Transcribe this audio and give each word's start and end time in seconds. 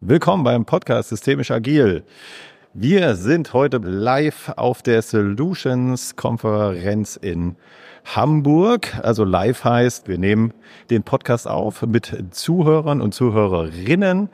Willkommen 0.00 0.42
beim 0.42 0.64
Podcast 0.66 1.10
Systemisch 1.10 1.50
Agil. 1.50 2.02
Wir 2.74 3.14
sind 3.14 3.52
heute 3.52 3.78
live 3.78 4.52
auf 4.56 4.82
der 4.82 5.00
Solutions 5.00 6.16
Konferenz 6.16 7.16
in 7.16 7.56
Hamburg. 8.04 8.98
Also 9.02 9.24
live 9.24 9.64
heißt, 9.64 10.08
wir 10.08 10.18
nehmen 10.18 10.52
den 10.90 11.02
Podcast 11.02 11.48
auf 11.48 11.82
mit 11.82 12.16
Zuhörern 12.30 13.00
und 13.00 13.14
Zuhörerinnen. 13.14 14.28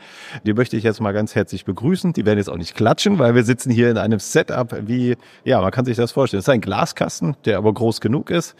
Die 0.44 0.54
möchte 0.54 0.76
ich 0.76 0.82
jetzt 0.82 1.00
mal 1.00 1.12
ganz 1.12 1.34
herzlich 1.34 1.64
begrüßen. 1.64 2.12
Die 2.12 2.26
werden 2.26 2.38
jetzt 2.38 2.50
auch 2.50 2.56
nicht 2.56 2.74
klatschen, 2.74 3.18
weil 3.18 3.34
wir 3.34 3.44
sitzen 3.44 3.70
hier 3.70 3.90
in 3.90 3.98
einem 3.98 4.18
Setup 4.18 4.74
wie, 4.86 5.16
ja, 5.44 5.60
man 5.60 5.70
kann 5.70 5.84
sich 5.84 5.96
das 5.96 6.12
vorstellen. 6.12 6.40
Es 6.40 6.46
ist 6.46 6.52
ein 6.52 6.60
Glaskasten, 6.60 7.36
der 7.44 7.58
aber 7.58 7.72
groß 7.72 8.00
genug 8.00 8.30
ist. 8.30 8.56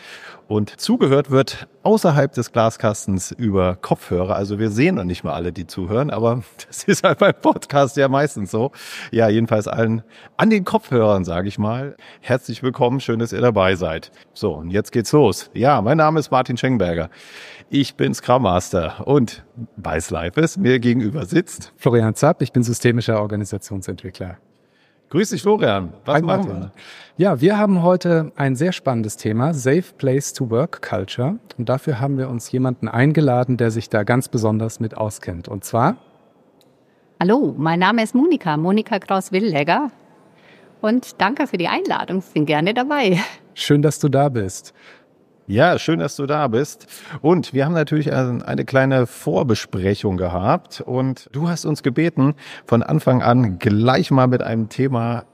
Und 0.51 0.81
zugehört 0.81 1.31
wird 1.31 1.69
außerhalb 1.85 2.33
des 2.33 2.51
Glaskastens 2.51 3.31
über 3.31 3.77
Kopfhörer. 3.77 4.35
Also 4.35 4.59
wir 4.59 4.71
sehen 4.71 4.97
noch 4.97 5.05
nicht 5.05 5.23
mal 5.23 5.33
alle, 5.33 5.53
die 5.53 5.69
zuhören, 5.69 6.11
aber 6.11 6.43
das 6.67 6.83
ist 6.83 7.05
halt 7.05 7.21
beim 7.21 7.35
Podcast 7.41 7.97
ja 7.97 8.09
meistens 8.09 8.51
so. 8.51 8.73
Ja, 9.13 9.29
jedenfalls 9.29 9.69
allen 9.69 10.03
an 10.37 10.51
den 10.51 10.65
Kopfhörern, 10.65 11.25
sage 11.25 11.47
ich 11.47 11.59
mal. 11.59 11.97
Herzlich 12.21 12.65
willkommen, 12.65 12.99
schön, 12.99 13.21
dass 13.21 13.33
ihr 13.33 13.41
dabei 13.41 13.77
seid. 13.77 14.11
So, 14.35 14.55
und 14.55 14.71
jetzt 14.71 14.91
geht's 14.91 15.00
los. 15.13 15.51
Ja, 15.55 15.81
mein 15.81 15.97
Name 15.97 16.21
ist 16.21 16.31
Martin 16.31 16.57
Schengenberger. 16.57 17.11
Ich 17.71 17.95
bin 17.95 18.15
Scrum 18.15 18.43
Master 18.43 19.07
und 19.07 19.45
bei 19.77 20.01
Slife 20.01 20.45
mir 20.59 20.79
gegenüber 20.81 21.25
sitzt 21.25 21.73
Florian 21.77 22.15
Zapp, 22.15 22.43
ich 22.43 22.53
bin 22.53 22.63
systemischer 22.63 23.21
Organisationsentwickler. 23.21 24.39
Grüß 25.11 25.31
dich, 25.31 25.43
Florian. 25.43 25.93
Was 26.05 26.17
Hi, 26.17 26.23
machen 26.23 26.49
wir? 26.49 26.73
Ja, 27.17 27.41
wir 27.41 27.59
haben 27.59 27.83
heute 27.83 28.31
ein 28.37 28.55
sehr 28.55 28.71
spannendes 28.71 29.17
Thema, 29.17 29.55
Safe 29.55 29.85
Place 29.99 30.33
to 30.33 30.51
Work 30.51 30.83
Culture. 30.89 31.41
Und 31.59 31.69
dafür 31.69 31.99
haben 31.99 32.17
wir 32.17 32.29
uns 32.29 32.53
jemanden 32.53 32.87
eingeladen, 32.87 33.57
der 33.57 33.73
sich 33.73 33.89
da 33.89 34.05
ganz 34.05 34.29
besonders 34.29 34.79
mit 34.79 34.97
auskennt. 34.97 35.49
Und 35.49 35.65
zwar? 35.65 35.97
Hallo, 37.19 37.55
mein 37.59 37.81
Name 37.81 38.05
ist 38.05 38.15
Monika, 38.15 38.57
Monika 38.57 39.01
Kraus-Willegger. 39.01 39.91
Und 40.81 41.21
danke 41.21 41.49
für 41.49 41.57
die 41.57 41.69
Einladung. 41.69 42.19
Ich 42.21 42.33
bin 42.33 42.47
gerne 42.47 42.73
dabei. 42.73 43.19
Schön, 43.55 43.83
dass 43.83 43.99
du 43.99 44.09
da 44.09 44.29
bist. 44.29 44.73
Ja, 45.47 45.81
schön, 45.81 45.99
dass 45.99 46.15
du 46.15 46.27
da 46.27 46.47
bist. 46.47 46.87
Und 47.23 47.53
wir 47.53 47.65
haben 47.65 47.73
natürlich 47.73 48.13
eine 48.13 48.65
kleine 48.65 49.09
Vorbesprechung 49.09 50.17
gehabt 50.17 50.81
und 50.81 51.29
du 51.33 51.49
hast 51.49 51.65
uns 51.65 51.83
gebeten, 51.83 52.35
von 52.67 52.85
Anfang 52.85 53.21
an 53.23 53.59
gleich 53.59 54.13
mal 54.13 54.29
mit 54.29 54.43
einem 54.43 54.69
Thema 54.69 55.25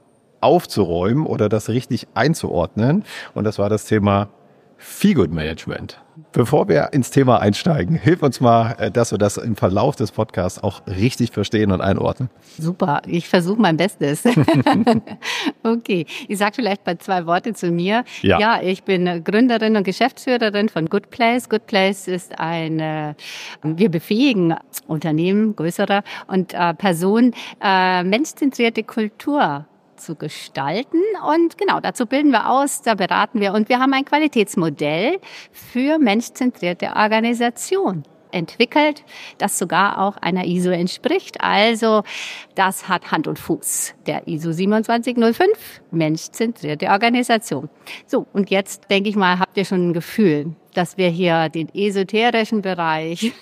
aufzuräumen 0.41 1.27
oder 1.27 1.49
das 1.49 1.69
richtig 1.69 2.07
einzuordnen. 2.15 3.03
Und 3.35 3.43
das 3.43 3.59
war 3.59 3.69
das 3.69 3.85
Thema 3.85 4.29
Feelgood 4.77 5.31
Management. 5.31 5.99
Bevor 6.31 6.67
wir 6.67 6.89
ins 6.93 7.11
Thema 7.11 7.39
einsteigen, 7.41 7.95
hilf 7.95 8.23
uns 8.23 8.41
mal, 8.41 8.75
äh, 8.79 8.91
dass 8.91 9.11
wir 9.11 9.17
das 9.17 9.37
im 9.37 9.55
Verlauf 9.55 9.95
des 9.95 10.11
Podcasts 10.11 10.63
auch 10.63 10.81
richtig 10.87 11.31
verstehen 11.31 11.71
und 11.71 11.81
einordnen. 11.81 12.29
Super, 12.57 13.01
ich 13.05 13.27
versuche 13.27 13.61
mein 13.61 13.77
Bestes. 13.77 14.23
okay, 15.63 16.05
ich 16.27 16.37
sage 16.37 16.55
vielleicht 16.55 16.83
bei 16.83 16.95
zwei 16.95 17.25
Worte 17.25 17.53
zu 17.53 17.71
mir. 17.71 18.03
Ja. 18.21 18.39
ja, 18.39 18.61
ich 18.61 18.83
bin 18.83 19.23
Gründerin 19.23 19.75
und 19.75 19.83
Geschäftsführerin 19.83 20.69
von 20.69 20.87
Good 20.87 21.11
Place. 21.11 21.49
Good 21.49 21.67
Place 21.67 22.07
ist 22.07 22.39
ein, 22.39 23.15
wir 23.63 23.89
befähigen 23.89 24.55
Unternehmen, 24.87 25.55
größere 25.55 26.03
und 26.27 26.53
äh, 26.53 26.73
Personen, 26.73 27.33
äh, 27.61 28.03
menschzentrierte 28.03 28.83
Kultur 28.83 29.65
zu 29.97 30.15
gestalten. 30.15 31.01
Und 31.35 31.57
genau, 31.57 31.79
dazu 31.79 32.05
bilden 32.05 32.31
wir 32.31 32.49
aus, 32.49 32.81
da 32.81 32.95
beraten 32.95 33.39
wir 33.41 33.53
und 33.53 33.69
wir 33.69 33.79
haben 33.79 33.93
ein 33.93 34.05
Qualitätsmodell 34.05 35.19
für 35.51 35.99
menschzentrierte 35.99 36.93
Organisation 36.95 38.03
entwickelt, 38.31 39.03
das 39.37 39.57
sogar 39.57 39.99
auch 39.99 40.17
einer 40.17 40.45
ISO 40.45 40.69
entspricht. 40.69 41.41
Also 41.41 42.03
das 42.55 42.87
hat 42.87 43.11
Hand 43.11 43.27
und 43.27 43.39
Fuß. 43.39 43.95
Der 44.05 44.27
ISO 44.27 44.51
2705, 44.51 45.81
menschzentrierte 45.91 46.87
Organisation. 46.87 47.69
So, 48.05 48.27
und 48.33 48.49
jetzt 48.49 48.89
denke 48.89 49.09
ich 49.09 49.15
mal, 49.15 49.39
habt 49.39 49.57
ihr 49.57 49.65
schon 49.65 49.89
ein 49.89 49.93
Gefühl, 49.93 50.55
dass 50.77 50.97
wir 50.97 51.09
hier 51.09 51.49
den 51.49 51.73
esoterischen 51.73 52.61
Bereich 52.61 53.33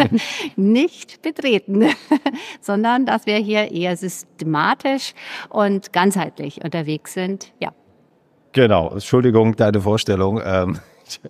nicht 0.56 1.20
betreten, 1.20 1.84
sondern 2.62 3.04
dass 3.04 3.26
wir 3.26 3.36
hier 3.36 3.70
eher 3.70 3.96
systematisch 3.96 5.12
und 5.50 5.92
ganzheitlich 5.92 6.64
unterwegs 6.64 7.12
sind. 7.12 7.52
Ja. 7.60 7.72
Genau, 8.52 8.90
Entschuldigung, 8.90 9.54
deine 9.54 9.80
Vorstellung. 9.80 10.40
Ähm 10.42 10.80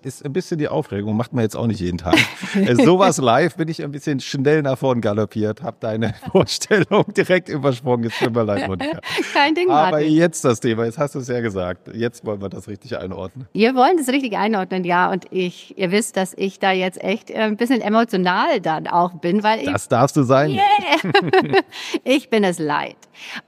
ist 0.02 0.24
ein 0.24 0.32
bisschen 0.32 0.58
die 0.58 0.68
Aufregung, 0.68 1.16
macht 1.16 1.32
man 1.32 1.42
jetzt 1.42 1.56
auch 1.56 1.66
nicht 1.66 1.80
jeden 1.80 1.98
Tag. 1.98 2.16
Äh, 2.54 2.74
sowas 2.74 3.18
live 3.18 3.56
bin 3.56 3.68
ich 3.68 3.82
ein 3.82 3.90
bisschen 3.90 4.20
schnell 4.20 4.62
nach 4.62 4.78
vorn 4.78 5.00
galoppiert, 5.00 5.62
habe 5.62 5.76
deine 5.80 6.14
Vorstellung 6.32 7.04
direkt 7.16 7.48
übersprungen. 7.48 8.06
Es 8.06 8.18
tut 8.18 8.34
mir 8.34 8.44
leid, 8.44 8.68
Monika. 8.68 9.00
Kein 9.32 9.54
Ding, 9.54 9.70
Aber 9.70 9.92
Martin. 9.92 10.12
jetzt 10.12 10.44
das 10.44 10.60
Thema, 10.60 10.84
jetzt 10.84 10.98
hast 10.98 11.14
du 11.14 11.20
es 11.20 11.28
ja 11.28 11.40
gesagt. 11.40 11.94
Jetzt 11.94 12.24
wollen 12.24 12.40
wir 12.40 12.48
das 12.48 12.68
richtig 12.68 12.96
einordnen. 12.98 13.46
Wir 13.52 13.74
wollen 13.74 13.96
das 13.96 14.08
richtig 14.08 14.36
einordnen, 14.36 14.84
ja. 14.84 15.10
Und 15.10 15.26
ich, 15.30 15.76
ihr 15.78 15.90
wisst, 15.90 16.16
dass 16.16 16.34
ich 16.36 16.58
da 16.58 16.72
jetzt 16.72 17.02
echt 17.02 17.30
äh, 17.30 17.34
ein 17.34 17.56
bisschen 17.56 17.80
emotional 17.80 18.60
dann 18.60 18.86
auch 18.86 19.12
bin, 19.14 19.42
weil 19.42 19.60
ich. 19.60 19.72
Das 19.72 19.88
darfst 19.88 20.16
du 20.16 20.22
sein. 20.22 20.50
Yeah. 20.50 21.60
ich 22.04 22.30
bin 22.30 22.44
es 22.44 22.58
leid. 22.58 22.96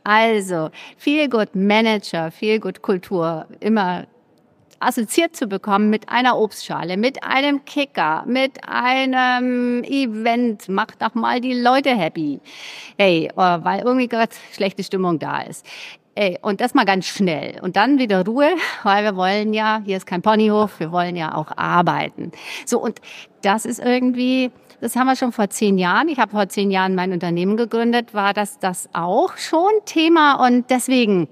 Also, 0.04 0.70
viel 0.96 1.28
gut 1.28 1.54
Manager, 1.54 2.30
viel 2.30 2.60
gut 2.60 2.82
Kultur, 2.82 3.46
immer 3.60 4.06
assoziiert 4.80 5.36
zu 5.36 5.46
bekommen 5.46 5.90
mit 5.90 6.08
einer 6.08 6.38
Obstschale, 6.38 6.96
mit 6.96 7.22
einem 7.22 7.64
Kicker, 7.64 8.24
mit 8.26 8.66
einem 8.66 9.84
Event, 9.84 10.68
macht 10.68 11.02
doch 11.02 11.14
mal 11.14 11.40
die 11.40 11.54
Leute 11.54 11.90
happy. 11.90 12.40
Hey, 12.98 13.30
oh, 13.36 13.58
weil 13.62 13.80
irgendwie 13.80 14.08
gerade 14.08 14.32
schlechte 14.52 14.82
Stimmung 14.82 15.18
da 15.18 15.42
ist. 15.42 15.64
Ey, 16.16 16.38
und 16.42 16.60
das 16.60 16.74
mal 16.74 16.84
ganz 16.84 17.06
schnell. 17.06 17.60
Und 17.62 17.76
dann 17.76 17.98
wieder 17.98 18.24
Ruhe, 18.26 18.50
weil 18.82 19.04
wir 19.04 19.16
wollen 19.16 19.52
ja, 19.52 19.80
hier 19.84 19.96
ist 19.96 20.06
kein 20.06 20.22
Ponyhof, 20.22 20.80
wir 20.80 20.90
wollen 20.90 21.14
ja 21.14 21.34
auch 21.34 21.56
arbeiten. 21.56 22.32
So, 22.66 22.80
und 22.80 23.00
das 23.42 23.64
ist 23.64 23.78
irgendwie, 23.78 24.50
das 24.80 24.96
haben 24.96 25.06
wir 25.06 25.16
schon 25.16 25.32
vor 25.32 25.50
zehn 25.50 25.78
Jahren. 25.78 26.08
Ich 26.08 26.18
habe 26.18 26.32
vor 26.32 26.48
zehn 26.48 26.70
Jahren 26.70 26.94
mein 26.94 27.12
Unternehmen 27.12 27.56
gegründet, 27.56 28.12
war 28.12 28.34
das 28.34 28.58
das 28.58 28.88
auch 28.92 29.36
schon 29.36 29.70
Thema. 29.84 30.44
Und 30.44 30.70
deswegen, 30.70 31.28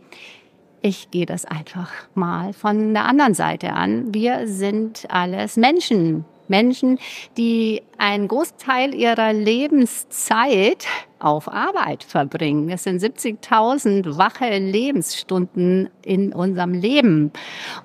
ich 0.88 1.10
gehe 1.10 1.26
das 1.26 1.44
einfach 1.44 1.92
mal 2.14 2.54
von 2.54 2.94
der 2.94 3.04
anderen 3.04 3.34
Seite 3.34 3.74
an. 3.74 4.14
Wir 4.14 4.48
sind 4.48 5.06
alles 5.10 5.56
Menschen. 5.56 6.24
Menschen, 6.50 6.98
die 7.36 7.82
einen 7.98 8.26
Großteil 8.26 8.94
ihrer 8.94 9.34
Lebenszeit 9.34 10.86
auf 11.18 11.52
Arbeit 11.52 12.04
verbringen. 12.04 12.70
Es 12.70 12.84
sind 12.84 13.02
70.000 13.02 14.16
wache 14.16 14.56
Lebensstunden 14.56 15.90
in 16.02 16.32
unserem 16.32 16.72
Leben. 16.72 17.32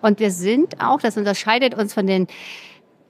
Und 0.02 0.22
wir 0.22 0.32
sind 0.32 0.82
auch, 0.82 1.02
das 1.02 1.18
unterscheidet 1.18 1.76
uns 1.76 1.94
von 1.94 2.08
den 2.08 2.28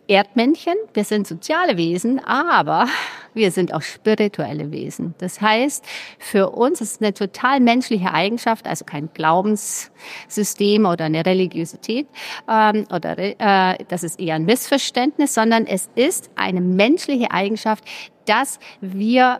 Erdmännchen, 0.07 0.73
wir 0.93 1.05
sind 1.05 1.27
soziale 1.27 1.77
Wesen, 1.77 2.19
aber 2.19 2.87
wir 3.33 3.51
sind 3.51 3.73
auch 3.73 3.81
spirituelle 3.81 4.71
Wesen. 4.71 5.15
Das 5.17 5.39
heißt, 5.39 5.85
für 6.19 6.49
uns 6.49 6.81
ist 6.81 6.95
es 6.95 7.01
eine 7.01 7.13
total 7.13 7.61
menschliche 7.61 8.11
Eigenschaft, 8.11 8.67
also 8.67 8.83
kein 8.83 9.09
Glaubenssystem 9.13 10.85
oder 10.85 11.05
eine 11.05 11.25
Religiosität 11.25 12.07
ähm, 12.49 12.85
oder 12.93 13.17
äh, 13.17 13.83
das 13.87 14.03
ist 14.03 14.19
eher 14.19 14.35
ein 14.35 14.45
Missverständnis, 14.45 15.33
sondern 15.33 15.65
es 15.65 15.89
ist 15.95 16.29
eine 16.35 16.59
menschliche 16.59 17.31
Eigenschaft, 17.31 17.85
dass 18.25 18.59
wir 18.81 19.39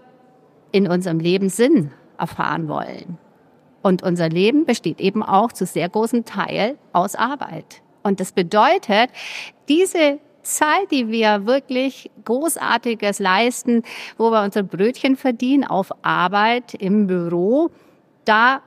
in 0.72 0.88
unserem 0.88 1.20
Leben 1.20 1.50
Sinn 1.50 1.92
erfahren 2.18 2.70
wollen. 2.70 3.18
Und 3.82 4.02
unser 4.02 4.30
Leben 4.30 4.66
besteht 4.66 5.02
eben 5.02 5.24
auch 5.24 5.52
zu 5.52 5.66
sehr 5.66 5.90
großen 5.90 6.24
Teil 6.24 6.78
aus 6.94 7.16
Arbeit. 7.16 7.82
Und 8.02 8.22
das 8.22 8.32
bedeutet, 8.32 9.10
diese 9.68 10.20
Zeit, 10.44 10.92
die 10.92 11.10
wir 11.10 11.46
wirklich 11.46 12.12
Großartiges 12.26 13.20
leisten, 13.20 13.84
wo 14.18 14.32
wir 14.32 14.44
unser 14.44 14.64
Brötchen 14.64 15.16
verdienen 15.16 15.64
auf 15.64 15.92
Arbeit 16.02 16.74
im 16.76 17.08
Büro, 17.08 17.70
da 18.26 18.62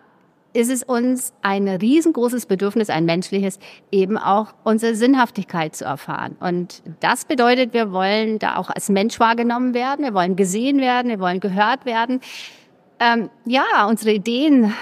ist 0.52 0.70
es 0.70 0.82
uns 0.82 1.34
ein 1.42 1.68
riesengroßes 1.68 2.46
Bedürfnis, 2.46 2.88
ein 2.88 3.04
menschliches, 3.04 3.58
eben 3.92 4.16
auch 4.16 4.54
unsere 4.64 4.94
Sinnhaftigkeit 4.94 5.76
zu 5.76 5.84
erfahren. 5.84 6.36
Und 6.40 6.82
das 7.00 7.26
bedeutet, 7.26 7.74
wir 7.74 7.92
wollen 7.92 8.38
da 8.38 8.56
auch 8.56 8.70
als 8.70 8.88
Mensch 8.88 9.20
wahrgenommen 9.20 9.74
werden, 9.74 10.04
wir 10.04 10.14
wollen 10.14 10.34
gesehen 10.34 10.80
werden, 10.80 11.10
wir 11.10 11.20
wollen 11.20 11.40
gehört 11.40 11.84
werden. 11.84 12.20
Ähm, 12.98 13.28
ja, 13.44 13.86
unsere 13.86 14.12
Ideen, 14.12 14.72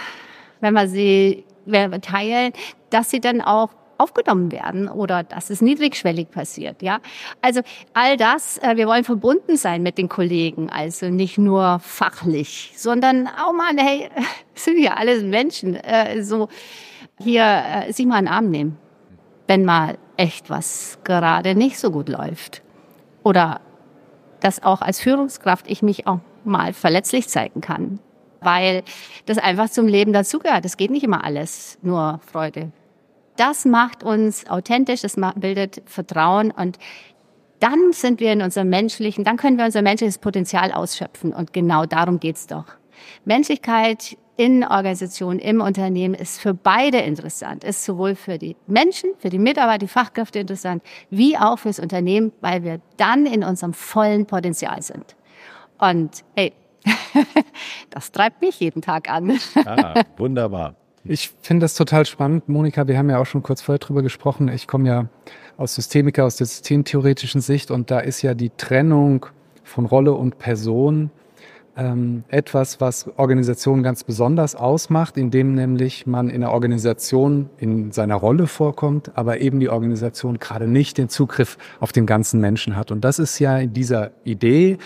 wenn 0.60 0.74
wir 0.74 0.86
sie 0.86 1.44
wenn 1.66 1.90
wir 1.90 2.00
teilen, 2.00 2.52
dass 2.90 3.10
sie 3.10 3.20
dann 3.20 3.40
auch 3.40 3.70
aufgenommen 3.98 4.52
werden 4.52 4.88
oder 4.88 5.22
dass 5.22 5.50
es 5.50 5.60
niedrigschwellig 5.60 6.30
passiert. 6.30 6.82
Ja, 6.82 7.00
also 7.40 7.60
all 7.92 8.16
das. 8.16 8.58
Äh, 8.58 8.76
wir 8.76 8.86
wollen 8.86 9.04
verbunden 9.04 9.56
sein 9.56 9.82
mit 9.82 9.98
den 9.98 10.08
Kollegen, 10.08 10.70
also 10.70 11.06
nicht 11.06 11.38
nur 11.38 11.78
fachlich, 11.80 12.72
sondern 12.76 13.26
auch 13.28 13.52
mal, 13.52 13.76
hey, 13.76 14.08
sind 14.54 14.78
ja 14.78 14.94
alles 14.94 15.22
Menschen. 15.22 15.76
Äh, 15.76 16.22
so 16.22 16.48
hier 17.18 17.44
äh, 17.44 17.92
sich 17.92 18.06
mal 18.06 18.16
einen 18.16 18.28
Arm 18.28 18.50
nehmen, 18.50 18.76
wenn 19.46 19.64
mal 19.64 19.98
echt 20.16 20.50
was 20.50 20.98
gerade 21.04 21.54
nicht 21.54 21.78
so 21.78 21.90
gut 21.90 22.08
läuft 22.08 22.62
oder 23.22 23.60
dass 24.40 24.62
auch 24.62 24.82
als 24.82 25.00
Führungskraft 25.00 25.70
ich 25.70 25.82
mich 25.82 26.06
auch 26.06 26.20
mal 26.44 26.72
verletzlich 26.72 27.28
zeigen 27.28 27.60
kann, 27.60 27.98
weil 28.40 28.82
das 29.26 29.38
einfach 29.38 29.70
zum 29.70 29.86
Leben 29.86 30.12
dazugehört. 30.12 30.64
Es 30.64 30.76
geht 30.76 30.90
nicht 30.90 31.02
immer 31.02 31.24
alles 31.24 31.78
nur 31.82 32.20
Freude. 32.30 32.70
Das 33.36 33.64
macht 33.64 34.02
uns 34.04 34.48
authentisch, 34.48 35.02
das 35.02 35.16
bildet 35.36 35.82
Vertrauen 35.86 36.50
und 36.50 36.78
dann 37.60 37.92
sind 37.92 38.20
wir 38.20 38.32
in 38.32 38.42
unserem 38.42 38.68
menschlichen, 38.68 39.24
dann 39.24 39.36
können 39.36 39.56
wir 39.56 39.64
unser 39.64 39.82
menschliches 39.82 40.18
Potenzial 40.18 40.72
ausschöpfen 40.72 41.32
und 41.32 41.52
genau 41.52 41.86
darum 41.86 42.20
geht's 42.20 42.46
doch. 42.46 42.66
Menschlichkeit 43.24 44.16
in 44.36 44.64
Organisationen, 44.64 45.38
im 45.38 45.60
Unternehmen 45.60 46.14
ist 46.14 46.40
für 46.40 46.54
beide 46.54 46.98
interessant, 46.98 47.62
ist 47.64 47.84
sowohl 47.84 48.16
für 48.16 48.38
die 48.38 48.56
Menschen, 48.66 49.10
für 49.18 49.30
die 49.30 49.38
Mitarbeiter, 49.38 49.78
die 49.78 49.88
Fachkräfte 49.88 50.40
interessant, 50.40 50.82
wie 51.10 51.36
auch 51.38 51.58
fürs 51.58 51.78
Unternehmen, 51.78 52.32
weil 52.40 52.64
wir 52.64 52.80
dann 52.96 53.26
in 53.26 53.44
unserem 53.44 53.72
vollen 53.72 54.26
Potenzial 54.26 54.82
sind. 54.82 55.16
Und 55.78 56.24
hey, 56.34 56.52
das 57.90 58.10
treibt 58.10 58.42
mich 58.42 58.60
jeden 58.60 58.82
Tag 58.82 59.08
an. 59.08 59.38
Ah, 59.64 60.02
wunderbar. 60.16 60.74
Ich 61.06 61.34
finde 61.42 61.64
das 61.64 61.74
total 61.74 62.06
spannend, 62.06 62.48
Monika. 62.48 62.88
Wir 62.88 62.96
haben 62.96 63.10
ja 63.10 63.18
auch 63.18 63.26
schon 63.26 63.42
kurz 63.42 63.60
vorher 63.60 63.78
drüber 63.78 64.02
gesprochen. 64.02 64.48
Ich 64.48 64.66
komme 64.66 64.88
ja 64.88 65.08
aus 65.58 65.74
Systemiker, 65.74 66.24
aus 66.24 66.36
der 66.36 66.46
systemtheoretischen 66.46 67.42
Sicht 67.42 67.70
und 67.70 67.90
da 67.90 68.00
ist 68.00 68.22
ja 68.22 68.32
die 68.32 68.50
Trennung 68.56 69.26
von 69.64 69.84
Rolle 69.84 70.14
und 70.14 70.38
Person 70.38 71.10
ähm, 71.76 72.24
etwas, 72.28 72.80
was 72.80 73.10
Organisationen 73.18 73.82
ganz 73.82 74.02
besonders 74.02 74.54
ausmacht, 74.54 75.18
indem 75.18 75.54
nämlich 75.54 76.06
man 76.06 76.30
in 76.30 76.40
der 76.40 76.52
Organisation 76.52 77.50
in 77.58 77.92
seiner 77.92 78.14
Rolle 78.14 78.46
vorkommt, 78.46 79.12
aber 79.14 79.40
eben 79.40 79.60
die 79.60 79.68
Organisation 79.68 80.38
gerade 80.38 80.66
nicht 80.66 80.96
den 80.96 81.10
Zugriff 81.10 81.58
auf 81.80 81.92
den 81.92 82.06
ganzen 82.06 82.40
Menschen 82.40 82.76
hat. 82.76 82.90
Und 82.90 83.04
das 83.04 83.18
ist 83.18 83.38
ja 83.40 83.58
in 83.58 83.74
dieser 83.74 84.12
Idee 84.24 84.78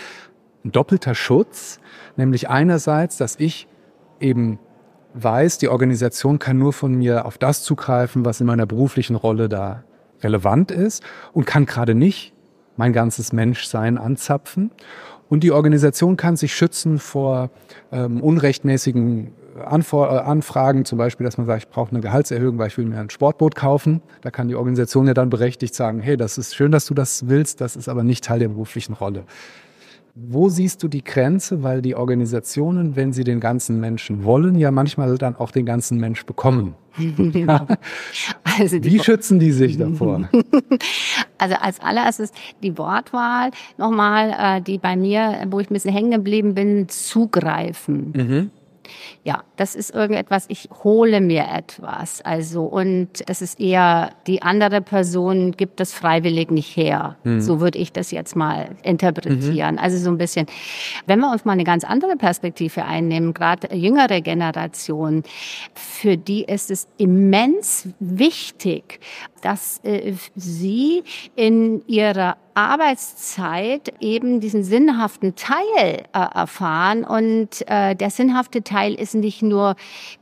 ein 0.65 0.73
doppelter 0.73 1.15
Schutz, 1.15 1.79
nämlich 2.17 2.49
einerseits, 2.49 3.15
dass 3.15 3.37
ich 3.37 3.69
eben 4.19 4.59
weiß, 5.13 5.57
die 5.57 5.69
Organisation 5.69 6.39
kann 6.39 6.57
nur 6.57 6.73
von 6.73 6.93
mir 6.93 7.25
auf 7.25 7.37
das 7.37 7.63
zugreifen, 7.63 8.25
was 8.25 8.41
in 8.41 8.47
meiner 8.47 8.65
beruflichen 8.65 9.15
Rolle 9.15 9.49
da 9.49 9.83
relevant 10.21 10.71
ist 10.71 11.03
und 11.33 11.45
kann 11.45 11.65
gerade 11.65 11.95
nicht 11.95 12.33
mein 12.77 12.93
ganzes 12.93 13.33
Menschsein 13.33 13.97
anzapfen. 13.97 14.71
Und 15.29 15.43
die 15.43 15.51
Organisation 15.51 16.17
kann 16.17 16.37
sich 16.37 16.55
schützen 16.55 16.97
vor 16.97 17.51
ähm, 17.91 18.21
unrechtmäßigen 18.21 19.33
Anfor 19.65 20.11
äh, 20.11 20.19
Anfragen, 20.19 20.85
zum 20.85 20.97
Beispiel, 20.97 21.25
dass 21.25 21.37
man 21.37 21.45
sagt, 21.45 21.63
ich 21.63 21.69
brauche 21.69 21.91
eine 21.91 21.99
Gehaltserhöhung, 21.99 22.57
weil 22.57 22.67
ich 22.67 22.77
will 22.77 22.85
mir 22.85 22.99
ein 22.99 23.09
Sportboot 23.09 23.55
kaufen. 23.55 24.01
Da 24.21 24.31
kann 24.31 24.47
die 24.47 24.55
Organisation 24.55 25.07
ja 25.07 25.13
dann 25.13 25.29
berechtigt 25.29 25.75
sagen, 25.75 25.99
hey, 25.99 26.17
das 26.17 26.37
ist 26.37 26.55
schön, 26.55 26.71
dass 26.71 26.85
du 26.85 26.93
das 26.93 27.27
willst, 27.27 27.61
das 27.61 27.75
ist 27.75 27.89
aber 27.89 28.03
nicht 28.03 28.23
Teil 28.23 28.39
der 28.39 28.47
beruflichen 28.47 28.93
Rolle. 28.93 29.23
Wo 30.15 30.49
siehst 30.49 30.83
du 30.83 30.87
die 30.87 31.03
Grenze? 31.03 31.63
Weil 31.63 31.81
die 31.81 31.95
Organisationen, 31.95 32.95
wenn 32.95 33.13
sie 33.13 33.23
den 33.23 33.39
ganzen 33.39 33.79
Menschen 33.79 34.23
wollen, 34.23 34.55
ja 34.55 34.71
manchmal 34.71 35.17
dann 35.17 35.35
auch 35.35 35.51
den 35.51 35.65
ganzen 35.65 35.99
Mensch 35.99 36.25
bekommen. 36.25 36.75
also 38.59 38.83
Wie 38.83 38.99
schützen 38.99 39.39
die 39.39 39.51
sich 39.51 39.77
davor? 39.77 40.29
Also 41.41 41.55
als 41.55 41.79
allererstes 41.79 42.33
die 42.61 42.77
Wortwahl 42.77 43.51
nochmal, 43.77 44.57
äh, 44.57 44.61
die 44.61 44.77
bei 44.77 44.97
mir, 44.97 45.45
wo 45.49 45.61
ich 45.61 45.69
ein 45.69 45.73
bisschen 45.73 45.93
hängen 45.93 46.11
geblieben 46.11 46.53
bin, 46.53 46.89
zugreifen. 46.89 48.11
Mhm 48.13 48.51
ja, 49.23 49.43
das 49.55 49.75
ist 49.75 49.91
irgendetwas, 49.93 50.45
ich 50.49 50.69
hole 50.83 51.21
mir 51.21 51.45
etwas. 51.53 52.21
Also, 52.21 52.63
und 52.63 53.27
das 53.27 53.41
ist 53.41 53.59
eher, 53.59 54.11
die 54.27 54.41
andere 54.41 54.81
Person 54.81 55.51
gibt 55.51 55.79
das 55.79 55.93
freiwillig 55.93 56.51
nicht 56.51 56.75
her. 56.75 57.17
Mhm. 57.23 57.41
So 57.41 57.59
würde 57.59 57.77
ich 57.77 57.91
das 57.91 58.11
jetzt 58.11 58.35
mal 58.35 58.75
interpretieren. 58.83 59.75
Mhm. 59.75 59.79
Also 59.79 59.97
so 59.97 60.09
ein 60.09 60.17
bisschen, 60.17 60.47
wenn 61.05 61.19
wir 61.19 61.31
uns 61.31 61.45
mal 61.45 61.53
eine 61.53 61.63
ganz 61.63 61.83
andere 61.83 62.15
Perspektive 62.15 62.85
einnehmen, 62.85 63.33
gerade 63.33 63.75
jüngere 63.75 64.21
Generation, 64.21 65.23
für 65.73 66.17
die 66.17 66.43
ist 66.43 66.71
es 66.71 66.87
immens 66.97 67.89
wichtig, 67.99 68.99
dass 69.41 69.79
äh, 69.83 70.13
sie 70.35 71.03
in 71.35 71.85
ihrer 71.87 72.37
Arbeitszeit 72.59 73.93
eben 73.99 74.39
diesen 74.39 74.63
sinnhaften 74.63 75.35
Teil 75.35 76.03
äh, 76.13 76.19
erfahren. 76.35 77.03
Und 77.03 77.67
äh, 77.67 77.95
der 77.95 78.09
sinnhafte 78.09 78.63
Teil 78.63 78.93
ist 78.93 79.15
nicht 79.15 79.41
nur, 79.41 79.75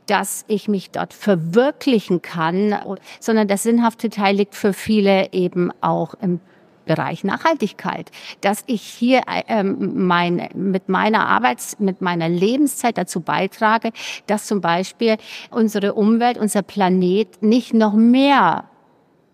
dass 0.06 0.44
ich 0.48 0.68
mich 0.68 0.90
dort 0.90 1.12
verwirklichen 1.12 2.22
kann, 2.22 2.76
sondern 3.20 3.48
der 3.48 3.58
sinnhafte 3.58 4.08
Teil 4.08 4.36
liegt 4.36 4.54
für 4.54 4.72
viele 4.72 5.32
eben 5.32 5.70
auch 5.80 6.14
im 6.20 6.40
Bereich 6.86 7.22
Nachhaltigkeit, 7.22 8.10
dass 8.40 8.64
ich 8.66 8.82
hier 8.82 9.20
ähm, 9.46 10.06
mein, 10.06 10.48
mit 10.54 10.88
meiner 10.88 11.28
Arbeits-, 11.28 11.78
mit 11.78 12.00
meiner 12.00 12.30
Lebenszeit 12.30 12.96
dazu 12.96 13.20
beitrage, 13.20 13.90
dass 14.26 14.46
zum 14.46 14.62
Beispiel 14.62 15.18
unsere 15.50 15.92
Umwelt, 15.92 16.38
unser 16.38 16.62
Planet 16.62 17.42
nicht 17.42 17.74
noch 17.74 17.92
mehr 17.92 18.64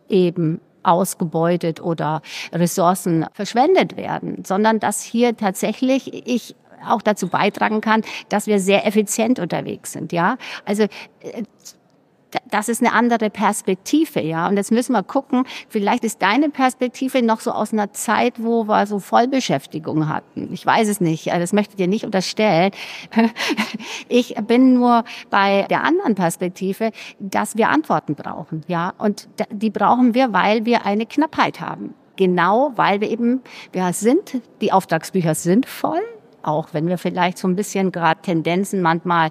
eben 0.09 0.61
ausgebeutet 0.85 1.83
oder 1.83 2.23
Ressourcen 2.53 3.27
verschwendet 3.33 3.97
werden, 3.97 4.45
sondern 4.45 4.79
dass 4.81 5.03
hier 5.03 5.37
tatsächlich 5.37 6.29
ich 6.29 6.55
auch 6.87 7.03
dazu 7.03 7.29
beitragen 7.29 7.81
kann, 7.81 8.03
dass 8.29 8.47
wir 8.47 8.61
sehr 8.61 8.87
effizient 8.87 9.39
unterwegs 9.39 9.93
sind, 9.93 10.13
ja. 10.13 10.37
Also 10.65 10.85
äh, 10.85 11.43
das 12.51 12.69
ist 12.69 12.83
eine 12.83 12.93
andere 12.93 13.31
Perspektive, 13.31 14.21
ja. 14.21 14.49
Und 14.49 14.57
jetzt 14.57 14.73
müssen 14.73 14.93
wir 14.93 15.03
gucken, 15.03 15.45
vielleicht 15.69 16.05
ist 16.05 16.23
deine 16.23 16.51
Perspektive 16.51 17.23
noch 17.23 17.41
so 17.41 17.53
aus 17.53 17.73
einer 17.73 17.93
Zeit, 17.93 18.43
wo 18.43 18.69
wir 18.69 18.87
so 18.87 18.99
Vollbeschäftigung 18.99 20.09
hatten. 20.09 20.53
Ich 20.53 20.65
weiß 20.65 20.89
es 20.89 21.01
nicht. 21.01 21.27
Das 21.27 21.53
möchte 21.53 21.73
ich 21.73 21.77
dir 21.77 21.89
nicht 21.89 22.05
unterstellen. 22.05 22.73
Ich 24.09 24.35
bin 24.47 24.75
nur 24.75 25.05
bei 25.31 25.63
der 25.69 25.83
anderen 25.83 26.15
Perspektive, 26.15 26.91
dass 27.19 27.57
wir 27.57 27.69
Antworten 27.69 28.15
brauchen, 28.15 28.63
ja. 28.67 28.93
Und 28.99 29.29
die 29.51 29.71
brauchen 29.71 30.15
wir, 30.15 30.33
weil 30.33 30.65
wir 30.65 30.87
eine 30.87 31.07
Knappheit 31.07 31.61
haben. 31.61 31.95
Genau, 32.17 32.73
weil 32.77 33.01
wir 33.01 33.11
eben, 33.11 33.43
wir 33.73 33.93
sind, 33.93 34.41
die 34.61 34.73
Auftragsbücher 34.73 35.35
sind 35.35 35.67
voll, 35.67 36.03
auch 36.45 36.69
wenn 36.73 36.89
wir 36.89 36.99
vielleicht 36.99 37.39
so 37.39 37.49
ein 37.49 37.57
bisschen 37.57 37.93
gerade 37.93 38.21
Tendenzen 38.23 38.83
manchmal 38.83 39.31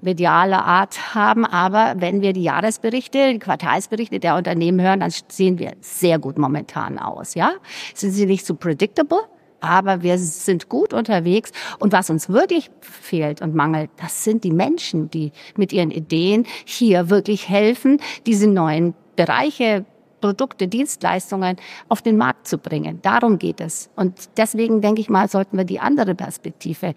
mediale 0.00 0.62
Art 0.62 1.14
haben. 1.14 1.44
Aber 1.44 1.94
wenn 1.98 2.20
wir 2.20 2.32
die 2.32 2.42
Jahresberichte, 2.42 3.32
die 3.32 3.38
Quartalsberichte 3.38 4.20
der 4.20 4.36
Unternehmen 4.36 4.80
hören, 4.80 5.00
dann 5.00 5.12
sehen 5.28 5.58
wir 5.58 5.72
sehr 5.80 6.18
gut 6.18 6.38
momentan 6.38 6.98
aus. 6.98 7.34
Ja, 7.34 7.52
sind 7.94 8.12
sie 8.12 8.26
nicht 8.26 8.46
so 8.46 8.54
predictable? 8.54 9.18
aber 9.60 10.02
wir 10.02 10.18
sind 10.18 10.68
gut 10.68 10.92
unterwegs. 10.92 11.50
Und 11.78 11.92
was 11.92 12.10
uns 12.10 12.28
wirklich 12.28 12.70
fehlt 12.80 13.42
und 13.42 13.54
mangelt, 13.54 13.90
das 13.96 14.24
sind 14.24 14.44
die 14.44 14.52
Menschen, 14.52 15.10
die 15.10 15.32
mit 15.56 15.72
ihren 15.72 15.90
Ideen 15.90 16.46
hier 16.64 17.10
wirklich 17.10 17.48
helfen, 17.48 18.00
diese 18.26 18.46
neuen 18.46 18.94
Bereiche 19.16 19.84
Produkte, 20.20 20.68
Dienstleistungen 20.68 21.56
auf 21.88 22.02
den 22.02 22.16
Markt 22.16 22.46
zu 22.48 22.58
bringen. 22.58 23.00
Darum 23.02 23.38
geht 23.38 23.60
es. 23.60 23.90
Und 23.96 24.14
deswegen 24.36 24.80
denke 24.80 25.00
ich 25.00 25.08
mal, 25.08 25.28
sollten 25.28 25.56
wir 25.56 25.64
die 25.64 25.80
andere 25.80 26.14
Perspektive 26.14 26.94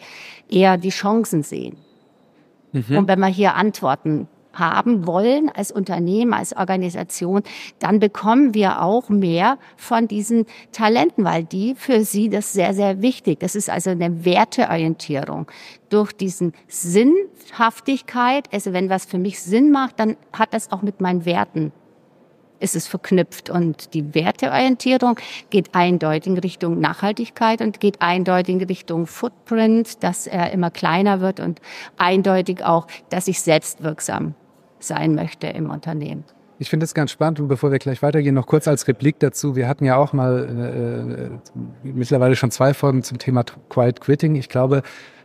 eher 0.50 0.78
die 0.78 0.90
Chancen 0.90 1.44
sehen. 1.44 1.78
Mhm. 2.72 2.98
Und 2.98 3.08
wenn 3.08 3.20
wir 3.20 3.28
hier 3.28 3.56
Antworten 3.56 4.28
haben 4.54 5.08
wollen 5.08 5.50
als 5.50 5.72
Unternehmen, 5.72 6.34
als 6.34 6.56
Organisation, 6.56 7.42
dann 7.80 8.00
bekommen 8.00 8.54
wir 8.54 8.82
auch 8.82 9.10
mehr 9.10 9.58
von 9.78 10.08
diesen 10.08 10.46
Talenten, 10.72 11.24
weil 11.24 11.44
die 11.44 11.76
für 11.76 12.04
sie 12.04 12.30
das 12.30 12.54
sehr, 12.54 12.74
sehr 12.74 13.02
wichtig. 13.02 13.40
Das 13.40 13.56
ist 13.56 13.70
also 13.70 13.92
eine 13.92 14.26
Werteorientierung. 14.26 15.48
Durch 15.90 16.12
diesen 16.14 16.54
Sinnhaftigkeit, 16.68 18.50
also 18.54 18.74
wenn 18.74 18.90
was 18.90 19.06
für 19.06 19.18
mich 19.18 19.42
Sinn 19.42 19.72
macht, 19.72 20.00
dann 20.00 20.18
hat 20.34 20.54
das 20.54 20.72
auch 20.72 20.82
mit 20.82 21.02
meinen 21.02 21.26
Werten 21.26 21.72
ist 22.62 22.76
es 22.76 22.88
verknüpft. 22.88 23.50
Und 23.50 23.94
die 23.94 24.14
Werteorientierung 24.14 25.18
geht 25.50 25.74
eindeutig 25.74 26.32
in 26.32 26.38
Richtung 26.38 26.80
Nachhaltigkeit 26.80 27.62
und 27.62 27.80
geht 27.80 28.02
eindeutig 28.02 28.56
in 28.56 28.64
Richtung 28.64 29.08
Footprint, 29.08 30.04
dass 30.04 30.28
er 30.28 30.52
immer 30.52 30.72
kleiner 30.72 31.22
wird 31.22 31.40
und 31.40 31.60
eindeutig 31.98 32.64
auch, 32.64 32.88
dass 33.10 33.28
ich 33.28 33.42
selbstwirksam 33.42 34.36
sein 34.80 35.16
möchte 35.16 35.48
im 35.48 35.70
Unternehmen. 35.70 36.24
Ich 36.60 36.70
finde 36.70 36.84
es 36.84 36.94
ganz 36.94 37.10
spannend 37.10 37.40
und 37.40 37.48
bevor 37.48 37.72
wir 37.72 37.80
gleich 37.80 38.04
weitergehen, 38.04 38.36
noch 38.36 38.46
kurz 38.46 38.68
als 38.68 38.88
Replik 38.88 39.18
dazu. 39.18 39.56
Wir 39.56 39.68
hatten 39.68 39.84
ja 39.84 39.96
auch 39.96 40.14
mal 40.14 41.32
äh, 41.84 41.88
äh 41.88 41.92
mittlerweile 41.92 42.36
schon 42.36 42.52
zwei 42.52 42.76
Folgen 42.76 43.02
zum 43.02 43.18
Thema 43.18 43.44
Quiet 43.70 44.00
Quitting. 44.00 44.36
Ich 44.36 44.48
glaube, 44.48 44.84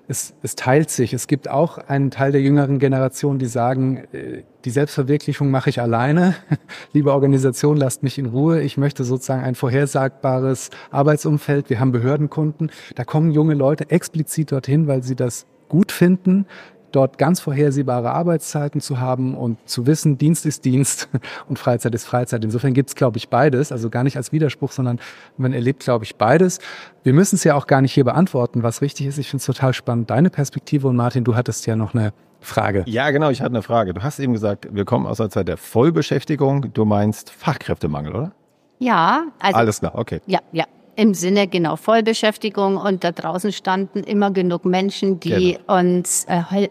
es, 0.09 0.35
es 0.43 0.55
teilt 0.55 0.91
sich. 0.91 1.13
Es 1.13 1.27
gibt 1.27 1.49
auch 1.49 1.79
einen 1.79 2.11
Teil 2.11 2.33
der 2.33 2.41
jüngeren 2.41 2.79
Generation, 2.79 3.39
die 3.39 3.47
sagen, 3.47 4.05
äh, 4.13 4.43
die 4.65 4.71
Selbstverwirklichung 4.71 5.51
mache 5.51 5.71
ich 5.71 5.81
alleine. 5.81 6.35
Liebe 6.93 7.13
Organisation, 7.13 7.77
lasst 7.77 8.03
mich 8.03 8.19
in 8.19 8.27
Ruhe. 8.27 8.63
Ich 8.63 8.77
möchte 8.77 9.05
sozusagen 9.05 9.43
ein 9.43 9.55
vorhersagbares 9.55 10.71
Arbeitsumfeld. 10.91 11.71
Wir 11.71 11.81
haben 11.81 11.93
Behördenkunden. 11.93 12.71
Da 12.95 13.05
kommen 13.05 13.31
junge 13.33 13.55
Leute 13.55 13.91
explizit 13.91 14.53
dorthin, 14.53 14.87
weil 14.87 15.03
sie 15.03 15.17
das 15.17 15.47
gut 15.69 15.91
finden, 15.91 16.47
dort 16.93 17.19
ganz 17.19 17.41
vorhersehbare 17.41 18.13
Arbeitszeiten 18.13 18.81
zu 18.81 19.01
haben 19.01 19.35
und 19.35 19.59
zu 19.69 19.87
wissen, 19.87 20.19
Dienst 20.19 20.47
ist 20.47 20.65
Dienst 20.65 21.09
und 21.49 21.59
Freizeit 21.59 21.95
ist 21.95 22.05
Freizeit. 22.05 22.45
Insofern 22.45 22.75
gibt 22.75 22.91
es, 22.91 22.95
glaube 22.95 23.19
ich, 23.19 23.29
beides. 23.29 23.73
Also 23.73 23.91
gar 23.91 24.05
nicht 24.05 24.17
als 24.17 24.33
Widerspruch, 24.33 24.73
sondern 24.73 24.99
man 25.37 25.53
erlebt, 25.53 25.85
glaube 25.85 26.05
ich, 26.05 26.17
beides. 26.17 26.59
Wir 27.03 27.13
müssen 27.13 27.37
es 27.37 27.45
ja 27.45 27.55
auch 27.55 27.67
gar 27.67 27.81
nicht 27.81 27.93
hier 27.93 28.05
beantworten, 28.05 28.63
was 28.63 28.83
richtig 28.83 29.07
ist. 29.07 29.19
Ich 29.19 29.29
finde 29.29 29.41
es 29.41 29.47
total 29.47 29.73
spannend, 29.75 30.11
deine 30.11 30.31
Perspektive. 30.31 30.89
Und 30.89 30.97
Martin, 30.97 31.25
du 31.25 31.37
hattest 31.37 31.67
ja 31.67 31.77
noch 31.77 31.95
eine 31.95 32.13
Frage. 32.41 32.85
Ja, 32.87 33.11
genau, 33.11 33.31
ich 33.31 33.41
hatte 33.41 33.51
eine 33.51 33.63
Frage. 33.63 33.95
Du 33.95 34.03
hast 34.03 34.19
eben 34.19 34.33
gesagt, 34.33 34.69
wir 34.71 34.85
kommen 34.85 35.07
aus 35.07 35.19
der 35.19 35.31
Zeit 35.31 35.49
der 35.49 35.57
Vollbeschäftigung. 35.57 36.73
Du 36.73 36.85
meinst 36.85 37.31
Fachkräftemangel, 37.31 38.15
oder? 38.15 38.33
Ja, 38.79 39.25
also. 39.39 39.59
Alles 39.59 39.81
klar, 39.81 39.95
okay. 39.95 40.21
Ja, 40.27 40.41
ja. 40.53 40.65
Im 40.97 41.15
Sinne 41.15 41.47
genau 41.47 41.77
Vollbeschäftigung 41.77 42.77
und 42.77 43.05
da 43.05 43.13
draußen 43.13 43.53
standen 43.53 44.03
immer 44.03 44.31
genug 44.31 44.65
Menschen, 44.65 45.21
die 45.21 45.59
genau. 45.59 45.79
uns 45.79 46.25
äh, 46.29 46.69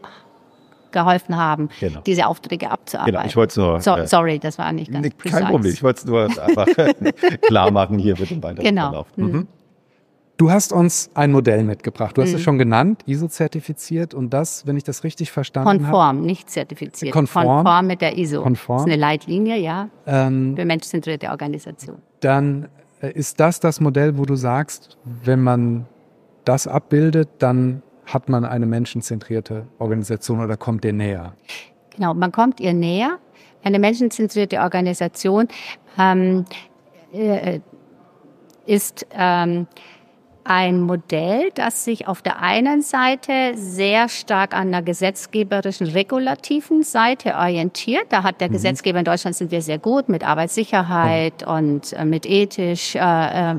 geholfen 0.92 1.38
haben, 1.38 1.70
genau. 1.80 2.02
diese 2.06 2.26
Aufträge 2.26 2.72
abzuarbeiten. 2.72 3.16
Genau, 3.16 3.28
ich 3.28 3.36
wollte 3.36 3.52
es 3.52 3.58
nur. 3.58 3.82
So, 3.82 3.96
äh, 3.96 4.08
sorry, 4.08 4.40
das 4.40 4.58
war 4.58 4.72
nicht 4.72 4.92
ganz 4.92 5.06
nee, 5.06 5.30
Kein 5.30 5.46
Problem, 5.46 5.72
ich 5.74 5.84
wollte 5.84 6.00
es 6.00 6.06
nur 6.06 6.24
einfach 6.24 6.66
klar 7.42 7.70
machen 7.70 8.00
hier 8.00 8.18
mit 8.18 8.30
dem 8.30 8.42
weiteren 8.42 8.66
genau. 8.66 8.90
Verlauf. 8.90 9.08
Mhm. 9.16 9.26
mhm. 9.26 9.48
Du 10.38 10.52
hast 10.52 10.74
uns 10.74 11.10
ein 11.14 11.32
Modell 11.32 11.64
mitgebracht. 11.64 12.18
Du 12.18 12.22
hast 12.22 12.32
mhm. 12.32 12.36
es 12.36 12.42
schon 12.42 12.58
genannt, 12.58 13.04
ISO-zertifiziert 13.06 14.14
und 14.14 14.32
das, 14.32 14.68
wenn 14.68 14.76
ich 14.76 14.84
das 14.84 15.06
richtig 15.06 15.32
verstanden 15.32 15.70
habe. 15.70 15.80
Konform, 15.80 16.18
hab, 16.18 16.26
nicht 16.26 16.50
zertifiziert. 16.50 17.14
Konform, 17.14 17.46
konform 17.46 17.88
mit 17.88 18.02
der 18.02 18.18
ISO. 18.18 18.42
Konform. 18.42 18.80
Das 18.80 18.86
ist 18.86 18.92
eine 18.92 19.00
Leitlinie, 19.00 19.58
ja, 19.58 19.88
ähm, 20.06 20.56
für 20.58 20.66
menschenzentrierte 20.66 21.30
Organisation. 21.30 22.00
Dann 22.20 22.68
ist 23.14 23.40
das 23.40 23.60
das 23.60 23.80
Modell, 23.80 24.18
wo 24.18 24.26
du 24.26 24.36
sagst, 24.36 24.98
wenn 25.04 25.42
man 25.42 25.86
das 26.44 26.68
abbildet, 26.68 27.30
dann 27.40 27.82
hat 28.06 28.30
man 28.30 28.46
eine 28.46 28.66
menschenzentrierte 28.66 29.66
Organisation 29.80 30.40
oder 30.40 30.58
kommt 30.58 30.84
der 30.84 30.94
näher? 30.94 31.34
Genau, 31.96 32.14
man 32.14 32.32
kommt 32.32 32.60
ihr 32.60 32.74
näher. 32.74 33.18
Eine 33.64 33.80
menschenzentrierte 33.80 34.60
Organisation 34.60 35.48
ähm, 35.98 36.46
äh, 37.12 37.60
ist 38.66 39.08
ähm, 39.12 39.68
ein 40.46 40.80
Modell, 40.82 41.50
das 41.56 41.84
sich 41.84 42.08
auf 42.08 42.22
der 42.22 42.40
einen 42.40 42.84
Seite 42.84 43.54
sehr 43.56 44.10
stark 44.10 44.56
an 44.56 44.72
der 44.72 44.84
gesetzgeberischen, 44.84 45.88
regulativen 45.88 46.84
Seite 46.84 47.34
orientiert. 47.34 48.06
Da 48.10 48.22
hat 48.22 48.42
der 48.42 48.50
mhm. 48.50 48.54
Gesetzgeber 48.54 49.00
in 49.00 49.06
Deutschland 49.06 49.36
sind 49.36 49.50
wir 49.50 49.64
sehr 49.64 49.80
gut 49.80 50.08
mit 50.08 50.24
Arbeitssicherheit 50.24 51.42
mhm. 51.42 51.54
und 51.54 51.94
äh, 51.94 52.06
mit 52.06 52.28
ethisch 52.28 52.96
äh, 52.96 53.00
äh, 53.00 53.54
äh 53.54 53.58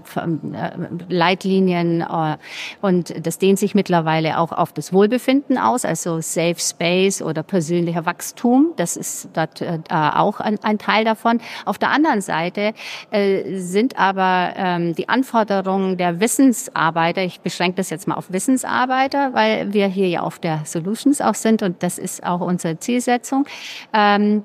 Leitlinien 1.09 2.03
äh, 2.03 2.37
und 2.81 3.27
das 3.27 3.39
dehnt 3.39 3.59
sich 3.59 3.75
mittlerweile 3.75 4.39
auch 4.39 4.53
auf 4.53 4.73
das 4.73 4.93
Wohlbefinden 4.93 5.59
aus, 5.59 5.85
also 5.85 6.21
Safe 6.21 6.59
Space 6.59 7.21
oder 7.21 7.43
persönlicher 7.43 8.07
Wachstum. 8.07 8.73
Das 8.77 8.97
ist 8.97 9.29
dort 9.35 9.61
äh, 9.61 9.81
auch 9.89 10.39
ein, 10.39 10.63
ein, 10.63 10.79
Teil 10.79 11.05
davon. 11.05 11.41
Auf 11.65 11.79
der 11.79 11.91
anderen 11.91 12.21
Seite 12.21 12.75
sind 13.11 13.99
aber 13.99 14.53
ähm, 14.57 14.95
die 14.95 15.09
Anforderungen 15.09 15.97
der 15.97 16.21
Wissens 16.21 16.71
Wissensarbeiter, 16.77 17.23
ich 17.23 17.41
beschränke 17.41 17.77
das 17.77 17.91
jetzt 17.91 18.07
mal 18.07 18.17
auf 18.17 18.31
Wissensarbeiter, 18.31 19.33
weil 19.33 19.73
wir 19.73 19.87
hier 19.87 20.09
ja 20.09 20.21
auf 20.21 20.39
der 20.39 20.63
Solutions 20.65 21.21
auch 21.21 21.35
sind 21.35 21.63
und 21.63 21.83
das 21.83 21.99
ist 21.99 22.23
auch 22.23 22.41
unsere 22.41 22.79
Zielsetzung. 22.79 23.47
Ähm, 23.93 24.45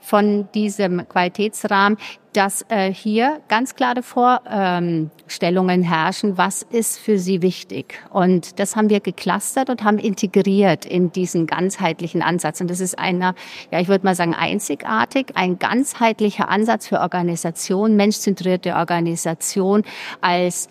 von 0.00 0.48
diesem 0.54 1.08
Qualitätsrahmen, 1.08 1.98
dass 2.36 2.66
äh, 2.68 2.92
hier 2.92 3.40
ganz 3.48 3.74
klare 3.74 4.02
Vorstellungen 4.02 5.82
herrschen, 5.82 6.36
was 6.36 6.62
ist 6.62 6.98
für 6.98 7.18
sie 7.18 7.40
wichtig. 7.40 7.98
Und 8.10 8.60
das 8.60 8.76
haben 8.76 8.90
wir 8.90 9.00
geclustert 9.00 9.70
und 9.70 9.82
haben 9.82 9.98
integriert 9.98 10.84
in 10.84 11.10
diesen 11.10 11.46
ganzheitlichen 11.46 12.20
Ansatz. 12.20 12.60
Und 12.60 12.70
das 12.70 12.80
ist 12.80 12.98
einer, 12.98 13.34
ja, 13.72 13.80
ich 13.80 13.88
würde 13.88 14.04
mal 14.04 14.14
sagen, 14.14 14.34
einzigartig, 14.34 15.28
ein 15.34 15.58
ganzheitlicher 15.58 16.50
Ansatz 16.50 16.88
für 16.88 17.00
Organisation, 17.00 17.96
menschzentrierte 17.96 18.74
Organisation 18.74 19.82
als 20.20 20.68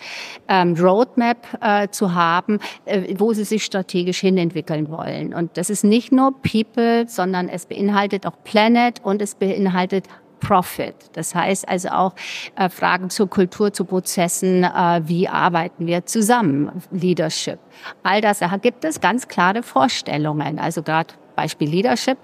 ähm, 0.47 0.75
Roadmap 0.75 1.37
äh, 1.61 1.87
zu 1.89 2.13
haben, 2.13 2.59
äh, 2.85 3.15
wo 3.17 3.33
sie 3.33 3.43
sich 3.43 3.65
strategisch 3.65 4.19
hinentwickeln 4.19 4.91
wollen. 4.91 5.33
Und 5.33 5.57
das 5.57 5.71
ist 5.71 5.83
nicht 5.83 6.11
nur 6.11 6.31
People, 6.43 7.07
sondern 7.07 7.49
es 7.49 7.65
beinhaltet 7.65 8.27
auch 8.27 8.35
Planet 8.43 9.03
und 9.03 9.19
es 9.19 9.33
beinhaltet 9.33 10.07
Profit. 10.39 10.95
Das 11.13 11.35
heißt 11.35 11.67
also 11.67 11.89
auch 11.89 12.13
äh, 12.55 12.69
Fragen 12.69 13.09
zur 13.09 13.29
Kultur, 13.29 13.73
zu 13.73 13.85
Prozessen, 13.85 14.63
äh, 14.63 15.01
wie 15.05 15.27
arbeiten 15.27 15.87
wir 15.87 16.05
zusammen, 16.05 16.83
Leadership. 16.91 17.59
All 18.03 18.21
das, 18.21 18.39
da 18.39 18.55
gibt 18.57 18.85
es 18.85 19.01
ganz 19.01 19.27
klare 19.27 19.63
Vorstellungen. 19.63 20.59
Also 20.59 20.83
gerade 20.83 21.13
Beispiel 21.35 21.69
Leadership. 21.69 22.17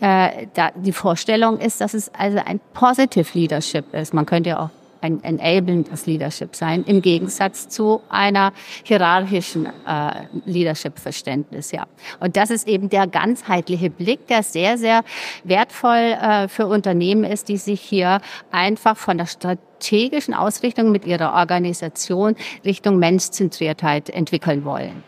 Äh, 0.00 0.48
da, 0.54 0.70
die 0.74 0.92
Vorstellung 0.92 1.58
ist, 1.58 1.80
dass 1.80 1.94
es 1.94 2.12
also 2.14 2.38
ein 2.44 2.60
Positive 2.74 3.26
Leadership 3.32 3.94
ist. 3.94 4.12
Man 4.12 4.26
könnte 4.26 4.50
ja 4.50 4.60
auch 4.60 4.70
ein 5.06 5.22
enablendes 5.22 6.06
Leadership 6.06 6.54
sein, 6.54 6.84
im 6.84 7.02
Gegensatz 7.02 7.68
zu 7.68 8.02
einer 8.08 8.52
hierarchischen 8.82 9.66
äh, 9.66 10.26
Leadership-Verständnis. 10.44 11.72
Ja. 11.72 11.86
Und 12.20 12.36
das 12.36 12.50
ist 12.50 12.68
eben 12.68 12.88
der 12.88 13.06
ganzheitliche 13.06 13.90
Blick, 13.90 14.26
der 14.26 14.42
sehr, 14.42 14.78
sehr 14.78 15.02
wertvoll 15.44 16.16
äh, 16.20 16.48
für 16.48 16.66
Unternehmen 16.66 17.24
ist, 17.24 17.48
die 17.48 17.56
sich 17.56 17.80
hier 17.80 18.20
einfach 18.50 18.96
von 18.96 19.18
der 19.18 19.26
strategischen 19.26 20.34
Ausrichtung 20.34 20.90
mit 20.90 21.04
ihrer 21.04 21.34
Organisation 21.34 22.36
Richtung 22.64 22.98
Menschzentriertheit 22.98 24.10
entwickeln 24.10 24.64
wollen. 24.64 25.02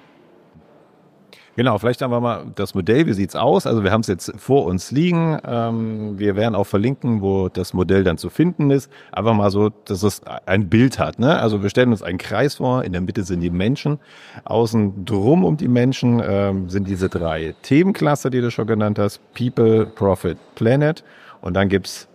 Genau, 1.59 1.77
vielleicht 1.77 2.03
haben 2.03 2.13
wir 2.13 2.21
mal 2.21 2.47
das 2.55 2.77
Modell, 2.77 3.09
wie 3.09 3.15
sieht's 3.15 3.35
aus? 3.35 3.67
Also 3.67 3.83
wir 3.83 3.91
haben 3.91 4.03
es 4.03 4.07
jetzt 4.07 4.33
vor 4.37 4.65
uns 4.65 4.93
liegen. 4.93 5.41
Ähm, 5.45 6.17
wir 6.17 6.37
werden 6.37 6.55
auch 6.55 6.69
verlinken, 6.69 7.21
wo 7.21 7.49
das 7.49 7.75
Modell 7.75 8.05
dann 8.05 8.17
zu 8.17 8.31
finden 8.31 8.71
ist. 8.71 8.89
Einfach 9.11 9.35
mal 9.35 9.51
so, 9.51 9.71
dass 9.71 10.05
es 10.05 10.23
ein 10.47 10.69
Bild 10.69 11.01
hat. 11.01 11.19
Ne? 11.19 11.37
Also 11.37 11.61
wir 11.61 11.69
stellen 11.69 11.91
uns 11.91 12.01
einen 12.01 12.19
Kreis 12.19 12.55
vor, 12.55 12.85
in 12.85 12.93
der 12.93 13.01
Mitte 13.01 13.25
sind 13.25 13.41
die 13.41 13.51
Menschen, 13.51 13.99
außen 14.45 15.05
drum 15.05 15.45
um 15.45 15.57
die 15.57 15.67
Menschen 15.67 16.23
ähm, 16.25 16.69
sind 16.71 16.87
diese 16.87 17.09
drei 17.09 17.57
Themenklasse, 17.63 18.31
die 18.31 18.41
du 18.41 18.53
schon 18.53 18.69
genannt 18.69 19.01
hast. 19.01 19.21
People, 19.35 19.85
Profit, 19.85 20.39
Planet. 20.55 21.03
Und 21.41 21.55
dann 21.55 21.69
gibt's 21.69 22.07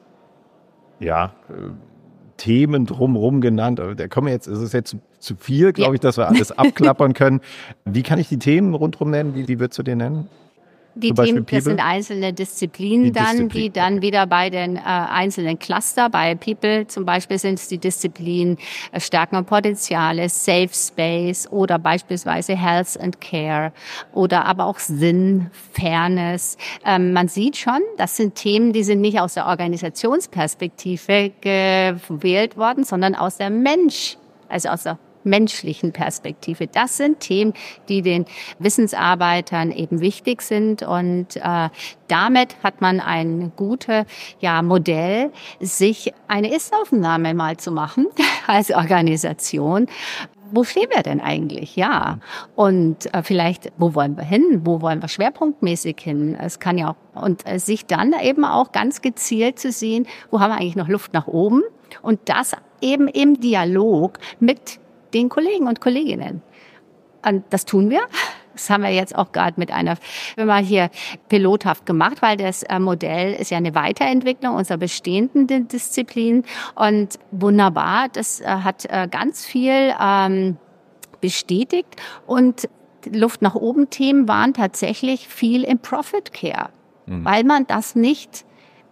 ja, 1.01 1.33
äh, 1.49 1.53
Themen 2.37 2.85
drumherum 2.85 3.41
genannt. 3.41 3.81
Da 3.97 4.07
kommen 4.07 4.29
jetzt, 4.29 4.47
es 4.47 4.59
ist 4.59 4.73
jetzt 4.73 4.95
zu 5.23 5.35
viel, 5.35 5.73
glaube 5.73 5.91
ja. 5.91 5.95
ich, 5.95 5.99
dass 6.01 6.17
wir 6.17 6.27
alles 6.27 6.51
abklappern 6.57 7.13
können. 7.13 7.41
Wie 7.85 8.03
kann 8.03 8.19
ich 8.19 8.27
die 8.27 8.39
Themen 8.39 8.73
rundherum 8.73 9.09
nennen? 9.09 9.35
Wie, 9.35 9.47
wie 9.47 9.59
würdest 9.59 9.79
du 9.79 9.83
den 9.83 9.99
nennen? 9.99 10.29
Die 10.95 11.11
Themen, 11.11 11.45
das 11.49 11.63
sind 11.63 11.79
einzelne 11.79 12.33
Disziplinen 12.33 13.05
die 13.05 13.11
dann, 13.13 13.31
Disziplin. 13.31 13.63
die 13.63 13.71
dann 13.71 14.01
wieder 14.03 14.27
bei 14.27 14.51
den 14.51 14.75
äh, 14.75 14.81
einzelnen 14.81 15.57
Cluster, 15.57 16.07
bei 16.07 16.35
People 16.35 16.85
zum 16.85 17.03
Beispiel 17.03 17.39
sind 17.39 17.55
es 17.55 17.67
die 17.67 17.79
Disziplinen 17.79 18.59
äh, 18.91 18.99
Stärken 18.99 19.37
und 19.37 19.47
Potenziale, 19.47 20.29
Safe 20.29 20.69
Space 20.71 21.47
oder 21.49 21.79
beispielsweise 21.79 22.55
Health 22.55 22.99
and 22.99 23.19
Care 23.19 23.73
oder 24.13 24.45
aber 24.45 24.65
auch 24.65 24.77
Sinn, 24.77 25.49
Fairness. 25.71 26.57
Ähm, 26.85 27.11
man 27.11 27.27
sieht 27.27 27.57
schon, 27.57 27.81
das 27.97 28.15
sind 28.15 28.35
Themen, 28.35 28.71
die 28.71 28.83
sind 28.83 29.01
nicht 29.01 29.19
aus 29.19 29.33
der 29.33 29.47
Organisationsperspektive 29.47 31.31
gewählt 31.41 32.55
worden, 32.55 32.83
sondern 32.83 33.15
aus 33.15 33.37
der 33.37 33.49
Mensch, 33.49 34.17
also 34.47 34.69
aus 34.69 34.83
der 34.83 34.99
menschlichen 35.25 35.91
Perspektive. 35.91 36.67
Das 36.67 36.97
sind 36.97 37.19
Themen, 37.19 37.53
die 37.89 38.01
den 38.01 38.25
Wissensarbeitern 38.59 39.71
eben 39.71 40.01
wichtig 40.01 40.41
sind 40.41 40.83
und 40.83 41.35
äh, 41.35 41.69
damit 42.07 42.55
hat 42.63 42.81
man 42.81 42.99
ein 42.99 43.51
gutes 43.55 44.05
ja, 44.39 44.61
Modell, 44.61 45.31
sich 45.59 46.13
eine 46.27 46.53
Ist-Aufnahme 46.53 47.33
mal 47.33 47.57
zu 47.57 47.71
machen 47.71 48.07
als 48.47 48.71
Organisation 48.71 49.87
wo 50.53 50.63
stehen 50.63 50.87
wir 50.93 51.01
denn 51.01 51.19
eigentlich? 51.19 51.75
Ja. 51.75 52.19
Und 52.55 53.11
äh, 53.13 53.23
vielleicht, 53.23 53.71
wo 53.77 53.95
wollen 53.95 54.15
wir 54.15 54.23
hin? 54.23 54.61
Wo 54.63 54.81
wollen 54.81 55.01
wir 55.01 55.07
schwerpunktmäßig 55.07 55.95
hin? 55.99 56.37
Es 56.39 56.59
kann 56.59 56.77
ja 56.77 56.91
auch, 56.91 57.23
und 57.23 57.47
äh, 57.47 57.57
sich 57.57 57.87
dann 57.87 58.13
eben 58.21 58.45
auch 58.45 58.71
ganz 58.71 59.01
gezielt 59.01 59.57
zu 59.57 59.71
sehen, 59.71 60.05
wo 60.29 60.39
haben 60.39 60.51
wir 60.51 60.57
eigentlich 60.57 60.75
noch 60.75 60.89
Luft 60.89 61.11
nach 61.13 61.25
oben? 61.25 61.63
Und 62.03 62.19
das 62.25 62.55
eben 62.81 63.07
im 63.07 63.39
Dialog 63.39 64.19
mit 64.39 64.79
den 65.13 65.29
Kollegen 65.29 65.67
und 65.67 65.81
Kolleginnen. 65.81 66.41
Und 67.25 67.43
das 67.49 67.65
tun 67.65 67.89
wir. 67.89 68.01
Das 68.53 68.69
haben 68.69 68.83
wir 68.83 68.91
jetzt 68.91 69.15
auch 69.15 69.31
gerade 69.31 69.59
mit 69.59 69.71
einer 69.71 69.95
Firma 69.95 70.57
hier 70.57 70.89
pilothaft 71.27 71.85
gemacht, 71.85 72.21
weil 72.21 72.37
das 72.37 72.63
äh, 72.63 72.79
Modell 72.79 73.33
ist 73.33 73.49
ja 73.49 73.57
eine 73.57 73.73
Weiterentwicklung 73.73 74.55
unserer 74.55 74.77
bestehenden 74.77 75.67
Disziplinen 75.67 76.43
und 76.75 77.17
wunderbar. 77.31 78.09
Das 78.09 78.41
äh, 78.41 78.45
hat 78.45 78.85
äh, 78.85 79.07
ganz 79.09 79.45
viel 79.45 79.93
ähm, 79.99 80.57
bestätigt 81.19 81.95
und 82.27 82.69
Luft 83.11 83.41
nach 83.41 83.55
oben 83.55 83.89
Themen 83.89 84.27
waren 84.27 84.53
tatsächlich 84.53 85.27
viel 85.27 85.63
im 85.63 85.79
Profit 85.79 86.31
Care, 86.31 86.69
mhm. 87.05 87.25
weil 87.25 87.43
man 87.43 87.65
das 87.67 87.95
nicht 87.95 88.45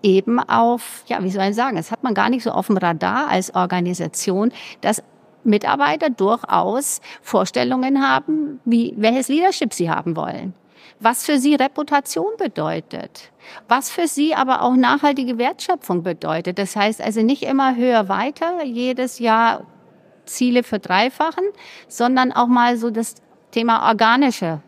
eben 0.03 0.39
auf, 0.39 1.03
ja, 1.05 1.23
wie 1.23 1.29
soll 1.29 1.45
ich 1.45 1.55
sagen, 1.55 1.75
das 1.75 1.91
hat 1.91 2.03
man 2.03 2.13
gar 2.13 2.29
nicht 2.29 2.43
so 2.43 2.51
auf 2.51 2.67
dem 2.67 2.77
Radar 2.77 3.27
als 3.27 3.53
Organisation, 3.53 4.51
dass 4.81 5.03
Mitarbeiter 5.43 6.10
durchaus 6.10 7.01
Vorstellungen 7.21 8.07
haben, 8.07 8.60
wie, 8.65 8.93
welches 8.98 9.27
Leadership 9.27 9.74
sie 9.74 9.89
haben 9.89 10.15
wollen. 10.15 10.53
was 11.01 11.25
für 11.25 11.39
sie 11.39 11.55
Reputation 11.55 12.33
bedeutet, 12.38 13.31
was 13.67 13.89
für 13.89 14.07
sie 14.07 14.36
aber 14.36 14.62
auch 14.62 14.75
nachhaltige 14.75 15.39
Wertschöpfung 15.39 16.03
bedeutet. 16.03 16.60
Das 16.60 16.75
heißt 16.75 17.01
also 17.01 17.21
nicht 17.24 17.41
immer 17.43 17.75
höher 17.75 18.07
weiter, 18.07 18.63
jedes 18.63 19.17
Jahr 19.17 19.65
Ziele 20.25 20.62
verdreifachen, 20.63 21.43
sondern 21.88 22.31
auch 22.31 22.48
mal 22.48 22.77
so 22.77 22.91
das 22.91 23.15
Thema 23.50 23.88
organische 23.88 24.62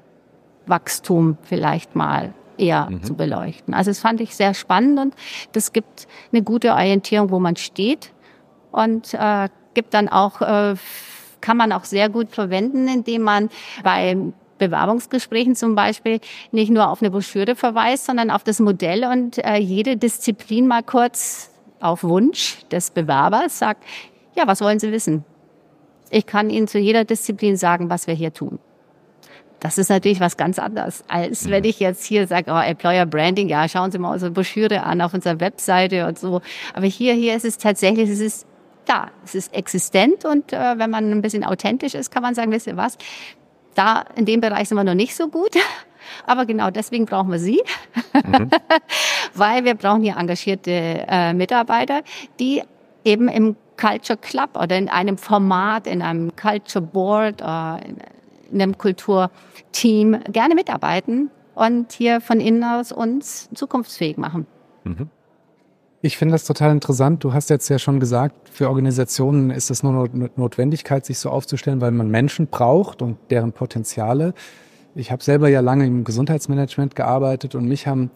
Wachstum 0.65 1.37
vielleicht 1.43 1.95
mal 1.95 2.33
eher 2.57 2.89
mhm. 2.89 3.03
zu 3.03 3.15
beleuchten. 3.15 3.73
Also 3.73 3.91
das 3.91 3.99
fand 3.99 4.21
ich 4.21 4.35
sehr 4.35 4.53
spannend 4.53 4.99
und 4.99 5.15
das 5.51 5.71
gibt 5.71 6.07
eine 6.31 6.41
gute 6.41 6.71
Orientierung, 6.71 7.29
wo 7.29 7.39
man 7.39 7.55
steht 7.55 8.11
und 8.71 9.13
äh, 9.13 9.49
gibt 9.73 9.93
dann 9.93 10.09
auch 10.09 10.41
äh, 10.41 10.75
kann 11.41 11.57
man 11.57 11.73
auch 11.73 11.83
sehr 11.83 12.09
gut 12.09 12.29
verwenden, 12.31 12.87
indem 12.87 13.23
man 13.23 13.49
bei 13.83 14.15
Bewerbungsgesprächen 14.57 15.55
zum 15.55 15.75
Beispiel 15.75 16.19
nicht 16.51 16.71
nur 16.71 16.89
auf 16.89 17.01
eine 17.01 17.11
Broschüre 17.11 17.55
verweist, 17.55 18.05
sondern 18.05 18.31
auf 18.31 18.43
das 18.43 18.59
Modell 18.59 19.03
und 19.05 19.37
äh, 19.39 19.57
jede 19.57 19.97
Disziplin 19.97 20.67
mal 20.67 20.83
kurz 20.83 21.51
auf 21.81 22.03
Wunsch 22.03 22.59
des 22.71 22.91
Bewerbers 22.91 23.59
sagt, 23.59 23.83
ja, 24.35 24.47
was 24.47 24.61
wollen 24.61 24.79
Sie 24.79 24.91
wissen? 24.91 25.25
Ich 26.09 26.25
kann 26.25 26.49
Ihnen 26.49 26.67
zu 26.67 26.79
jeder 26.79 27.03
Disziplin 27.03 27.57
sagen, 27.57 27.89
was 27.89 28.07
wir 28.07 28.13
hier 28.13 28.33
tun. 28.33 28.59
Das 29.59 29.77
ist 29.77 29.89
natürlich 29.89 30.19
was 30.19 30.37
ganz 30.37 30.59
anderes, 30.59 31.03
als 31.07 31.49
wenn 31.49 31.63
ich 31.63 31.79
jetzt 31.79 32.03
hier 32.05 32.27
sage, 32.27 32.51
oh, 32.51 32.59
Employer 32.59 33.05
Branding, 33.05 33.49
ja, 33.49 33.67
schauen 33.67 33.91
Sie 33.91 33.97
mal 33.97 34.13
unsere 34.13 34.31
Broschüre 34.31 34.83
an 34.83 35.01
auf 35.01 35.13
unserer 35.13 35.39
Webseite 35.39 36.05
und 36.07 36.19
so. 36.19 36.41
Aber 36.73 36.85
hier, 36.85 37.13
hier 37.13 37.35
ist 37.35 37.45
es 37.45 37.57
tatsächlich, 37.57 38.09
es 38.09 38.19
ist 38.19 38.45
da, 38.85 39.11
es 39.23 39.35
ist 39.35 39.53
existent 39.53 40.25
und 40.25 40.53
äh, 40.53 40.77
wenn 40.77 40.89
man 40.89 41.11
ein 41.11 41.21
bisschen 41.21 41.43
authentisch 41.43 41.95
ist, 41.95 42.11
kann 42.11 42.23
man 42.23 42.35
sagen, 42.35 42.51
wisst 42.51 42.67
ihr 42.67 42.77
was, 42.77 42.97
da 43.75 44.05
in 44.15 44.25
dem 44.25 44.41
Bereich 44.41 44.69
sind 44.69 44.77
wir 44.77 44.83
noch 44.83 44.93
nicht 44.93 45.15
so 45.15 45.27
gut. 45.27 45.55
Aber 46.25 46.45
genau 46.45 46.69
deswegen 46.69 47.05
brauchen 47.05 47.31
wir 47.31 47.39
Sie, 47.39 47.61
mhm. 48.13 48.49
weil 49.33 49.63
wir 49.63 49.73
brauchen 49.75 50.01
hier 50.01 50.17
engagierte 50.17 51.05
äh, 51.07 51.33
Mitarbeiter, 51.33 52.01
die 52.39 52.61
eben 53.05 53.29
im 53.29 53.55
Culture 53.77 54.17
Club 54.17 54.57
oder 54.61 54.77
in 54.77 54.89
einem 54.89 55.17
Format, 55.17 55.87
in 55.87 56.01
einem 56.01 56.35
Culture 56.35 56.83
Board, 56.83 57.41
äh, 57.41 57.89
in 58.51 58.61
einem 58.61 58.77
Kulturteam 58.77 60.19
gerne 60.29 60.55
mitarbeiten 60.55 61.31
und 61.55 61.93
hier 61.93 62.21
von 62.21 62.39
innen 62.39 62.63
aus 62.63 62.91
uns 62.91 63.49
zukunftsfähig 63.53 64.17
machen. 64.17 64.45
Mhm. 64.83 65.09
Ich 66.05 66.17
finde 66.17 66.33
das 66.33 66.43
total 66.43 66.71
interessant. 66.73 67.23
Du 67.23 67.31
hast 67.31 67.49
jetzt 67.49 67.69
ja 67.69 67.79
schon 67.79 68.01
gesagt, 68.01 68.49
für 68.49 68.67
Organisationen 68.67 69.51
ist 69.51 69.71
es 69.71 69.83
nur 69.83 70.09
eine 70.13 70.29
Notwendigkeit, 70.35 71.05
sich 71.05 71.17
so 71.17 71.29
aufzustellen, 71.29 71.79
weil 71.79 71.91
man 71.91 72.09
Menschen 72.09 72.47
braucht 72.47 73.01
und 73.01 73.17
deren 73.29 73.53
Potenziale. 73.53 74.33
Ich 74.95 75.13
habe 75.13 75.23
selber 75.23 75.47
ja 75.47 75.61
lange 75.61 75.85
im 75.85 76.03
Gesundheitsmanagement 76.03 76.97
gearbeitet 76.97 77.55
und 77.55 77.69
mich 77.69 77.87
haben, 77.87 78.11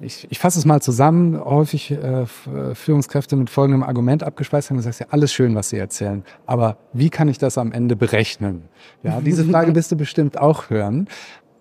ich, 0.00 0.26
ich 0.28 0.40
fasse 0.40 0.58
es 0.58 0.64
mal 0.64 0.82
zusammen, 0.82 1.38
häufig 1.38 1.92
äh, 1.92 2.26
Führungskräfte 2.74 3.36
mit 3.36 3.48
folgendem 3.48 3.84
Argument 3.84 4.24
abgespeist 4.24 4.70
haben 4.70 4.78
gesagt, 4.78 4.98
ja, 4.98 5.06
alles 5.10 5.32
schön, 5.32 5.54
was 5.54 5.68
sie 5.68 5.78
erzählen, 5.78 6.24
aber 6.46 6.78
wie 6.92 7.10
kann 7.10 7.28
ich 7.28 7.38
das 7.38 7.58
am 7.58 7.70
Ende 7.70 7.94
berechnen? 7.94 8.64
Ja, 9.04 9.20
diese 9.20 9.44
Frage 9.44 9.72
wirst 9.76 9.92
du 9.92 9.96
bestimmt 9.96 10.36
auch 10.36 10.68
hören. 10.68 11.06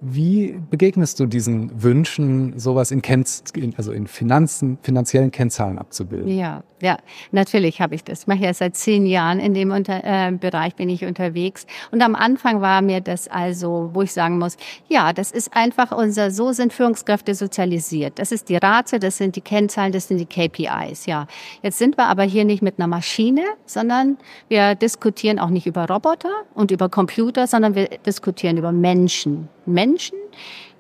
Wie 0.06 0.60
begegnest 0.70 1.20
du 1.22 1.28
diesen 1.28 1.82
Wünschen, 1.82 2.60
sowas 2.60 2.92
in, 2.92 3.02
Kenz 3.02 3.42
also 3.78 3.94
in 3.94 4.08
Finanzen, 4.08 4.78
finanziellen 4.82 5.32
Kennzahlen 5.32 5.78
abzubilden? 5.78 6.28
Ja, 6.28 6.64
ja, 6.82 6.98
natürlich 7.32 7.80
habe 7.80 7.96
ich 7.96 8.04
das. 8.04 8.22
Ich 8.22 8.28
mache 8.28 8.40
ja 8.40 8.54
seit 8.54 8.76
zehn 8.76 9.06
Jahren 9.06 9.40
in 9.40 9.54
dem 9.54 9.72
unter, 9.72 10.04
äh, 10.04 10.34
Bereich 10.34 10.76
bin 10.76 10.90
ich 10.90 11.06
unterwegs. 11.06 11.66
Und 11.92 12.02
am 12.02 12.16
Anfang 12.16 12.60
war 12.60 12.82
mir 12.82 13.00
das 13.00 13.30
also, 13.30 13.92
wo 13.94 14.02
ich 14.02 14.12
sagen 14.12 14.40
muss, 14.40 14.58
ja, 14.90 15.14
das 15.14 15.32
ist 15.32 15.56
einfach 15.56 15.94
unser, 15.94 16.32
so 16.32 16.52
sind 16.52 16.74
Führungskräfte 16.74 17.36
sozialisiert. 17.36 18.20
Das 18.20 18.34
ist 18.34 18.50
die 18.50 18.58
Rate, 18.58 19.00
das 19.00 19.18
sind 19.18 19.38
die 19.38 19.42
Kennzahlen, 19.42 19.94
das 19.94 20.10
sind 20.10 20.18
die 20.18 20.26
KPIs, 20.26 21.06
ja. 21.06 21.28
Jetzt 21.62 21.78
sind 21.78 21.98
wir 21.98 22.08
aber 22.08 22.24
hier 22.24 22.44
nicht 22.44 22.62
mit 22.62 22.78
einer 22.78 22.88
Maschine, 22.88 23.44
sondern 23.66 24.18
wir 24.50 24.76
diskutieren 24.76 25.40
auch 25.40 25.50
nicht 25.50 25.66
über 25.66 25.88
Roboter 25.88 26.34
und 26.54 26.72
über 26.72 26.90
Computer, 26.90 27.48
sondern 27.48 27.76
wir 27.76 27.88
diskutieren 28.06 28.58
über 28.58 28.74
Menschen. 28.74 29.48
Menschen, 29.66 30.18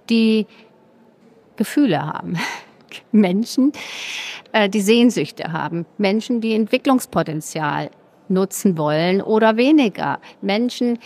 die 0.09 0.47
Gefühle 1.55 2.05
haben. 2.05 2.37
Menschen, 3.11 3.71
äh, 4.51 4.69
die 4.69 4.81
Sehnsüchte 4.81 5.51
haben. 5.51 5.86
Menschen, 5.97 6.41
die 6.41 6.53
Entwicklungspotenzial 6.53 7.89
nutzen 8.29 8.77
wollen 8.77 9.21
oder 9.21 9.58
weniger. 9.58 10.19
Menschen, 10.41 10.99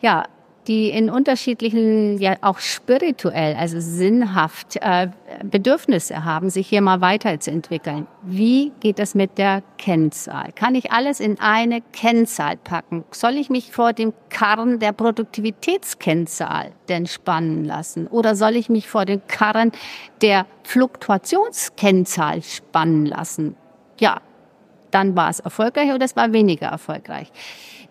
ja, 0.00 0.24
die 0.68 0.90
in 0.90 1.10
unterschiedlichen, 1.10 2.18
ja 2.18 2.36
auch 2.40 2.58
spirituell, 2.58 3.56
also 3.56 3.80
sinnhaft 3.80 4.76
äh, 4.80 5.08
Bedürfnisse 5.42 6.24
haben, 6.24 6.50
sich 6.50 6.68
hier 6.68 6.80
mal 6.80 7.00
weiterzuentwickeln. 7.00 8.06
Wie 8.22 8.70
geht 8.80 8.98
das 8.98 9.14
mit 9.14 9.38
der 9.38 9.62
Kennzahl? 9.78 10.52
Kann 10.52 10.74
ich 10.74 10.92
alles 10.92 11.18
in 11.18 11.40
eine 11.40 11.80
Kennzahl 11.92 12.56
packen? 12.56 13.04
Soll 13.10 13.36
ich 13.36 13.50
mich 13.50 13.72
vor 13.72 13.92
dem 13.92 14.12
Karren 14.28 14.78
der 14.78 14.92
Produktivitätskennzahl 14.92 16.72
denn 16.88 17.06
spannen 17.06 17.64
lassen? 17.64 18.06
Oder 18.06 18.36
soll 18.36 18.54
ich 18.56 18.68
mich 18.68 18.88
vor 18.88 19.04
dem 19.04 19.20
Karren 19.26 19.72
der 20.20 20.46
Fluktuationskennzahl 20.62 22.42
spannen 22.42 23.06
lassen? 23.06 23.56
Ja, 23.98 24.20
dann 24.92 25.16
war 25.16 25.30
es 25.30 25.40
erfolgreich 25.40 25.92
oder 25.92 26.04
es 26.04 26.14
war 26.14 26.32
weniger 26.32 26.68
erfolgreich. 26.68 27.32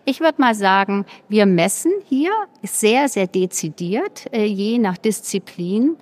Ich 0.04 0.18
würde 0.18 0.40
mal 0.40 0.54
sagen, 0.54 1.06
wir 1.28 1.46
messen 1.46 1.92
hier 2.06 2.32
sehr, 2.62 3.08
sehr 3.08 3.28
dezidiert, 3.28 4.26
äh, 4.32 4.44
je 4.44 4.78
nach 4.78 4.98
Disziplin. 4.98 5.96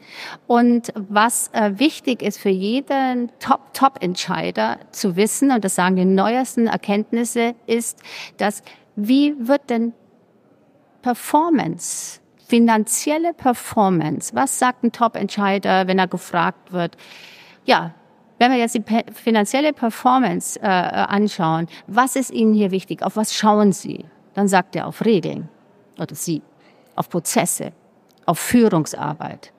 Und 0.46 0.92
was 0.94 1.48
äh, 1.52 1.72
wichtig 1.78 2.22
ist 2.22 2.38
für 2.38 2.48
jeden 2.48 3.30
Top-Top-Entscheider 3.40 4.78
zu 4.90 5.16
wissen, 5.16 5.50
und 5.50 5.64
das 5.64 5.74
sagen 5.74 5.96
die 5.96 6.06
neuesten 6.06 6.66
Erkenntnisse, 6.66 7.54
ist, 7.66 7.98
dass 8.38 8.62
wie 8.96 9.34
wird 9.38 9.68
denn 9.68 9.92
Performance, 11.02 12.20
finanzielle 12.48 13.34
Performance, 13.34 14.34
was 14.34 14.58
sagt 14.58 14.82
ein 14.82 14.92
Top-Entscheider, 14.92 15.86
wenn 15.86 15.98
er 15.98 16.08
gefragt 16.08 16.72
wird? 16.72 16.96
Ja, 17.66 17.94
wenn 18.40 18.50
wir 18.52 18.58
jetzt 18.58 18.74
die 18.74 18.82
finanzielle 19.12 19.74
Performance 19.74 20.58
äh, 20.60 20.66
anschauen, 20.66 21.68
was 21.86 22.16
ist 22.16 22.30
Ihnen 22.30 22.54
hier 22.54 22.70
wichtig? 22.70 23.02
Auf 23.02 23.16
was 23.16 23.34
schauen 23.34 23.72
Sie? 23.72 24.06
Dann 24.32 24.48
sagt 24.48 24.74
er 24.74 24.86
auf 24.86 25.04
Regeln 25.04 25.50
oder 25.98 26.14
Sie, 26.14 26.40
auf 26.96 27.10
Prozesse, 27.10 27.72
auf 28.24 28.38
Führungsarbeit. 28.38 29.52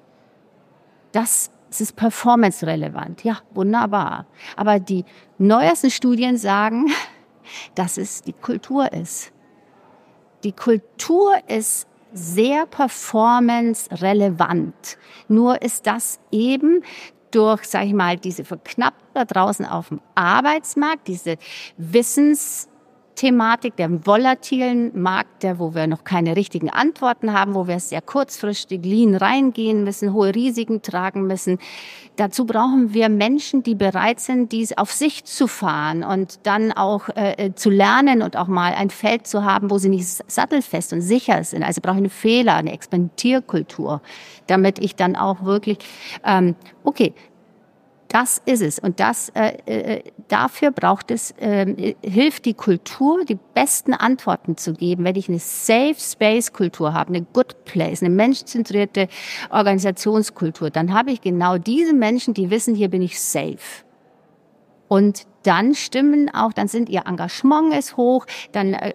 Das 1.11 1.51
ist 1.79 1.95
performance-relevant. 1.95 3.23
Ja, 3.23 3.37
wunderbar. 3.51 4.25
Aber 4.55 4.79
die 4.79 5.05
neuesten 5.37 5.91
Studien 5.91 6.37
sagen, 6.37 6.87
dass 7.75 7.99
es 7.99 8.23
die 8.23 8.33
Kultur 8.33 8.91
ist. 8.91 9.31
Die 10.43 10.53
Kultur 10.53 11.35
ist 11.47 11.85
sehr 12.13 12.65
performance-relevant. 12.65 14.97
Nur 15.27 15.61
ist 15.61 15.85
das 15.85 16.19
eben 16.31 16.81
durch, 17.31 17.63
sage 17.65 17.87
ich 17.87 17.93
mal, 17.93 18.17
diese 18.17 18.43
Verknappung 18.43 19.01
da 19.13 19.25
draußen 19.25 19.65
auf 19.65 19.89
dem 19.89 20.01
Arbeitsmarkt, 20.15 21.07
diese 21.07 21.37
Wissens 21.77 22.67
Thematik, 23.21 23.75
der 23.75 24.07
volatilen 24.07 24.99
Markt, 24.99 25.43
der, 25.43 25.59
wo 25.59 25.75
wir 25.75 25.85
noch 25.85 26.03
keine 26.03 26.35
richtigen 26.35 26.71
Antworten 26.71 27.33
haben, 27.33 27.53
wo 27.53 27.67
wir 27.67 27.79
sehr 27.79 28.01
kurzfristig 28.01 28.83
lean 28.83 29.13
reingehen 29.13 29.83
müssen, 29.83 30.11
hohe 30.11 30.33
Risiken 30.33 30.81
tragen 30.81 31.27
müssen. 31.27 31.59
Dazu 32.15 32.47
brauchen 32.47 32.95
wir 32.95 33.09
Menschen, 33.09 33.61
die 33.61 33.75
bereit 33.75 34.19
sind, 34.19 34.51
dies 34.51 34.75
auf 34.75 34.91
sich 34.91 35.23
zu 35.23 35.45
fahren 35.45 36.03
und 36.03 36.39
dann 36.47 36.71
auch 36.71 37.09
äh, 37.09 37.33
äh 37.33 37.53
zu 37.53 37.69
lernen 37.69 38.23
und 38.23 38.37
auch 38.37 38.47
mal 38.47 38.73
ein 38.73 38.89
Feld 38.89 39.27
zu 39.27 39.45
haben, 39.45 39.69
wo 39.69 39.77
sie 39.77 39.89
nicht 39.89 40.07
sattelfest 40.07 40.91
und 40.91 41.01
sicher 41.01 41.43
sind. 41.43 41.61
Also 41.61 41.79
brauche 41.79 41.97
ich 41.97 41.99
eine 41.99 42.09
Fehler, 42.09 42.55
eine 42.55 42.73
Experimentierkultur, 42.73 44.01
damit 44.47 44.79
ich 44.79 44.95
dann 44.95 45.15
auch 45.15 45.43
wirklich, 45.43 45.77
ähm, 46.25 46.55
okay, 46.83 47.13
das 48.11 48.41
ist 48.45 48.61
es. 48.61 48.77
Und 48.77 48.99
das, 48.99 49.29
äh, 49.29 49.53
äh, 49.65 50.03
dafür 50.27 50.71
braucht 50.71 51.11
es, 51.11 51.31
äh, 51.37 51.95
hilft 52.03 52.43
die 52.43 52.53
Kultur, 52.53 53.23
die 53.23 53.39
besten 53.53 53.93
Antworten 53.93 54.57
zu 54.57 54.73
geben. 54.73 55.05
Wenn 55.05 55.15
ich 55.15 55.29
eine 55.29 55.39
Safe 55.39 55.95
Space 55.97 56.51
Kultur 56.51 56.93
habe, 56.93 57.13
eine 57.13 57.21
Good 57.21 57.63
Place, 57.63 58.01
eine 58.01 58.13
menschenzentrierte 58.13 59.07
Organisationskultur, 59.49 60.71
dann 60.71 60.93
habe 60.93 61.11
ich 61.11 61.21
genau 61.21 61.57
diese 61.57 61.93
Menschen, 61.93 62.33
die 62.33 62.49
wissen, 62.49 62.75
hier 62.75 62.89
bin 62.89 63.01
ich 63.01 63.19
safe. 63.19 63.85
Und 64.89 65.25
dann 65.43 65.73
stimmen 65.73 66.29
auch, 66.33 66.53
dann 66.53 66.67
sind 66.67 66.89
ihr 66.89 67.03
Engagement 67.05 67.73
ist 67.73 67.97
hoch, 67.97 68.25
dann 68.51 68.73
äh, 68.73 68.93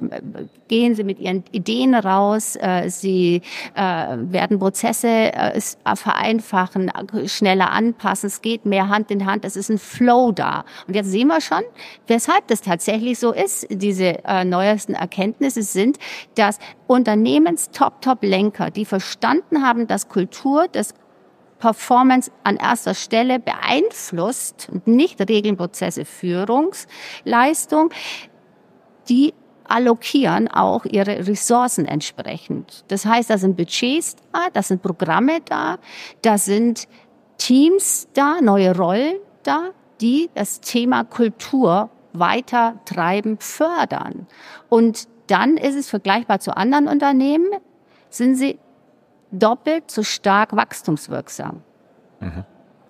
gehen 0.69 0.95
sie 0.95 1.05
mit 1.05 1.19
ihren 1.19 1.45
Ideen 1.53 1.95
raus, 1.95 2.57
äh, 2.57 2.89
sie 2.89 3.43
äh, 3.75 3.81
werden 3.81 4.59
Prozesse 4.59 5.09
äh, 5.09 5.61
vereinfachen, 5.95 6.91
schneller 7.27 7.71
anpassen, 7.71 8.27
es 8.29 8.43
geht 8.43 8.67
mehr 8.67 8.89
Hand 8.89 9.11
in 9.11 9.27
Hand, 9.27 9.45
es 9.45 9.57
ist 9.57 9.71
ein 9.71 9.79
Flow 9.79 10.33
da. 10.33 10.65
Und 10.87 10.95
jetzt 10.95 11.11
sehen 11.11 11.29
wir 11.29 11.41
schon, 11.41 11.63
weshalb 12.07 12.47
das 12.49 12.61
tatsächlich 12.61 13.19
so 13.19 13.33
ist. 13.33 13.67
Diese 13.71 14.25
äh, 14.25 14.45
neuesten 14.45 14.95
Erkenntnisse 14.95 15.63
sind, 15.63 15.99
dass 16.35 16.59
Unternehmens-Top-Top-Lenker, 16.87 18.71
die 18.71 18.85
verstanden 18.85 19.63
haben, 19.63 19.87
dass 19.87 20.09
Kultur 20.09 20.67
das 20.71 20.95
Performance 21.59 22.31
an 22.45 22.57
erster 22.57 22.95
Stelle 22.95 23.39
beeinflusst 23.39 24.69
und 24.71 24.87
nicht 24.87 25.21
Regelprozesse 25.21 26.05
Führungsleistung, 26.05 27.91
die 29.09 29.35
allokieren 29.69 30.49
auch 30.49 30.85
ihre 30.85 31.27
Ressourcen 31.27 31.87
entsprechend. 31.87 32.85
Das 32.89 33.05
heißt, 33.05 33.31
da 33.31 33.39
sind 33.39 33.57
Budgets 33.57 34.17
da, 34.33 34.49
da 34.53 34.63
sind 34.63 34.83
Programme 34.83 35.41
da, 35.45 35.79
da 36.23 36.39
sind 36.39 36.89
Teams 37.39 38.09
da, 38.15 38.41
neue 38.41 38.77
Rollen 38.77 39.17
da, 39.43 39.71
die 40.01 40.31
das 40.35 40.61
Thema 40.61 41.05
Kultur 41.05 41.91
weiter 42.13 42.81
treiben, 42.85 43.39
fördern. 43.39 44.27
Und 44.69 45.09
dann 45.27 45.57
ist 45.57 45.75
es 45.75 45.89
vergleichbar 45.89 46.41
zu 46.41 46.57
anderen 46.57 46.89
Unternehmen, 46.89 47.49
sind 48.09 48.37
sie 48.37 48.59
doppelt 49.39 49.91
so 49.91 50.03
stark 50.03 50.55
wachstumswirksam. 50.55 51.63
Mhm. 52.21 52.45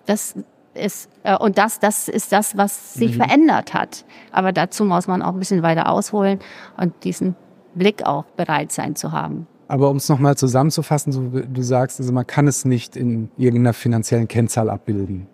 Das 0.06 0.34
ist, 0.74 1.10
äh, 1.22 1.36
und 1.36 1.58
das, 1.58 1.78
das 1.78 2.08
ist 2.08 2.32
das, 2.32 2.56
was 2.56 2.94
sich 2.94 3.12
mhm. 3.12 3.22
verändert 3.22 3.74
hat. 3.74 4.04
Aber 4.32 4.52
dazu 4.52 4.84
muss 4.84 5.06
man 5.06 5.22
auch 5.22 5.32
ein 5.32 5.38
bisschen 5.38 5.62
weiter 5.62 5.88
ausholen 5.90 6.40
und 6.76 7.04
diesen 7.04 7.34
Blick 7.74 8.04
auch 8.04 8.24
bereit 8.36 8.72
sein 8.72 8.96
zu 8.96 9.12
haben. 9.12 9.46
Aber 9.68 9.90
um 9.90 9.96
es 9.96 10.08
nochmal 10.08 10.36
zusammenzufassen, 10.36 11.12
so, 11.12 11.22
du 11.22 11.62
sagst, 11.62 11.98
also 11.98 12.12
man 12.12 12.26
kann 12.26 12.46
es 12.46 12.64
nicht 12.64 12.96
in 12.96 13.30
irgendeiner 13.36 13.72
finanziellen 13.72 14.28
Kennzahl 14.28 14.70
abbilden. 14.70 15.26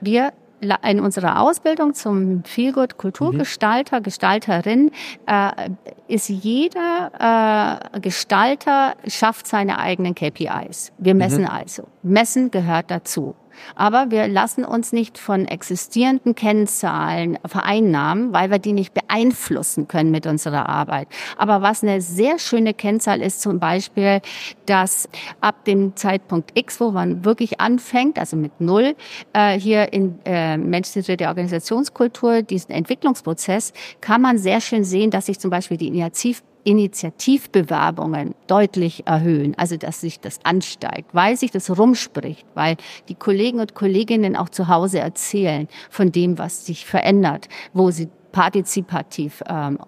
Wir 0.00 0.32
in 0.60 1.00
unserer 1.00 1.40
Ausbildung 1.40 1.94
zum 1.94 2.44
Feelgood 2.44 2.98
Kulturgestalter, 2.98 4.00
mhm. 4.00 4.02
Gestalterin, 4.02 4.90
äh, 5.26 5.70
ist 6.08 6.28
jeder 6.28 7.90
äh, 7.94 8.00
Gestalter 8.00 8.94
schafft 9.06 9.46
seine 9.46 9.78
eigenen 9.78 10.14
KPIs. 10.14 10.92
Wir 10.98 11.14
messen 11.14 11.42
mhm. 11.42 11.50
also. 11.50 11.84
Messen 12.02 12.50
gehört 12.50 12.90
dazu. 12.90 13.34
Aber 13.74 14.10
wir 14.10 14.28
lassen 14.28 14.64
uns 14.64 14.92
nicht 14.92 15.18
von 15.18 15.46
existierenden 15.46 16.34
Kennzahlen 16.34 17.38
vereinnahmen, 17.44 18.32
weil 18.32 18.50
wir 18.50 18.58
die 18.58 18.72
nicht 18.72 18.94
beeinflussen 18.94 19.88
können 19.88 20.10
mit 20.10 20.26
unserer 20.26 20.68
Arbeit. 20.68 21.08
Aber 21.36 21.62
was 21.62 21.82
eine 21.82 22.00
sehr 22.00 22.38
schöne 22.38 22.74
Kennzahl 22.74 23.22
ist 23.22 23.40
zum 23.40 23.58
Beispiel, 23.58 24.20
dass 24.66 25.08
ab 25.40 25.64
dem 25.64 25.96
Zeitpunkt 25.96 26.52
X, 26.54 26.80
wo 26.80 26.90
man 26.90 27.24
wirklich 27.24 27.60
anfängt, 27.60 28.18
also 28.18 28.36
mit 28.36 28.60
Null, 28.60 28.94
äh, 29.32 29.58
hier 29.58 29.92
in 29.92 30.18
äh, 30.24 30.56
menschenzentrierte 30.56 31.26
Organisationskultur, 31.28 32.42
diesen 32.42 32.72
Entwicklungsprozess, 32.72 33.72
kann 34.00 34.22
man 34.22 34.38
sehr 34.38 34.60
schön 34.60 34.84
sehen, 34.84 35.10
dass 35.10 35.26
sich 35.26 35.38
zum 35.38 35.50
Beispiel 35.50 35.76
die 35.76 35.88
Initiativ 35.88 36.42
Initiativbewerbungen 36.64 38.34
deutlich 38.46 39.06
erhöhen, 39.06 39.54
also 39.56 39.76
dass 39.76 40.00
sich 40.00 40.20
das 40.20 40.40
ansteigt, 40.44 41.14
weil 41.14 41.36
sich 41.36 41.50
das 41.50 41.76
rumspricht, 41.76 42.46
weil 42.54 42.76
die 43.08 43.14
Kollegen 43.14 43.60
und 43.60 43.74
Kolleginnen 43.74 44.36
auch 44.36 44.48
zu 44.48 44.68
Hause 44.68 45.00
erzählen 45.00 45.68
von 45.88 46.12
dem, 46.12 46.38
was 46.38 46.66
sich 46.66 46.86
verändert, 46.86 47.48
wo 47.72 47.90
sie 47.90 48.08
partizipativ 48.32 49.42
ähm, 49.48 49.78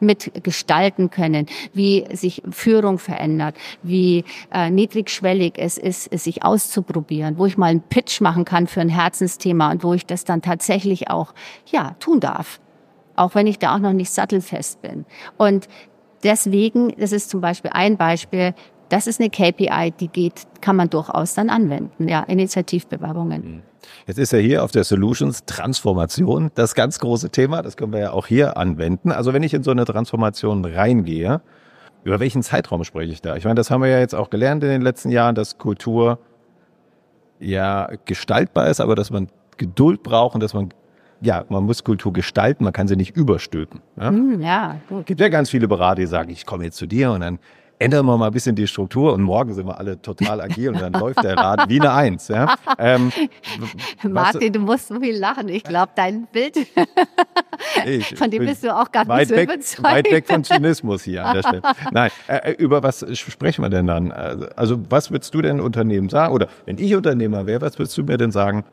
mitgestalten 0.00 1.10
können, 1.10 1.46
wie 1.72 2.04
sich 2.12 2.42
Führung 2.50 2.98
verändert, 2.98 3.56
wie 3.82 4.24
äh, 4.52 4.70
niedrigschwellig 4.70 5.54
es 5.56 5.76
ist, 5.76 6.08
es 6.12 6.24
sich 6.24 6.44
auszuprobieren, 6.44 7.36
wo 7.38 7.46
ich 7.46 7.58
mal 7.58 7.66
einen 7.66 7.82
Pitch 7.82 8.20
machen 8.20 8.44
kann 8.44 8.66
für 8.66 8.80
ein 8.80 8.88
Herzensthema 8.88 9.72
und 9.72 9.82
wo 9.84 9.94
ich 9.94 10.06
das 10.06 10.24
dann 10.24 10.42
tatsächlich 10.42 11.10
auch 11.10 11.34
ja 11.66 11.96
tun 11.98 12.20
darf 12.20 12.60
auch 13.14 13.34
wenn 13.34 13.46
ich 13.46 13.58
da 13.58 13.74
auch 13.74 13.78
noch 13.78 13.92
nicht 13.92 14.10
sattelfest 14.10 14.80
bin. 14.82 15.04
Und 15.36 15.68
deswegen, 16.22 16.94
das 16.98 17.12
ist 17.12 17.30
zum 17.30 17.40
Beispiel 17.40 17.70
ein 17.72 17.96
Beispiel, 17.96 18.54
das 18.88 19.06
ist 19.06 19.20
eine 19.20 19.30
KPI, 19.30 19.92
die 19.98 20.08
geht, 20.08 20.46
kann 20.60 20.76
man 20.76 20.90
durchaus 20.90 21.34
dann 21.34 21.48
anwenden, 21.48 22.08
ja, 22.08 22.20
Initiativbewerbungen. 22.24 23.42
Mhm. 23.42 23.62
Jetzt 24.06 24.18
ist 24.18 24.32
ja 24.32 24.38
hier 24.38 24.64
auf 24.64 24.70
der 24.70 24.84
Solutions 24.84 25.44
Transformation 25.46 26.50
das 26.54 26.74
ganz 26.74 26.98
große 26.98 27.30
Thema. 27.30 27.62
Das 27.62 27.76
können 27.76 27.92
wir 27.92 28.00
ja 28.00 28.12
auch 28.12 28.26
hier 28.26 28.56
anwenden. 28.56 29.12
Also 29.12 29.32
wenn 29.32 29.42
ich 29.42 29.54
in 29.54 29.62
so 29.62 29.70
eine 29.70 29.84
Transformation 29.84 30.64
reingehe, 30.64 31.40
über 32.04 32.20
welchen 32.20 32.42
Zeitraum 32.42 32.84
spreche 32.84 33.12
ich 33.12 33.22
da? 33.22 33.36
Ich 33.36 33.44
meine, 33.44 33.54
das 33.54 33.70
haben 33.70 33.82
wir 33.82 33.88
ja 33.88 33.98
jetzt 33.98 34.14
auch 34.14 34.30
gelernt 34.30 34.62
in 34.64 34.70
den 34.70 34.82
letzten 34.82 35.10
Jahren, 35.10 35.34
dass 35.34 35.58
Kultur 35.58 36.18
ja 37.38 37.90
gestaltbar 38.04 38.68
ist, 38.68 38.80
aber 38.80 38.94
dass 38.94 39.10
man 39.10 39.28
Geduld 39.56 40.02
braucht 40.02 40.34
und 40.34 40.42
dass 40.42 40.54
man 40.54 40.70
ja, 41.22 41.44
man 41.48 41.64
muss 41.64 41.84
Kultur 41.84 42.12
gestalten, 42.12 42.64
man 42.64 42.72
kann 42.72 42.88
sie 42.88 42.96
nicht 42.96 43.16
überstülpen. 43.16 43.80
Ja, 43.96 44.08
hm, 44.08 44.40
ja 44.40 44.76
gut. 44.88 45.06
gibt 45.06 45.20
ja 45.20 45.28
ganz 45.28 45.50
viele 45.50 45.68
Berater, 45.68 46.00
die 46.00 46.06
sagen, 46.06 46.30
ich 46.30 46.44
komme 46.44 46.64
jetzt 46.64 46.76
zu 46.76 46.86
dir 46.86 47.12
und 47.12 47.20
dann 47.20 47.38
ändern 47.82 48.06
wir 48.06 48.16
mal 48.16 48.26
ein 48.26 48.32
bisschen 48.32 48.54
die 48.54 48.66
Struktur 48.66 49.12
und 49.12 49.22
morgen 49.22 49.54
sind 49.54 49.66
wir 49.66 49.78
alle 49.78 50.00
total 50.00 50.40
agil 50.40 50.70
und 50.70 50.80
dann 50.80 50.92
läuft 51.00 51.22
der 51.22 51.34
Laden 51.34 51.68
wie 51.68 51.80
eine 51.80 51.92
Eins. 51.92 52.28
Ja? 52.28 52.54
Ähm, 52.78 53.12
Martin, 54.04 54.52
du 54.52 54.60
musst 54.60 54.88
so 54.88 55.00
viel 55.00 55.16
lachen. 55.16 55.48
Ich 55.48 55.64
glaube, 55.64 55.92
dein 55.96 56.26
Bild, 56.26 56.56
ich, 57.84 58.14
von 58.16 58.30
dem 58.30 58.44
bist 58.44 58.62
du 58.62 58.74
auch 58.74 58.90
gar 58.90 59.04
nicht 59.04 59.28
so 59.28 59.36
weg, 59.36 59.50
überzeugt. 59.50 59.82
Weit 59.82 60.10
weg 60.10 60.26
von 60.28 60.44
Zynismus 60.44 61.02
hier 61.02 61.26
an 61.26 61.34
der 61.34 61.42
Stelle. 61.42 61.62
Nein, 61.90 62.10
äh, 62.28 62.52
äh, 62.52 62.52
über 62.52 62.82
was 62.82 63.04
sprechen 63.18 63.62
wir 63.62 63.70
denn 63.70 63.86
dann? 63.86 64.12
Also 64.12 64.78
was 64.88 65.10
würdest 65.10 65.34
du 65.34 65.42
denn 65.42 65.60
Unternehmen 65.60 66.08
sagen? 66.08 66.34
Oder 66.34 66.48
wenn 66.66 66.78
ich 66.78 66.94
Unternehmer 66.94 67.46
wäre, 67.46 67.60
was 67.60 67.78
würdest 67.78 67.96
du 67.98 68.04
mir 68.04 68.16
denn 68.16 68.30
sagen? 68.30 68.64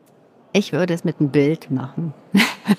Ich 0.52 0.72
würde 0.72 0.94
es 0.94 1.04
mit 1.04 1.20
einem 1.20 1.30
Bild 1.30 1.70
machen. 1.70 2.12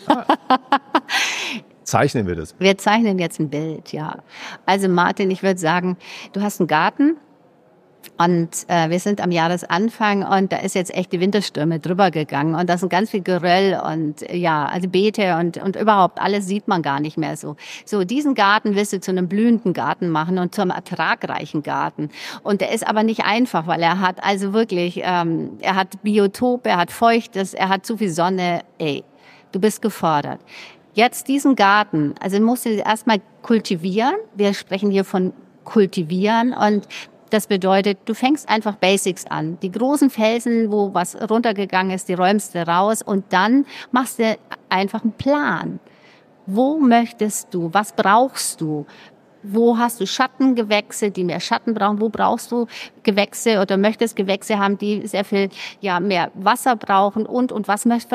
Ah. 0.07 0.25
Zeichnen 1.83 2.27
wir 2.27 2.35
das? 2.35 2.55
Wir 2.59 2.77
zeichnen 2.77 3.19
jetzt 3.19 3.39
ein 3.39 3.49
Bild, 3.49 3.91
ja. 3.91 4.19
Also 4.65 4.87
Martin, 4.87 5.31
ich 5.31 5.43
würde 5.43 5.59
sagen, 5.59 5.97
du 6.31 6.41
hast 6.41 6.61
einen 6.61 6.67
Garten 6.67 7.17
und 8.17 8.49
äh, 8.67 8.89
wir 8.89 8.99
sind 8.99 9.21
am 9.21 9.31
Jahresanfang 9.31 10.23
und 10.23 10.51
da 10.51 10.57
ist 10.57 10.75
jetzt 10.75 10.93
echt 10.93 11.11
die 11.11 11.19
Winterstürme 11.19 11.79
drüber 11.79 12.11
gegangen 12.11 12.55
und 12.55 12.69
da 12.69 12.77
sind 12.77 12.89
ganz 12.89 13.09
viel 13.09 13.21
Geröll 13.21 13.79
und 13.83 14.21
ja, 14.31 14.65
also 14.65 14.87
Beete 14.87 15.37
und, 15.37 15.57
und 15.57 15.75
überhaupt 15.75 16.21
alles 16.21 16.45
sieht 16.45 16.67
man 16.67 16.81
gar 16.81 16.99
nicht 16.99 17.17
mehr 17.17 17.37
so. 17.37 17.55
So, 17.85 18.03
diesen 18.03 18.35
Garten 18.35 18.75
willst 18.75 18.93
du 18.93 18.99
zu 18.99 19.11
einem 19.11 19.27
blühenden 19.27 19.73
Garten 19.73 20.09
machen 20.09 20.37
und 20.37 20.53
zum 20.53 20.69
ertragreichen 20.69 21.63
Garten. 21.63 22.09
Und 22.43 22.61
der 22.61 22.71
ist 22.71 22.87
aber 22.87 23.03
nicht 23.03 23.25
einfach, 23.25 23.67
weil 23.67 23.81
er 23.81 23.99
hat 23.99 24.23
also 24.23 24.53
wirklich, 24.53 25.01
ähm, 25.03 25.57
er 25.61 25.75
hat 25.75 26.01
Biotop, 26.03 26.67
er 26.67 26.77
hat 26.77 26.91
Feuchtes, 26.91 27.53
er 27.53 27.69
hat 27.69 27.85
zu 27.85 27.97
viel 27.97 28.09
Sonne. 28.09 28.61
Ey, 28.77 29.03
du 29.51 29.59
bist 29.59 29.81
gefordert. 29.81 30.39
Jetzt 30.93 31.27
diesen 31.27 31.55
Garten, 31.55 32.15
also 32.19 32.39
musst 32.41 32.65
du 32.65 32.69
erstmal 32.69 33.21
kultivieren. 33.41 34.15
Wir 34.35 34.53
sprechen 34.53 34.91
hier 34.91 35.05
von 35.05 35.33
kultivieren 35.63 36.53
und 36.53 36.87
das 37.31 37.47
bedeutet, 37.47 37.99
du 38.05 38.13
fängst 38.13 38.47
einfach 38.49 38.75
Basics 38.75 39.25
an. 39.25 39.57
Die 39.61 39.71
großen 39.71 40.09
Felsen, 40.09 40.71
wo 40.71 40.93
was 40.93 41.15
runtergegangen 41.29 41.93
ist, 41.93 42.09
die 42.09 42.13
räumst 42.13 42.53
du 42.55 42.67
raus 42.67 43.01
und 43.01 43.25
dann 43.29 43.65
machst 43.91 44.19
du 44.19 44.37
einfach 44.69 45.03
einen 45.03 45.13
Plan. 45.13 45.79
Wo 46.45 46.77
möchtest 46.77 47.53
du? 47.53 47.69
Was 47.71 47.93
brauchst 47.93 48.61
du? 48.61 48.85
Wo 49.43 49.77
hast 49.77 49.99
du 49.99 50.05
Schattengewächse, 50.05 51.09
die 51.09 51.23
mehr 51.23 51.39
Schatten 51.39 51.73
brauchen? 51.73 52.01
Wo 52.01 52.09
brauchst 52.09 52.51
du 52.51 52.67
Gewächse 53.03 53.59
oder 53.59 53.77
möchtest 53.77 54.15
Gewächse 54.15 54.59
haben, 54.59 54.77
die 54.77 55.07
sehr 55.07 55.25
viel 55.25 55.49
ja, 55.79 55.99
mehr 55.99 56.31
Wasser 56.33 56.75
brauchen? 56.75 57.25
Und, 57.25 57.51
und 57.51 57.67
was 57.67 57.85
möchtest, 57.85 58.11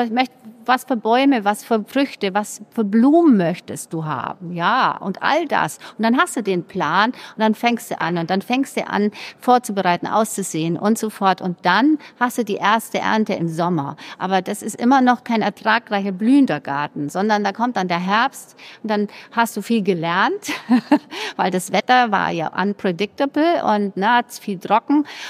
was 0.67 0.83
für 0.83 0.97
Bäume, 0.97 1.45
was 1.45 1.63
für 1.63 1.83
Früchte, 1.85 2.33
was 2.33 2.61
für 2.71 2.83
Blumen 2.83 3.37
möchtest 3.37 3.93
du 3.93 4.05
haben, 4.05 4.51
ja, 4.51 4.97
und 4.97 5.23
all 5.23 5.47
das. 5.47 5.77
Und 5.97 6.03
dann 6.03 6.17
hast 6.17 6.35
du 6.35 6.43
den 6.43 6.63
Plan 6.63 7.11
und 7.11 7.39
dann 7.39 7.55
fängst 7.55 7.91
du 7.91 7.99
an 8.01 8.17
und 8.17 8.29
dann 8.29 8.41
fängst 8.41 8.77
du 8.77 8.87
an, 8.87 9.11
vorzubereiten, 9.39 10.07
auszusehen 10.07 10.77
und 10.77 10.97
so 10.97 11.09
fort. 11.09 11.41
Und 11.41 11.57
dann 11.63 11.97
hast 12.19 12.37
du 12.37 12.43
die 12.43 12.55
erste 12.55 12.99
Ernte 12.99 13.33
im 13.33 13.47
Sommer. 13.47 13.95
Aber 14.17 14.41
das 14.41 14.61
ist 14.61 14.79
immer 14.79 15.01
noch 15.01 15.23
kein 15.23 15.41
ertragreicher 15.41 16.11
blühender 16.11 16.59
Garten, 16.59 17.09
sondern 17.09 17.43
da 17.43 17.51
kommt 17.51 17.77
dann 17.77 17.87
der 17.87 17.99
Herbst 17.99 18.55
und 18.83 18.91
dann 18.91 19.07
hast 19.31 19.55
du 19.55 19.61
viel 19.61 19.83
gelernt, 19.83 20.51
weil 21.37 21.51
das 21.51 21.71
Wetter 21.71 22.11
war 22.11 22.31
ja 22.31 22.47
unpredictable 22.61 23.63
und 23.63 23.93
na, 23.95 24.21
viel 24.27 24.59
trocken. 24.59 24.76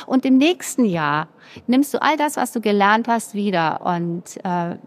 Und 0.05 0.25
im 0.25 0.37
nächsten 0.37 0.85
Jahr 0.85 1.27
nimmst 1.67 1.93
du 1.93 2.01
all 2.01 2.17
das, 2.17 2.37
was 2.37 2.51
du 2.51 2.61
gelernt 2.61 3.07
hast, 3.07 3.33
wieder 3.33 3.81
und 3.85 4.37
äh, 4.43 4.77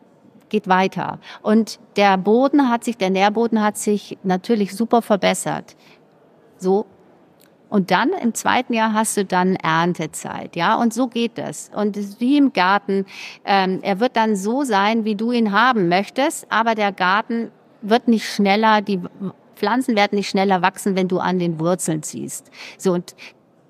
geht 0.51 0.69
weiter. 0.69 1.19
Und 1.43 1.79
der 1.97 2.19
Boden 2.19 2.69
hat 2.69 2.85
sich, 2.85 2.97
der 2.97 3.11
Nährboden 3.11 3.63
hat 3.63 3.79
sich 3.79 4.19
natürlich 4.23 4.75
super 4.75 5.01
verbessert. 5.01 5.77
So. 6.59 6.87
Und 7.71 7.93
dann 7.93 8.11
im 8.11 8.35
zweiten 8.35 8.75
Jahr 8.75 8.93
hast 8.93 9.17
du 9.17 9.25
dann 9.25 9.55
Erntezeit, 9.55 10.57
ja. 10.57 10.75
Und 10.75 10.93
so 10.93 11.07
geht 11.07 11.39
es. 11.39 11.71
Und 11.73 12.21
wie 12.21 12.37
im 12.37 12.53
Garten. 12.53 13.07
Ähm, 13.45 13.79
er 13.83 14.01
wird 14.01 14.17
dann 14.17 14.35
so 14.35 14.65
sein, 14.65 15.05
wie 15.05 15.15
du 15.15 15.31
ihn 15.31 15.53
haben 15.53 15.89
möchtest, 15.89 16.51
aber 16.51 16.75
der 16.75 16.91
Garten 16.91 17.53
wird 17.81 18.09
nicht 18.09 18.29
schneller, 18.29 18.83
die 18.83 19.01
Pflanzen 19.55 19.95
werden 19.95 20.17
nicht 20.17 20.29
schneller 20.29 20.63
wachsen, 20.63 20.97
wenn 20.97 21.07
du 21.07 21.19
an 21.19 21.39
den 21.39 21.61
Wurzeln 21.61 22.03
ziehst. 22.03 22.51
So, 22.77 22.93
und 22.93 23.15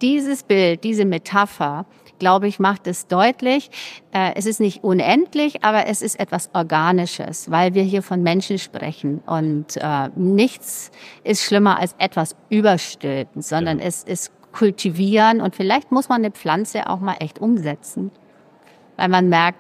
dieses 0.03 0.43
Bild, 0.43 0.85
diese 0.85 1.05
Metapher, 1.05 1.87
glaube 2.19 2.47
ich, 2.47 2.61
macht 2.61 2.87
es 2.87 3.07
deutlich. 3.09 3.71
Äh, 4.13 4.33
es 4.37 4.47
ist 4.47 4.61
nicht 4.61 4.85
unendlich, 4.85 5.65
aber 5.65 5.87
es 5.89 6.03
ist 6.03 6.21
etwas 6.21 6.51
Organisches, 6.53 7.51
weil 7.51 7.75
wir 7.75 7.83
hier 7.83 8.03
von 8.03 8.23
Menschen 8.23 8.59
sprechen. 8.59 9.19
Und 9.27 9.77
äh, 9.77 10.11
nichts 10.15 10.93
ist 11.25 11.43
schlimmer 11.43 11.79
als 11.79 11.95
etwas 11.99 12.37
überstülpen, 12.49 13.43
sondern 13.43 13.81
ja. 13.81 13.87
es 13.87 14.05
ist 14.05 14.31
kultivieren. 14.53 15.41
Und 15.41 15.57
vielleicht 15.57 15.91
muss 15.91 16.09
man 16.09 16.21
eine 16.23 16.31
Pflanze 16.31 16.89
auch 16.89 17.01
mal 17.01 17.17
echt 17.19 17.41
umsetzen, 17.41 18.13
weil 18.97 19.09
man 19.09 19.29
merkt, 19.29 19.59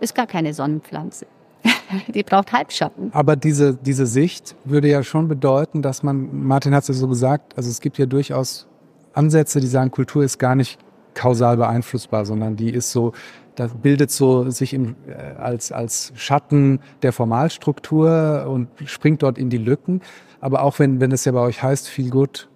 ist 0.00 0.14
gar 0.14 0.26
keine 0.26 0.52
Sonnenpflanze. 0.52 1.26
Die 2.08 2.22
braucht 2.22 2.52
Halbschatten. 2.52 3.10
Aber 3.12 3.36
diese, 3.36 3.74
diese 3.74 4.06
Sicht 4.06 4.56
würde 4.64 4.88
ja 4.88 5.02
schon 5.02 5.28
bedeuten, 5.28 5.80
dass 5.80 6.02
man, 6.02 6.44
Martin 6.46 6.74
hat 6.74 6.82
es 6.82 6.88
ja 6.88 6.94
so 6.94 7.08
gesagt, 7.08 7.56
also 7.56 7.70
es 7.70 7.80
gibt 7.80 7.98
ja 7.98 8.06
durchaus 8.06 8.66
Ansätze, 9.12 9.60
die 9.60 9.66
sagen, 9.66 9.90
Kultur 9.90 10.24
ist 10.24 10.38
gar 10.38 10.54
nicht 10.54 10.78
kausal 11.14 11.56
beeinflussbar, 11.56 12.24
sondern 12.24 12.56
die 12.56 12.70
ist 12.70 12.90
so, 12.90 13.12
das 13.54 13.72
bildet 13.74 14.10
so 14.10 14.50
sich 14.50 14.72
im, 14.72 14.96
äh, 15.06 15.38
als, 15.38 15.72
als 15.72 16.12
Schatten 16.14 16.80
der 17.02 17.12
Formalstruktur 17.12 18.46
und 18.48 18.68
springt 18.86 19.22
dort 19.22 19.38
in 19.38 19.50
die 19.50 19.58
Lücken. 19.58 20.00
Aber 20.40 20.62
auch 20.62 20.78
wenn, 20.78 21.00
wenn 21.00 21.12
es 21.12 21.24
ja 21.24 21.32
bei 21.32 21.40
euch 21.40 21.62
heißt, 21.62 21.88
viel 21.88 22.10
gut 22.10 22.48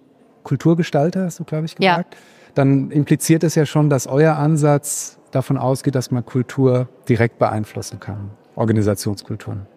Kulturgestalter, 0.43 1.25
hast 1.25 1.39
du, 1.39 1.43
glaube 1.43 1.65
ich, 1.65 1.75
gesagt, 1.75 2.13
ja. 2.15 2.19
dann 2.55 2.89
impliziert 2.91 3.43
es 3.43 3.55
ja 3.55 3.65
schon, 3.65 3.89
dass 3.89 4.07
euer 4.07 4.35
Ansatz 4.35 5.19
davon 5.31 5.57
ausgeht, 5.57 5.93
dass 5.93 6.09
man 6.09 6.25
Kultur 6.25 6.87
direkt 7.07 7.37
beeinflussen 7.37 7.99
kann, 7.99 8.31
Organisationskulturen 8.55 9.67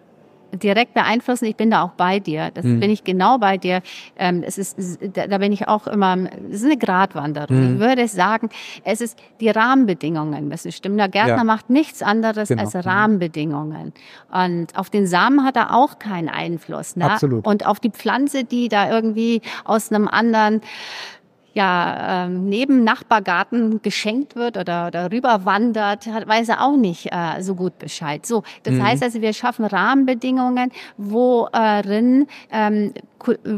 direkt 0.53 0.93
beeinflussen. 0.93 1.45
Ich 1.45 1.55
bin 1.55 1.71
da 1.71 1.83
auch 1.83 1.91
bei 1.91 2.19
dir. 2.19 2.51
Das 2.53 2.65
mhm. 2.65 2.79
bin 2.79 2.89
ich 2.89 3.03
genau 3.03 3.37
bei 3.37 3.57
dir. 3.57 3.81
Ähm, 4.17 4.43
es 4.45 4.57
ist, 4.57 4.77
da, 5.13 5.37
bin 5.37 5.51
ich 5.51 5.67
auch 5.67 5.87
immer, 5.87 6.17
es 6.49 6.57
ist 6.57 6.65
eine 6.65 6.77
Gratwanderung. 6.77 7.57
Mhm. 7.57 7.73
Ich 7.73 7.79
würde 7.79 8.07
sagen, 8.07 8.49
es 8.83 9.01
ist, 9.01 9.17
die 9.39 9.49
Rahmenbedingungen 9.49 10.47
müssen 10.47 10.71
stimmen. 10.71 10.97
Der 10.97 11.09
Gärtner 11.09 11.37
ja. 11.37 11.43
macht 11.43 11.69
nichts 11.69 12.01
anderes 12.01 12.49
genau. 12.49 12.63
als 12.63 12.73
mhm. 12.73 12.81
Rahmenbedingungen. 12.81 13.93
Und 14.31 14.77
auf 14.77 14.89
den 14.89 15.07
Samen 15.07 15.43
hat 15.43 15.55
er 15.55 15.75
auch 15.75 15.99
keinen 15.99 16.29
Einfluss. 16.29 16.95
Ne? 16.95 17.11
Absolut. 17.11 17.45
Und 17.45 17.65
auf 17.65 17.79
die 17.79 17.91
Pflanze, 17.91 18.43
die 18.43 18.69
da 18.69 18.89
irgendwie 18.89 19.41
aus 19.63 19.91
einem 19.91 20.07
anderen 20.07 20.61
ja 21.53 22.25
ähm, 22.25 22.47
neben 22.49 22.83
Nachbargarten 22.83 23.81
geschenkt 23.81 24.35
wird 24.35 24.57
oder, 24.57 24.87
oder 24.87 25.11
rüberwandert, 25.11 26.07
hat, 26.07 26.27
weiß 26.27 26.49
er 26.49 26.65
auch 26.65 26.77
nicht 26.77 27.11
äh, 27.11 27.41
so 27.41 27.55
gut 27.55 27.77
Bescheid. 27.79 28.25
So, 28.25 28.43
das 28.63 28.75
mhm. 28.75 28.83
heißt 28.83 29.03
also, 29.03 29.21
wir 29.21 29.33
schaffen 29.33 29.65
Rahmenbedingungen, 29.65 30.71
worin 30.97 32.27
ähm, 32.51 32.93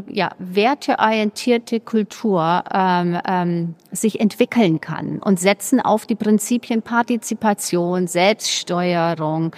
ja, 0.08 0.30
werteorientierte 0.38 1.80
Kultur 1.80 2.64
ähm, 2.72 3.18
ähm, 3.26 3.74
sich 3.92 4.20
entwickeln 4.20 4.80
kann 4.80 5.20
und 5.20 5.40
setzen 5.40 5.80
auf 5.80 6.06
die 6.06 6.14
Prinzipien 6.14 6.82
Partizipation, 6.82 8.06
Selbststeuerung 8.06 9.54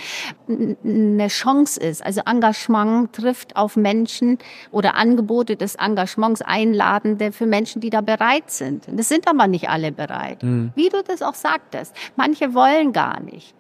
eine 0.48 1.28
Chance 1.28 1.80
ist. 1.80 2.04
Also 2.04 2.20
Engagement 2.26 3.12
trifft 3.12 3.56
auf 3.56 3.76
Menschen 3.76 4.38
oder 4.70 4.94
Angebote 4.94 5.56
des 5.56 5.74
Engagements 5.74 6.42
einladende 6.42 7.32
für 7.32 7.46
Menschen, 7.46 7.80
die 7.80 7.90
da 7.90 8.00
bereit 8.00 8.50
sind. 8.50 8.86
Das 8.90 9.08
sind 9.08 9.28
aber 9.28 9.46
nicht 9.46 9.68
alle 9.68 9.92
bereit. 9.92 10.42
Mhm. 10.42 10.72
Wie 10.74 10.88
du 10.88 11.02
das 11.02 11.22
auch 11.22 11.34
sagtest. 11.34 11.94
Manche 12.16 12.54
wollen 12.54 12.92
gar 12.92 13.20
nicht 13.20 13.55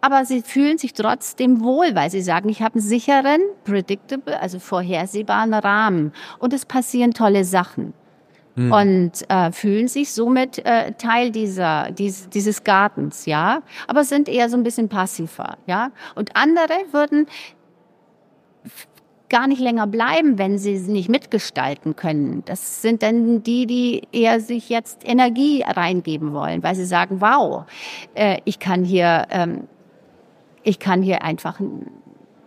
aber 0.00 0.24
sie 0.24 0.42
fühlen 0.42 0.78
sich 0.78 0.92
trotzdem 0.92 1.62
wohl, 1.62 1.94
weil 1.94 2.10
sie 2.10 2.22
sagen, 2.22 2.48
ich 2.48 2.62
habe 2.62 2.76
einen 2.76 2.82
sicheren, 2.82 3.40
predictable, 3.64 4.40
also 4.40 4.58
vorhersehbaren 4.58 5.54
Rahmen 5.54 6.12
und 6.38 6.52
es 6.52 6.66
passieren 6.66 7.12
tolle 7.12 7.44
Sachen. 7.44 7.92
Mhm. 8.56 8.72
Und 8.72 9.30
äh, 9.30 9.52
fühlen 9.52 9.88
sich 9.88 10.12
somit 10.12 10.58
äh, 10.64 10.92
Teil 10.92 11.30
dieser, 11.30 11.92
dies, 11.92 12.28
dieses 12.28 12.64
Gartens, 12.64 13.26
ja, 13.26 13.62
aber 13.86 14.04
sind 14.04 14.28
eher 14.28 14.48
so 14.48 14.56
ein 14.56 14.64
bisschen 14.64 14.88
passiver, 14.88 15.56
ja. 15.66 15.92
Und 16.14 16.36
andere 16.36 16.74
würden 16.90 17.26
gar 19.30 19.46
nicht 19.46 19.60
länger 19.60 19.86
bleiben, 19.86 20.38
wenn 20.38 20.58
sie 20.58 20.76
nicht 20.78 21.08
mitgestalten 21.08 21.96
können. 21.96 22.42
Das 22.44 22.82
sind 22.82 23.02
dann 23.02 23.42
die, 23.42 23.66
die 23.66 24.02
eher 24.12 24.40
sich 24.40 24.68
jetzt 24.68 25.08
Energie 25.08 25.62
reingeben 25.64 26.32
wollen, 26.32 26.62
weil 26.62 26.74
sie 26.74 26.84
sagen, 26.84 27.20
wow, 27.20 27.64
äh, 28.14 28.38
ich 28.44 28.58
kann 28.58 28.84
hier 28.84 29.26
ähm, 29.30 29.68
ich 30.62 30.78
kann 30.78 31.02
hier 31.02 31.22
einfach 31.22 31.60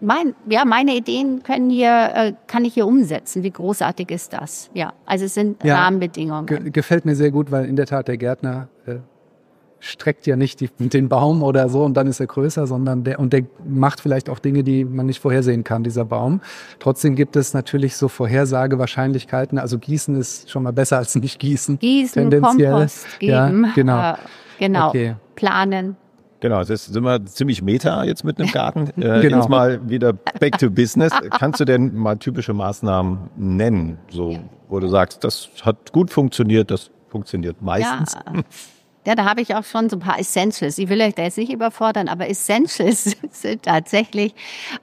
mein, 0.03 0.35
ja, 0.49 0.65
meine 0.65 0.95
Ideen 0.95 1.43
können 1.43 1.69
hier, 1.69 2.11
äh, 2.13 2.33
kann 2.47 2.65
ich 2.65 2.73
hier 2.73 2.85
umsetzen. 2.85 3.41
Wie 3.41 3.51
großartig 3.51 4.11
ist 4.11 4.33
das? 4.33 4.69
Ja, 4.73 4.93
also 5.05 5.25
es 5.25 5.33
sind 5.33 5.63
ja, 5.63 5.77
Rahmenbedingungen. 5.77 6.45
Ge 6.45 6.69
gefällt 6.71 7.05
mir 7.05 7.15
sehr 7.15 7.31
gut, 7.31 7.51
weil 7.51 7.65
in 7.65 7.77
der 7.77 7.85
Tat 7.85 8.09
der 8.09 8.17
Gärtner 8.17 8.67
äh, 8.85 8.97
streckt 9.79 10.27
ja 10.27 10.35
nicht 10.35 10.59
die, 10.59 10.69
den 10.77 11.09
Baum 11.09 11.41
oder 11.41 11.69
so 11.69 11.83
und 11.83 11.95
dann 11.95 12.07
ist 12.07 12.19
er 12.19 12.27
größer, 12.27 12.67
sondern 12.67 13.03
der, 13.03 13.19
und 13.19 13.33
der 13.33 13.43
macht 13.65 14.01
vielleicht 14.01 14.29
auch 14.29 14.39
Dinge, 14.39 14.63
die 14.63 14.83
man 14.83 15.05
nicht 15.05 15.21
vorhersehen 15.21 15.63
kann, 15.63 15.83
dieser 15.83 16.05
Baum. 16.05 16.41
Trotzdem 16.79 17.15
gibt 17.15 17.35
es 17.35 17.53
natürlich 17.53 17.95
so 17.95 18.09
Vorhersagewahrscheinlichkeiten. 18.09 19.57
Also 19.57 19.79
Gießen 19.79 20.15
ist 20.15 20.51
schon 20.51 20.63
mal 20.63 20.73
besser 20.73 20.97
als 20.97 21.15
nicht 21.15 21.39
Gießen. 21.39 21.79
Gießen, 21.79 22.29
Kompost 22.41 23.19
geben. 23.19 23.65
Ja, 23.65 23.71
genau. 23.73 24.11
Äh, 24.11 24.15
genau. 24.59 24.89
Okay. 24.89 25.15
Planen. 25.35 25.95
Genau, 26.43 26.61
das 26.61 26.87
sind 26.87 27.03
wir 27.05 27.25
ziemlich 27.25 27.61
meta 27.61 28.03
jetzt 28.03 28.25
mit 28.25 28.37
einem 28.37 28.51
Garten. 28.51 28.89
Äh, 28.97 29.21
genau. 29.21 29.37
Jetzt 29.37 29.49
mal 29.49 29.79
wieder 29.89 30.11
back 30.11 30.57
to 30.57 30.69
business. 30.69 31.13
Kannst 31.31 31.61
du 31.61 31.65
denn 31.65 31.95
mal 31.95 32.17
typische 32.17 32.53
Maßnahmen 32.53 33.29
nennen, 33.37 33.97
so 34.09 34.37
wo 34.67 34.79
du 34.79 34.87
sagst, 34.89 35.23
das 35.23 35.49
hat 35.61 35.93
gut 35.93 36.11
funktioniert, 36.11 36.69
das 36.69 36.91
funktioniert 37.07 37.61
meistens? 37.61 38.13
Ja. 38.13 38.43
Ja, 39.05 39.15
da 39.15 39.25
habe 39.25 39.41
ich 39.41 39.53
auch 39.53 39.65
schon 39.65 39.89
so 39.89 39.97
ein 39.97 39.99
paar 39.99 40.17
Essentials. 40.17 40.77
Ich 40.77 40.87
will 40.87 41.01
euch 41.01 41.13
da 41.15 41.23
jetzt 41.23 41.37
nicht 41.37 41.51
überfordern, 41.51 42.07
aber 42.07 42.29
Essentials 42.29 43.15
sind 43.31 43.63
tatsächlich, 43.63 44.33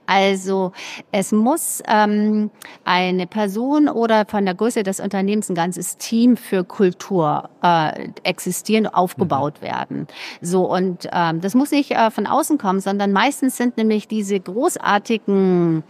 also 0.06 0.72
es 1.10 1.32
muss 1.32 1.82
ähm, 1.88 2.50
eine 2.84 3.26
Person 3.26 3.88
oder 3.88 4.26
von 4.26 4.44
der 4.44 4.54
Größe 4.54 4.82
des 4.82 5.00
Unternehmens 5.00 5.48
ein 5.48 5.54
ganzes 5.54 5.96
Team 5.96 6.36
für 6.36 6.64
Kultur 6.64 7.48
äh, 7.62 8.08
existieren, 8.22 8.86
aufgebaut 8.86 9.54
mhm. 9.60 9.66
werden. 9.66 10.06
So 10.42 10.70
und 10.70 11.08
ähm, 11.12 11.40
das 11.40 11.54
muss 11.54 11.70
nicht 11.70 11.92
äh, 11.92 12.10
von 12.10 12.26
außen 12.26 12.58
kommen, 12.58 12.80
sondern 12.80 13.12
meistens 13.12 13.56
sind 13.56 13.78
nämlich 13.78 14.06
diese 14.06 14.38
großartigen 14.38 15.82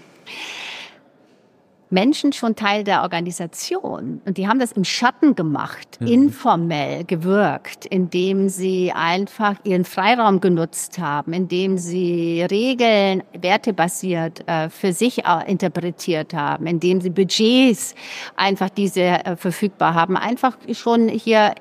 Menschen 1.90 2.33
schon 2.33 2.55
Teil 2.55 2.85
der 2.85 3.03
Organisation. 3.03 4.20
Und 4.24 4.38
die 4.38 4.46
haben 4.46 4.61
das 4.61 4.72
im 4.72 4.85
Schatten 4.85 5.35
gemacht, 5.35 5.98
mhm. 6.00 6.07
informell 6.07 7.05
gewirkt, 7.05 7.85
indem 7.85 8.48
sie 8.48 8.92
einfach 8.94 9.57
ihren 9.64 9.85
Freiraum 9.85 10.40
genutzt 10.40 10.98
haben, 10.98 11.33
indem 11.33 11.79
sie 11.79 12.42
Regeln 12.48 13.24
wertebasiert 13.33 14.48
äh, 14.48 14.70
für 14.70 14.92
sich 14.92 15.24
äh, 15.24 15.50
interpretiert 15.50 16.33
haben, 16.33 16.66
indem 16.66 17.00
sie 17.00 17.11
Budgets 17.11 17.94
einfach 18.37 18.70
diese 18.70 19.00
äh, 19.00 19.37
verfügbar 19.37 19.94
haben, 19.94 20.16
einfach 20.16 20.57
schon 20.72 21.09
hier 21.09 21.55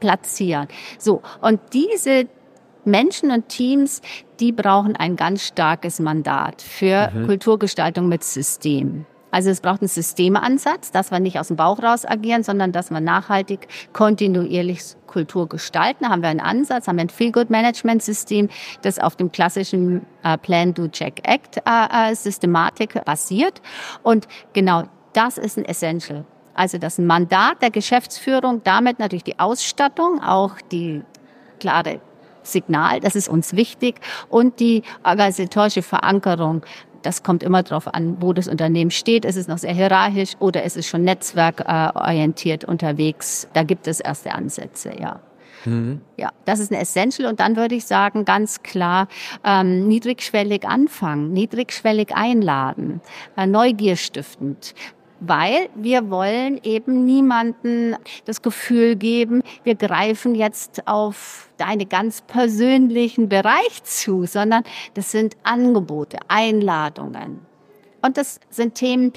platzieren. 0.00 0.66
So. 0.98 1.22
Und 1.40 1.60
diese 1.72 2.26
Menschen 2.84 3.30
und 3.30 3.48
Teams, 3.48 4.02
die 4.40 4.50
brauchen 4.50 4.96
ein 4.96 5.14
ganz 5.14 5.44
starkes 5.46 6.00
Mandat 6.00 6.62
für 6.62 7.10
mhm. 7.12 7.26
Kulturgestaltung 7.26 8.08
mit 8.08 8.24
System. 8.24 9.06
Also 9.30 9.50
es 9.50 9.60
braucht 9.60 9.82
einen 9.82 9.88
Systemansatz, 9.88 10.90
dass 10.90 11.10
wir 11.10 11.20
nicht 11.20 11.38
aus 11.38 11.48
dem 11.48 11.56
Bauch 11.56 11.82
raus 11.82 12.06
agieren, 12.06 12.42
sondern 12.42 12.72
dass 12.72 12.90
wir 12.90 13.00
nachhaltig 13.00 13.68
kontinuierlich 13.92 14.80
Kultur 15.06 15.48
gestalten. 15.48 16.04
Da 16.04 16.10
haben 16.10 16.22
wir 16.22 16.28
einen 16.28 16.40
Ansatz, 16.40 16.86
haben 16.86 16.96
wir 16.96 17.04
ein 17.04 17.10
Feel-Good-Management-System, 17.10 18.48
das 18.82 18.98
auf 18.98 19.16
dem 19.16 19.32
klassischen 19.32 20.06
äh, 20.22 20.38
Plan, 20.38 20.74
Do, 20.74 20.88
Check, 20.88 21.26
Act 21.26 21.58
äh, 21.58 22.12
äh, 22.12 23.00
basiert. 23.04 23.60
Und 24.02 24.28
genau 24.52 24.84
das 25.12 25.38
ist 25.38 25.58
ein 25.58 25.64
Essential. 25.64 26.24
Also 26.54 26.78
das 26.78 26.98
Mandat 26.98 27.62
der 27.62 27.70
Geschäftsführung, 27.70 28.62
damit 28.64 28.98
natürlich 28.98 29.24
die 29.24 29.38
Ausstattung, 29.38 30.22
auch 30.22 30.60
die 30.72 31.02
klare 31.60 32.00
Signal, 32.42 33.00
das 33.00 33.14
ist 33.14 33.28
uns 33.28 33.54
wichtig 33.54 34.00
und 34.28 34.58
die 34.58 34.82
organisatorische 35.04 35.82
Verankerung 35.82 36.62
das 37.02 37.22
kommt 37.22 37.42
immer 37.42 37.62
darauf 37.62 37.92
an, 37.92 38.16
wo 38.20 38.32
das 38.32 38.48
Unternehmen 38.48 38.90
steht. 38.90 39.24
Ist 39.24 39.36
es 39.36 39.48
noch 39.48 39.58
sehr 39.58 39.74
hierarchisch 39.74 40.32
oder 40.38 40.62
ist 40.64 40.76
es 40.76 40.86
schon 40.86 41.02
netzwerkorientiert 41.02 42.64
unterwegs? 42.64 43.48
Da 43.52 43.62
gibt 43.62 43.86
es 43.86 44.00
erste 44.00 44.32
Ansätze, 44.32 44.92
ja. 44.98 45.20
Mhm. 45.64 46.00
Ja, 46.16 46.30
das 46.44 46.60
ist 46.60 46.70
ein 46.70 46.80
Essential. 46.80 47.28
Und 47.28 47.40
dann 47.40 47.56
würde 47.56 47.74
ich 47.74 47.84
sagen, 47.84 48.24
ganz 48.24 48.62
klar, 48.62 49.08
ähm, 49.44 49.88
niedrigschwellig 49.88 50.66
anfangen, 50.66 51.32
niedrigschwellig 51.32 52.14
einladen, 52.14 53.00
äh, 53.36 53.46
neugierstiftend 53.46 54.74
weil 55.20 55.68
wir 55.74 56.10
wollen 56.10 56.60
eben 56.62 57.04
niemanden 57.04 57.96
das 58.24 58.42
Gefühl 58.42 58.96
geben, 58.96 59.42
wir 59.64 59.74
greifen 59.74 60.34
jetzt 60.34 60.86
auf 60.86 61.48
deine 61.56 61.86
ganz 61.86 62.22
persönlichen 62.22 63.28
Bereich 63.28 63.82
zu, 63.82 64.26
sondern 64.26 64.64
das 64.94 65.10
sind 65.10 65.36
Angebote, 65.42 66.18
Einladungen. 66.28 67.40
Und 68.00 68.16
das 68.16 68.40
sind 68.48 68.74
Themen, 68.74 69.12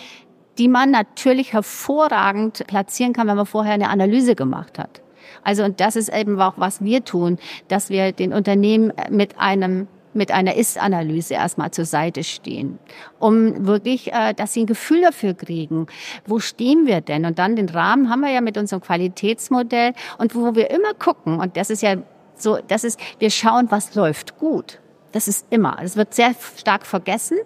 die 0.57 0.67
man 0.67 0.91
natürlich 0.91 1.53
hervorragend 1.53 2.65
platzieren 2.67 3.13
kann, 3.13 3.27
wenn 3.27 3.37
man 3.37 3.45
vorher 3.45 3.73
eine 3.73 3.89
Analyse 3.89 4.35
gemacht 4.35 4.79
hat. 4.79 5.01
Also 5.43 5.63
und 5.63 5.79
das 5.79 5.95
ist 5.95 6.09
eben 6.09 6.39
auch, 6.41 6.53
was 6.57 6.83
wir 6.83 7.03
tun, 7.03 7.37
dass 7.67 7.89
wir 7.89 8.11
den 8.11 8.33
Unternehmen 8.33 8.91
mit 9.09 9.39
einem 9.39 9.87
mit 10.13 10.31
einer 10.31 10.55
Ist-Analyse 10.55 11.35
erstmal 11.35 11.71
zur 11.71 11.85
Seite 11.85 12.23
stehen, 12.23 12.79
um 13.19 13.65
wirklich, 13.65 14.11
äh, 14.13 14.33
dass 14.33 14.53
sie 14.53 14.61
ein 14.61 14.67
Gefühl 14.67 15.01
dafür 15.01 15.33
kriegen, 15.33 15.87
wo 16.25 16.39
stehen 16.39 16.85
wir 16.85 17.01
denn? 17.01 17.25
Und 17.25 17.39
dann 17.39 17.55
den 17.55 17.69
Rahmen 17.69 18.09
haben 18.09 18.21
wir 18.21 18.31
ja 18.31 18.41
mit 18.41 18.57
unserem 18.57 18.81
Qualitätsmodell 18.81 19.93
und 20.17 20.35
wo 20.35 20.55
wir 20.55 20.69
immer 20.71 20.93
gucken, 20.93 21.39
und 21.39 21.57
das 21.57 21.69
ist 21.69 21.81
ja 21.81 21.95
so, 22.35 22.57
das 22.67 22.83
ist, 22.83 22.99
wir 23.19 23.29
schauen, 23.29 23.67
was 23.69 23.95
läuft 23.95 24.37
gut. 24.39 24.79
Das 25.11 25.27
ist 25.27 25.45
immer. 25.49 25.77
Es 25.81 25.95
wird 25.95 26.13
sehr 26.13 26.33
stark 26.57 26.85
vergessen 26.85 27.37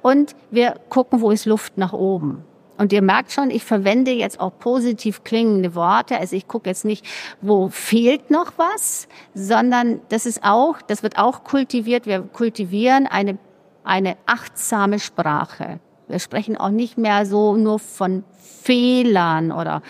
und 0.00 0.34
wir 0.50 0.76
gucken, 0.88 1.20
wo 1.20 1.30
ist 1.30 1.46
Luft 1.46 1.76
nach 1.78 1.92
oben. 1.92 2.44
Und 2.82 2.92
ihr 2.92 3.00
merkt 3.00 3.30
schon, 3.30 3.52
ich 3.52 3.62
verwende 3.62 4.10
jetzt 4.10 4.40
auch 4.40 4.58
positiv 4.58 5.22
klingende 5.22 5.76
Worte. 5.76 6.18
Also 6.18 6.34
ich 6.34 6.48
gucke 6.48 6.68
jetzt 6.68 6.84
nicht, 6.84 7.06
wo 7.40 7.68
fehlt 7.68 8.28
noch 8.28 8.54
was, 8.56 9.06
sondern 9.34 10.00
das 10.08 10.26
ist 10.26 10.42
auch, 10.42 10.82
das 10.82 11.04
wird 11.04 11.16
auch 11.16 11.44
kultiviert. 11.44 12.06
Wir 12.06 12.22
kultivieren 12.22 13.06
eine, 13.06 13.38
eine 13.84 14.16
achtsame 14.26 14.98
Sprache. 14.98 15.78
Wir 16.08 16.18
sprechen 16.18 16.56
auch 16.56 16.70
nicht 16.70 16.98
mehr 16.98 17.24
so 17.24 17.54
nur 17.54 17.78
von 17.78 18.24
Fehlern 18.40 19.52
oder 19.52 19.80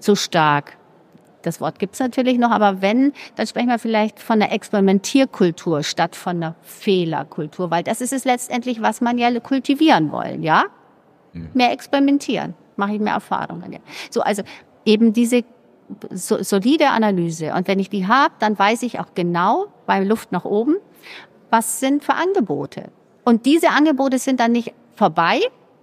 so 0.00 0.16
stark. 0.16 0.76
Das 1.42 1.60
Wort 1.60 1.78
gibt's 1.78 2.00
natürlich 2.00 2.36
noch, 2.36 2.50
aber 2.50 2.82
wenn, 2.82 3.12
dann 3.36 3.46
sprechen 3.46 3.68
wir 3.68 3.78
vielleicht 3.78 4.18
von 4.18 4.42
einer 4.42 4.50
Experimentierkultur 4.50 5.84
statt 5.84 6.16
von 6.16 6.38
einer 6.38 6.56
Fehlerkultur, 6.62 7.70
weil 7.70 7.84
das 7.84 8.00
ist 8.00 8.12
es 8.12 8.24
letztendlich, 8.24 8.82
was 8.82 9.00
man 9.00 9.18
ja 9.18 9.38
kultivieren 9.38 10.10
wollen, 10.10 10.42
ja? 10.42 10.64
Mehr 11.52 11.72
experimentieren, 11.72 12.54
mache 12.76 12.94
ich 12.94 13.00
mehr 13.00 13.14
Erfahrungen. 13.14 13.78
So, 14.10 14.20
also 14.20 14.42
eben 14.84 15.12
diese 15.12 15.44
so, 16.10 16.42
solide 16.42 16.88
Analyse. 16.88 17.52
Und 17.54 17.68
wenn 17.68 17.78
ich 17.78 17.90
die 17.90 18.06
habe, 18.06 18.34
dann 18.38 18.58
weiß 18.58 18.82
ich 18.82 19.00
auch 19.00 19.08
genau 19.14 19.66
bei 19.86 20.02
Luft 20.02 20.32
nach 20.32 20.44
oben, 20.44 20.76
was 21.50 21.80
sind 21.80 22.04
für 22.04 22.14
Angebote. 22.14 22.90
Und 23.24 23.46
diese 23.46 23.70
Angebote 23.70 24.18
sind 24.18 24.40
dann 24.40 24.52
nicht 24.52 24.72
vorbei 24.94 25.40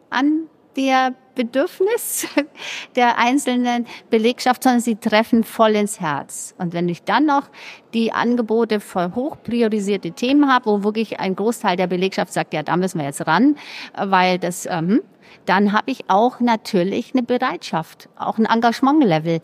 an 0.09 0.47
der 0.75 1.13
Bedürfnis 1.35 2.27
der 2.95 3.17
einzelnen 3.17 3.87
Belegschaft, 4.09 4.63
sondern 4.63 4.81
sie 4.81 4.95
treffen 4.95 5.43
voll 5.43 5.75
ins 5.75 5.99
Herz. 5.99 6.55
Und 6.57 6.73
wenn 6.73 6.89
ich 6.89 7.03
dann 7.03 7.25
noch 7.25 7.49
die 7.93 8.11
Angebote 8.11 8.79
für 8.79 9.15
hochpriorisierte 9.15 10.11
Themen 10.11 10.51
habe, 10.51 10.65
wo 10.65 10.83
wirklich 10.83 11.19
ein 11.19 11.35
Großteil 11.35 11.77
der 11.77 11.87
Belegschaft 11.87 12.33
sagt, 12.33 12.53
ja, 12.53 12.63
da 12.63 12.77
müssen 12.77 12.99
wir 12.99 13.05
jetzt 13.05 13.25
ran, 13.27 13.55
weil 13.95 14.39
das, 14.39 14.65
ähm, 14.65 15.01
dann 15.45 15.73
habe 15.73 15.91
ich 15.91 16.09
auch 16.09 16.39
natürlich 16.39 17.13
eine 17.13 17.23
Bereitschaft, 17.23 18.09
auch 18.15 18.37
ein 18.37 18.45
Engagementlevel, 18.45 19.41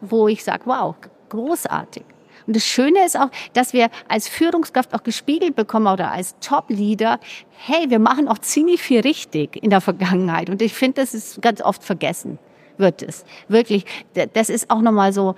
wo 0.00 0.28
ich 0.28 0.44
sage, 0.44 0.62
wow, 0.66 0.94
großartig. 1.28 2.04
Und 2.48 2.56
das 2.56 2.64
Schöne 2.64 3.04
ist 3.04 3.14
auch, 3.16 3.28
dass 3.52 3.74
wir 3.74 3.90
als 4.08 4.26
Führungskraft 4.26 4.94
auch 4.94 5.02
gespiegelt 5.02 5.54
bekommen 5.54 5.86
oder 5.86 6.10
als 6.10 6.34
Top-Leader, 6.40 7.20
hey, 7.58 7.90
wir 7.90 7.98
machen 7.98 8.26
auch 8.26 8.38
ziemlich 8.38 8.80
viel 8.80 9.00
richtig 9.00 9.62
in 9.62 9.68
der 9.68 9.82
Vergangenheit. 9.82 10.48
Und 10.48 10.62
ich 10.62 10.72
finde, 10.72 11.02
das 11.02 11.12
ist 11.12 11.42
ganz 11.42 11.60
oft 11.60 11.84
vergessen, 11.84 12.38
wird 12.78 13.02
es. 13.02 13.26
Wirklich, 13.48 13.84
das 14.32 14.48
ist 14.48 14.70
auch 14.70 14.80
nochmal 14.80 15.12
so, 15.12 15.34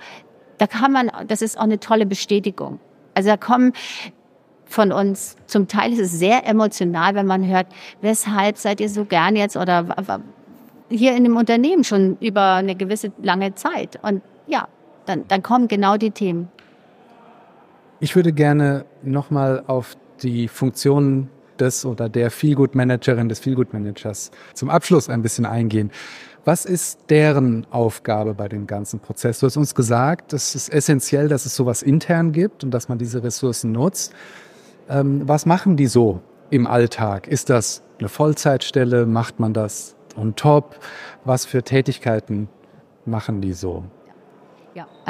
da 0.57 0.67
kann 0.67 0.93
man, 0.93 1.11
das 1.27 1.41
ist 1.41 1.57
auch 1.57 1.63
eine 1.63 1.81
tolle 1.81 2.05
Bestätigung. 2.05 2.79
Also 3.13 3.29
da 3.29 3.35
kommen 3.35 3.73
von 4.65 4.93
uns, 4.93 5.35
zum 5.47 5.67
Teil 5.67 5.91
ist 5.91 5.99
es 5.99 6.11
sehr 6.13 6.47
emotional, 6.47 7.13
wenn 7.13 7.25
man 7.25 7.45
hört, 7.45 7.67
weshalb 7.99 8.55
seid 8.55 8.79
ihr 8.79 8.87
so 8.87 9.03
gern 9.03 9.35
jetzt 9.35 9.57
oder 9.57 9.85
hier 10.87 11.13
in 11.17 11.25
dem 11.25 11.35
Unternehmen 11.35 11.83
schon 11.83 12.17
über 12.21 12.53
eine 12.53 12.75
gewisse 12.75 13.11
lange 13.21 13.53
Zeit. 13.55 13.99
Und 14.01 14.21
ja, 14.47 14.69
dann, 15.05 15.27
dann 15.27 15.43
kommen 15.43 15.67
genau 15.67 15.97
die 15.97 16.11
Themen. 16.11 16.49
Ich 18.03 18.15
würde 18.15 18.33
gerne 18.33 18.85
nochmal 19.03 19.63
auf 19.67 19.95
die 20.23 20.47
Funktionen 20.47 21.29
des 21.59 21.85
oder 21.85 22.09
der 22.09 22.31
Feelgood 22.31 22.73
Managerin, 22.73 23.29
des 23.29 23.37
Feelgood 23.37 23.73
Managers 23.73 24.31
zum 24.55 24.71
Abschluss 24.71 25.07
ein 25.07 25.21
bisschen 25.21 25.45
eingehen. 25.45 25.91
Was 26.43 26.65
ist 26.65 27.11
deren 27.11 27.67
Aufgabe 27.69 28.33
bei 28.33 28.49
dem 28.49 28.65
ganzen 28.65 28.99
Prozess? 28.99 29.39
Du 29.39 29.45
hast 29.45 29.55
uns 29.55 29.75
gesagt, 29.75 30.33
es 30.33 30.55
ist 30.55 30.69
essentiell, 30.73 31.27
dass 31.27 31.45
es 31.45 31.55
sowas 31.55 31.83
intern 31.83 32.31
gibt 32.31 32.63
und 32.63 32.71
dass 32.71 32.89
man 32.89 32.97
diese 32.97 33.21
Ressourcen 33.21 33.71
nutzt. 33.71 34.13
Ähm, 34.89 35.21
was 35.27 35.45
machen 35.45 35.77
die 35.77 35.85
so 35.85 36.21
im 36.49 36.65
Alltag? 36.65 37.27
Ist 37.27 37.51
das 37.51 37.83
eine 37.99 38.09
Vollzeitstelle? 38.09 39.05
Macht 39.05 39.39
man 39.39 39.53
das 39.53 39.95
on 40.17 40.35
top? 40.35 40.79
Was 41.23 41.45
für 41.45 41.61
Tätigkeiten 41.61 42.49
machen 43.05 43.41
die 43.41 43.53
so? 43.53 43.83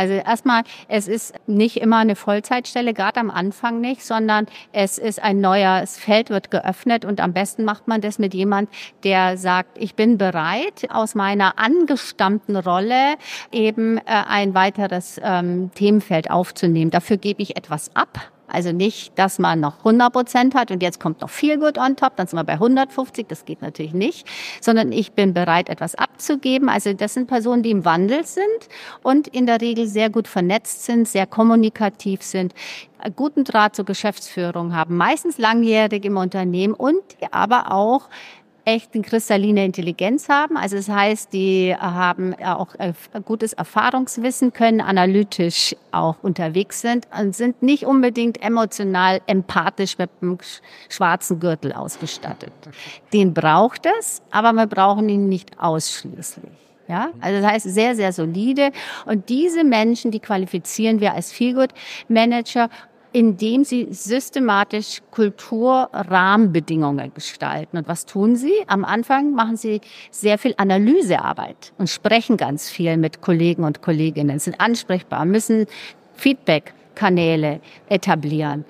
Also 0.02 0.16
erstmal, 0.16 0.64
es 0.88 1.08
ist 1.08 1.36
nicht 1.46 1.78
immer 1.78 1.98
eine 1.98 2.16
Vollzeitstelle, 2.16 2.96
gerade 2.96 3.20
am 3.20 3.30
Anfang 3.30 3.82
nicht, 3.82 4.04
sondern 4.04 4.48
es 4.72 4.98
ist 4.98 5.22
ein 5.22 5.42
neues 5.42 6.00
Feld, 6.00 6.32
wird 6.32 6.50
geöffnet 6.50 7.06
und 7.06 7.22
am 7.22 7.34
besten 7.34 7.66
macht 7.66 7.88
man 7.88 8.02
das 8.02 8.18
mit 8.18 8.34
jemand, 8.34 8.68
der 9.04 9.38
sagt, 9.38 9.78
ich 9.78 9.94
bin 9.94 10.18
bereit, 10.18 10.88
aus 10.90 11.14
meiner 11.14 11.60
angestammten 11.60 12.56
Rolle 12.56 13.14
eben 13.52 14.00
äh, 14.00 14.02
ein 14.08 14.56
weiteres 14.56 15.22
ähm, 15.24 15.70
Themenfeld 15.76 16.32
aufzunehmen. 16.32 16.90
Dafür 16.90 17.18
gebe 17.18 17.44
ich 17.44 17.56
etwas 17.56 17.96
ab 17.96 18.32
also 18.52 18.72
nicht, 18.72 19.18
dass 19.18 19.40
man 19.40 19.60
noch 19.60 19.80
100 19.80 20.12
Prozent 20.12 20.56
hat 20.56 20.72
und 20.72 20.84
jetzt 20.84 21.00
kommt 21.00 21.22
noch 21.22 21.30
viel 21.30 21.58
gut 21.58 21.78
on 21.78 21.96
top, 21.96 22.16
dann 22.18 22.28
sind 22.28 22.38
wir 22.38 22.44
bei 22.44 22.54
150, 22.54 23.28
das 23.28 23.46
geht 23.46 23.62
natürlich 23.62 23.94
nicht, 23.94 24.28
sondern 24.60 24.92
ich 24.92 25.14
bin 25.14 25.34
bereit, 25.34 25.70
etwas 25.70 25.96
abzugeben. 25.96 26.70
Also 26.70 26.94
das 26.94 27.14
sind 27.14 27.28
Personen, 27.28 27.64
die 27.64 27.72
im 27.72 27.86
Wandel 27.86 28.26
sind 28.26 28.44
und 29.04 29.28
in 29.30 29.46
der 29.46 29.62
Regel 29.62 29.88
sehr 29.88 30.10
gut 30.10 30.28
vernetzt 30.28 30.86
sind, 30.86 31.08
sehr 31.08 31.26
kommunikativ 31.26 32.22
sind, 32.24 32.54
guten 33.16 33.44
Draht 33.44 33.76
zur 33.76 33.86
Geschäftsführung 33.86 34.76
haben, 34.76 34.98
meistens 34.98 35.38
langjährig 35.38 36.06
im 36.06 36.18
Unternehmen 36.18 36.74
und 36.74 37.02
aber 37.32 37.72
auch 37.72 38.10
echt 38.66 38.94
eine 38.94 39.04
kristalline 39.04 39.66
Intelligenz 39.66 40.30
haben. 40.30 40.58
Also 40.58 40.76
das 40.76 40.90
heißt, 40.90 41.34
die 41.34 41.76
haben 41.76 42.36
auch 42.44 42.70
gutes 43.26 43.54
Erfahrungswissen, 43.54 44.54
können 44.54 44.82
analytisch 44.82 45.76
auch 45.92 46.18
unterwegs 46.22 46.82
sind 46.82 47.08
und 47.18 47.36
sind 47.36 47.62
nicht 47.64 47.86
unbedingt 47.86 48.42
emotional 48.42 49.22
empathisch 49.28 49.98
mit 49.98 50.10
einem 50.22 50.38
schwarzen 50.90 51.40
Gürtel 51.40 51.74
ausgestattet. 51.74 52.54
Den 53.14 53.34
braucht 53.34 53.88
es, 54.00 54.22
aber 54.32 54.54
wir 54.54 54.68
brauchen 54.68 55.10
ihn 55.10 55.28
nicht 55.28 55.60
ausschließlich. 55.60 56.52
Ja, 56.88 57.12
also 57.22 57.42
das 57.42 57.50
heißt 57.50 57.70
sehr, 57.70 57.96
sehr 57.96 58.12
solide. 58.12 58.72
Und 59.06 59.30
diese 59.30 59.64
Menschen, 59.64 60.12
die 60.12 60.20
qualifizieren 60.20 61.00
wir 61.00 61.14
als 61.14 61.32
Feelgood 61.32 61.70
Manager 62.10 62.70
indem 63.14 63.64
sie 63.64 63.88
systematisch 63.92 65.02
Kulturrahmenbedingungen 65.12 67.14
gestalten. 67.14 67.78
Und 67.78 67.88
was 67.88 68.06
tun 68.06 68.36
sie? 68.36 68.54
Am 68.68 68.86
Anfang 68.86 69.34
machen 69.34 69.58
sie 69.58 69.82
sehr 70.12 70.38
viel 70.38 70.54
Analysearbeit 70.58 71.74
und 71.78 71.90
sprechen 71.90 72.38
ganz 72.38 72.70
viel 72.70 72.98
mit 72.98 73.22
Kollegen 73.22 73.64
und 73.64 73.82
Kolleginnen, 73.82 74.40
sind 74.40 74.62
ansprechbar, 74.62 75.26
müssen 75.26 75.66
Feedback-Kanäle 76.14 77.60
etablieren. 77.90 78.66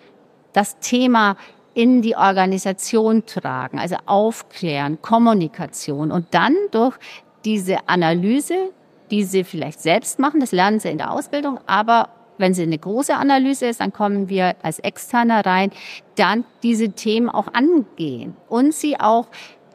Das 0.53 0.79
Thema 0.79 1.37
in 1.73 2.01
die 2.01 2.15
Organisation 2.15 3.25
tragen, 3.25 3.79
also 3.79 3.95
aufklären, 4.05 5.01
Kommunikation 5.01 6.11
und 6.11 6.27
dann 6.31 6.55
durch 6.71 6.97
diese 7.45 7.87
Analyse, 7.87 8.71
die 9.09 9.23
sie 9.23 9.43
vielleicht 9.43 9.81
selbst 9.81 10.19
machen, 10.19 10.39
das 10.39 10.51
lernen 10.51 10.79
sie 10.79 10.89
in 10.89 10.97
der 10.97 11.11
Ausbildung, 11.11 11.59
aber 11.67 12.09
wenn 12.41 12.53
sie 12.53 12.63
eine 12.63 12.77
große 12.77 13.15
Analyse 13.15 13.67
ist, 13.67 13.79
dann 13.79 13.93
kommen 13.93 14.27
wir 14.27 14.55
als 14.61 14.79
Externer 14.79 15.45
rein, 15.45 15.71
dann 16.15 16.43
diese 16.63 16.89
Themen 16.89 17.29
auch 17.29 17.53
angehen 17.53 18.35
und 18.49 18.73
sie 18.73 18.99
auch 18.99 19.27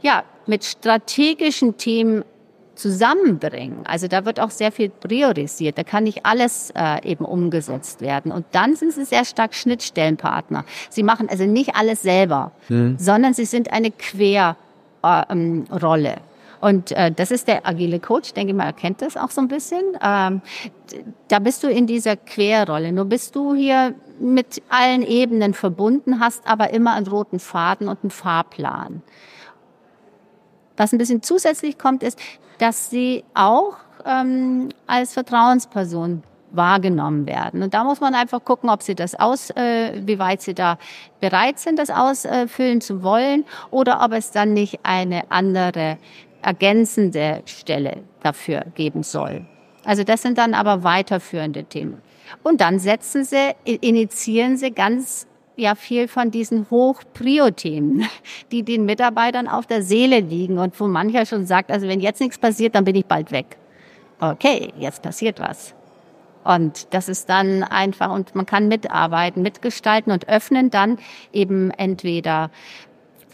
ja, 0.02 0.24
mit 0.46 0.64
strategischen 0.64 1.78
Themen 1.78 2.24
zusammenbringen. 2.74 3.86
Also 3.86 4.06
da 4.06 4.24
wird 4.26 4.38
auch 4.38 4.50
sehr 4.50 4.70
viel 4.70 4.90
priorisiert. 4.90 5.78
Da 5.78 5.82
kann 5.82 6.04
nicht 6.04 6.26
alles 6.26 6.70
äh, 6.76 7.10
eben 7.10 7.24
umgesetzt 7.24 8.02
werden. 8.02 8.30
Und 8.30 8.44
dann 8.52 8.76
sind 8.76 8.92
sie 8.92 9.04
sehr 9.04 9.24
stark 9.24 9.54
Schnittstellenpartner. 9.54 10.64
Sie 10.90 11.02
machen 11.02 11.28
also 11.28 11.44
nicht 11.46 11.74
alles 11.74 12.02
selber, 12.02 12.52
mhm. 12.68 12.96
sondern 12.98 13.32
sie 13.32 13.46
sind 13.46 13.72
eine 13.72 13.90
Querrolle. 13.90 14.56
Äh, 15.02 15.30
ähm, 15.32 15.64
und 16.66 16.90
äh, 16.90 17.12
das 17.12 17.30
ist 17.30 17.46
der 17.46 17.64
agile 17.64 18.00
Coach, 18.00 18.32
denke 18.32 18.50
ich 18.50 18.56
mal, 18.56 18.64
er 18.64 18.72
kennt 18.72 19.00
das 19.00 19.16
auch 19.16 19.30
so 19.30 19.40
ein 19.40 19.46
bisschen. 19.46 19.84
Ähm, 20.02 20.42
da 21.28 21.38
bist 21.38 21.62
du 21.62 21.68
in 21.68 21.86
dieser 21.86 22.16
Querrolle. 22.16 22.90
Nur 22.90 23.04
bist 23.04 23.36
du 23.36 23.54
hier 23.54 23.94
mit 24.18 24.60
allen 24.68 25.02
Ebenen 25.02 25.54
verbunden, 25.54 26.18
hast 26.18 26.44
aber 26.44 26.70
immer 26.70 26.94
einen 26.94 27.06
roten 27.06 27.38
Faden 27.38 27.86
und 27.86 28.02
einen 28.02 28.10
Fahrplan. 28.10 29.02
Was 30.76 30.92
ein 30.92 30.98
bisschen 30.98 31.22
zusätzlich 31.22 31.78
kommt, 31.78 32.02
ist, 32.02 32.18
dass 32.58 32.90
sie 32.90 33.22
auch 33.34 33.76
ähm, 34.04 34.70
als 34.88 35.14
Vertrauensperson 35.14 36.24
wahrgenommen 36.50 37.26
werden. 37.26 37.62
Und 37.62 37.74
da 37.74 37.84
muss 37.84 38.00
man 38.00 38.14
einfach 38.14 38.44
gucken, 38.44 38.70
ob 38.70 38.82
sie 38.82 38.96
das 38.96 39.14
aus, 39.14 39.50
äh, 39.50 40.00
wie 40.04 40.18
weit 40.18 40.42
sie 40.42 40.54
da 40.54 40.78
bereit 41.20 41.60
sind, 41.60 41.78
das 41.78 41.90
ausfüllen 41.90 42.80
zu 42.80 43.04
wollen 43.04 43.44
oder 43.70 44.02
ob 44.02 44.12
es 44.12 44.32
dann 44.32 44.52
nicht 44.52 44.80
eine 44.82 45.30
andere 45.30 45.98
ergänzende 46.46 47.42
Stelle 47.44 48.04
dafür 48.22 48.64
geben 48.76 49.02
soll. 49.02 49.44
Also 49.84 50.04
das 50.04 50.22
sind 50.22 50.38
dann 50.38 50.54
aber 50.54 50.84
weiterführende 50.84 51.64
Themen. 51.64 52.00
Und 52.44 52.60
dann 52.60 52.78
setzen 52.78 53.24
sie, 53.24 53.54
initiieren 53.64 54.56
sie 54.56 54.70
ganz 54.70 55.26
ja 55.56 55.74
viel 55.74 56.06
von 56.06 56.30
diesen 56.30 56.70
Hoch-Prio-Themen, 56.70 58.06
die 58.52 58.62
den 58.62 58.84
Mitarbeitern 58.84 59.48
auf 59.48 59.66
der 59.66 59.82
Seele 59.82 60.20
liegen 60.20 60.58
und 60.58 60.78
wo 60.78 60.86
mancher 60.86 61.26
schon 61.26 61.46
sagt, 61.46 61.72
also 61.72 61.88
wenn 61.88 62.00
jetzt 62.00 62.20
nichts 62.20 62.38
passiert, 62.38 62.76
dann 62.76 62.84
bin 62.84 62.94
ich 62.94 63.06
bald 63.06 63.32
weg. 63.32 63.56
Okay, 64.20 64.72
jetzt 64.78 65.02
passiert 65.02 65.40
was. 65.40 65.74
Und 66.44 66.94
das 66.94 67.08
ist 67.08 67.28
dann 67.28 67.64
einfach, 67.64 68.12
und 68.12 68.36
man 68.36 68.46
kann 68.46 68.68
mitarbeiten, 68.68 69.42
mitgestalten 69.42 70.12
und 70.12 70.28
öffnen 70.28 70.70
dann 70.70 70.98
eben 71.32 71.72
entweder 71.72 72.50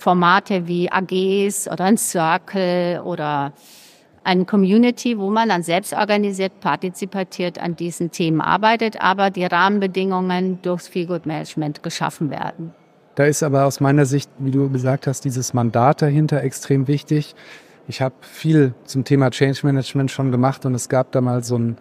Formate 0.03 0.67
wie 0.67 0.91
AGs 0.91 1.69
oder 1.69 1.85
ein 1.85 1.97
Circle 1.97 3.01
oder 3.05 3.53
eine 4.25 4.45
Community, 4.45 5.17
wo 5.17 5.31
man 5.31 5.49
dann 5.49 5.63
selbst 5.63 5.93
organisiert, 5.93 6.59
partizipatiert 6.61 7.59
an 7.59 7.77
diesen 7.77 8.11
Themen 8.11 8.41
arbeitet, 8.41 9.01
aber 9.01 9.31
die 9.31 9.45
Rahmenbedingungen 9.45 10.61
durchs 10.63 10.89
Feelgood 10.89 11.25
Management 11.25 11.85
geschaffen 11.85 12.31
werden. 12.31 12.75
Da 13.15 13.27
ist 13.27 13.45
aber 13.45 13.65
aus 13.65 13.79
meiner 13.79 14.05
Sicht, 14.05 14.29
wie 14.39 14.51
du 14.51 14.69
gesagt 14.71 15.07
hast, 15.07 15.25
dieses 15.25 15.55
Mandat 15.55 16.03
dahinter 16.03 16.43
extrem 16.43 16.89
wichtig. 16.89 17.37
Ich 17.87 18.01
habe 18.01 18.15
viel 18.23 18.75
zum 18.85 19.05
Thema 19.05 19.31
Change 19.31 19.61
Management 19.65 20.11
schon 20.11 20.33
gemacht 20.33 20.67
und 20.67 20.75
es 20.75 20.89
gab 20.89 21.13
da 21.13 21.21
mal 21.21 21.45
so 21.45 21.55
einen 21.55 21.77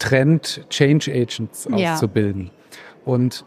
Trend, 0.00 0.66
Change 0.68 1.12
Agents 1.12 1.68
auszubilden. 1.70 2.46
Ja. 2.46 3.12
Und 3.12 3.44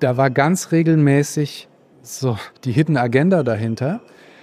da 0.00 0.16
war 0.16 0.30
ganz 0.30 0.72
regelmäßig 0.72 1.68
so 2.02 2.38
die 2.64 2.72
Hidden 2.72 2.96
Agenda 2.96 3.42
dahinter. 3.42 4.00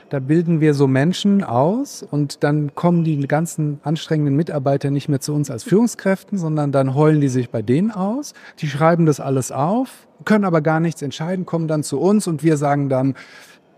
Da 0.09 0.19
bilden 0.19 0.61
wir 0.61 0.75
so 0.75 0.87
Menschen 0.87 1.43
aus 1.43 2.03
und 2.03 2.43
dann 2.43 2.75
kommen 2.75 3.03
die 3.03 3.27
ganzen 3.27 3.79
anstrengenden 3.83 4.35
Mitarbeiter 4.35 4.91
nicht 4.91 5.09
mehr 5.09 5.19
zu 5.19 5.33
uns 5.33 5.49
als 5.49 5.63
Führungskräften, 5.63 6.37
sondern 6.37 6.71
dann 6.71 6.93
heulen 6.93 7.21
die 7.21 7.27
sich 7.27 7.49
bei 7.49 7.63
denen 7.63 7.91
aus. 7.91 8.33
Die 8.59 8.67
schreiben 8.67 9.07
das 9.07 9.19
alles 9.19 9.51
auf, 9.51 10.07
können 10.23 10.45
aber 10.45 10.61
gar 10.61 10.79
nichts 10.79 11.01
entscheiden, 11.01 11.45
kommen 11.45 11.67
dann 11.67 11.81
zu 11.81 11.99
uns 11.99 12.27
und 12.27 12.43
wir 12.43 12.57
sagen 12.57 12.87
dann, 12.87 13.15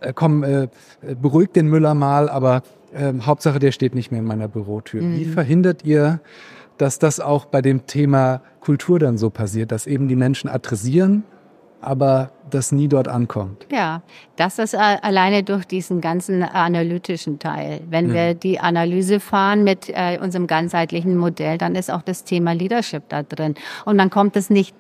äh, 0.02 0.12
komm, 0.14 0.44
äh, 0.44 0.68
beruhigt 1.22 1.56
den 1.56 1.68
Müller 1.68 1.94
mal, 1.94 2.30
aber 2.30 2.62
äh, 2.94 3.14
Hauptsache, 3.22 3.60
der 3.60 3.72
steht 3.72 3.96
nicht 3.96 4.12
mehr 4.12 4.20
in 4.20 4.28
meiner 4.28 4.50
Bürotür. 4.50 5.02
Mhm. 5.02 5.16
Wie 5.16 5.26
verhindert 5.26 5.86
ihr, 5.86 6.20
dass 6.78 7.00
das 7.00 7.20
auch 7.20 7.46
bei 7.46 7.62
dem 7.62 7.88
Thema 7.88 8.42
Kultur 8.60 9.00
dann 9.00 9.18
so 9.18 9.30
passiert, 9.30 9.72
dass 9.72 9.88
eben 9.88 10.08
die 10.08 10.16
Menschen 10.16 10.50
adressieren, 10.50 11.24
aber 11.82 12.32
das 12.50 12.72
nie 12.72 12.88
dort 12.88 13.08
ankommt. 13.08 13.66
Ja, 13.72 14.02
das 14.36 14.58
ist 14.58 14.76
alleine 14.76 15.44
durch 15.44 15.66
diesen 15.66 16.02
ganzen 16.02 16.44
analytischen 16.44 17.40
Teil. 17.40 17.82
Wenn 17.90 18.08
mhm. 18.08 18.14
wir 18.14 18.34
die 18.34 18.60
Analyse 18.60 19.20
fahren 19.20 19.64
mit 19.64 19.90
äh, 19.90 20.18
unserem 20.22 20.48
ganzheitlichen 20.48 21.18
Modell, 21.18 21.58
dann 21.58 21.76
ist 21.76 21.92
auch 21.92 22.02
das 22.02 22.24
Thema 22.24 22.54
Leadership 22.54 23.04
da 23.10 23.24
drin. 23.24 23.56
Und 23.86 23.98
dann 23.98 24.10
kommt 24.10 24.36
es 24.36 24.50
nicht 24.50 24.76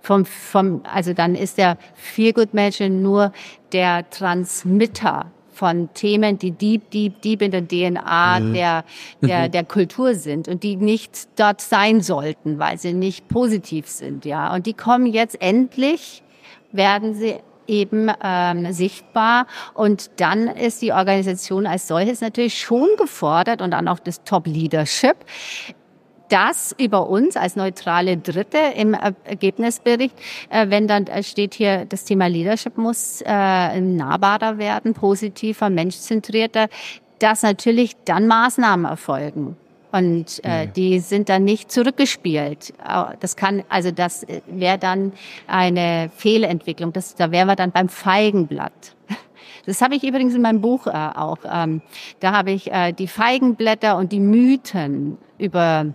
vom, 0.00 0.24
vom, 0.24 0.82
also 0.92 1.14
dann 1.14 1.34
ist 1.34 1.58
der 1.58 1.78
Feel 1.94 2.32
Good 2.32 2.54
Manager 2.54 2.88
nur 2.88 3.32
der 3.72 4.08
Transmitter 4.10 5.30
von 5.52 5.88
Themen, 5.94 6.38
die 6.38 6.50
deep, 6.50 6.90
deep, 6.90 7.20
deep 7.22 7.42
in 7.42 7.50
der 7.50 7.66
DNA 7.66 8.40
mhm. 8.40 8.54
der, 8.54 8.84
der, 9.20 9.48
mhm. 9.48 9.52
der 9.52 9.64
Kultur 9.64 10.14
sind 10.14 10.48
und 10.48 10.62
die 10.62 10.76
nicht 10.76 11.28
dort 11.38 11.60
sein 11.60 12.00
sollten, 12.00 12.58
weil 12.58 12.78
sie 12.78 12.92
nicht 12.92 13.28
positiv 13.28 13.88
sind, 13.88 14.24
ja. 14.24 14.54
Und 14.54 14.66
die 14.66 14.74
kommen 14.74 15.06
jetzt 15.06 15.40
endlich, 15.40 16.22
werden 16.72 17.14
sie 17.14 17.36
eben 17.66 18.10
ähm, 18.22 18.72
sichtbar. 18.72 19.46
Und 19.74 20.10
dann 20.16 20.48
ist 20.48 20.82
die 20.82 20.92
Organisation 20.92 21.66
als 21.66 21.88
solches 21.88 22.20
natürlich 22.20 22.58
schon 22.58 22.88
gefordert 22.98 23.62
und 23.62 23.70
dann 23.70 23.88
auch 23.88 23.98
das 23.98 24.24
Top-Leadership, 24.24 25.16
das 26.32 26.74
über 26.78 27.08
uns 27.08 27.36
als 27.36 27.56
neutrale 27.56 28.16
Dritte 28.16 28.58
im 28.74 28.94
Ergebnisbericht, 28.94 30.16
äh, 30.48 30.70
wenn 30.70 30.88
dann 30.88 31.06
äh, 31.06 31.22
steht 31.22 31.54
hier, 31.54 31.84
das 31.84 32.04
Thema 32.04 32.26
Leadership 32.26 32.78
muss 32.78 33.22
äh, 33.26 33.80
nahbarer 33.80 34.56
werden, 34.56 34.94
positiver, 34.94 35.68
menschzentrierter, 35.68 36.68
dass 37.18 37.42
natürlich 37.42 37.96
dann 38.06 38.26
Maßnahmen 38.26 38.86
erfolgen. 38.86 39.56
Und 39.92 40.42
äh, 40.42 40.66
die 40.68 41.00
sind 41.00 41.28
dann 41.28 41.44
nicht 41.44 41.70
zurückgespielt. 41.70 42.72
Das 43.20 43.36
kann, 43.36 43.62
also 43.68 43.90
das 43.90 44.26
wäre 44.46 44.78
dann 44.78 45.12
eine 45.46 46.10
Fehlentwicklung. 46.16 46.94
Das, 46.94 47.14
da 47.14 47.30
wären 47.30 47.46
wir 47.46 47.56
dann 47.56 47.72
beim 47.72 47.88
Feigenblatt. 47.88 48.72
Das 49.64 49.80
habe 49.80 49.94
ich 49.94 50.02
übrigens 50.02 50.34
in 50.34 50.42
meinem 50.42 50.60
Buch 50.60 50.88
äh, 50.88 50.90
auch. 50.90 51.38
Ähm, 51.48 51.82
da 52.18 52.32
habe 52.32 52.50
ich 52.50 52.72
äh, 52.72 52.90
die 52.90 53.06
Feigenblätter 53.06 53.96
und 53.96 54.10
die 54.10 54.18
Mythen 54.18 55.18
über 55.38 55.86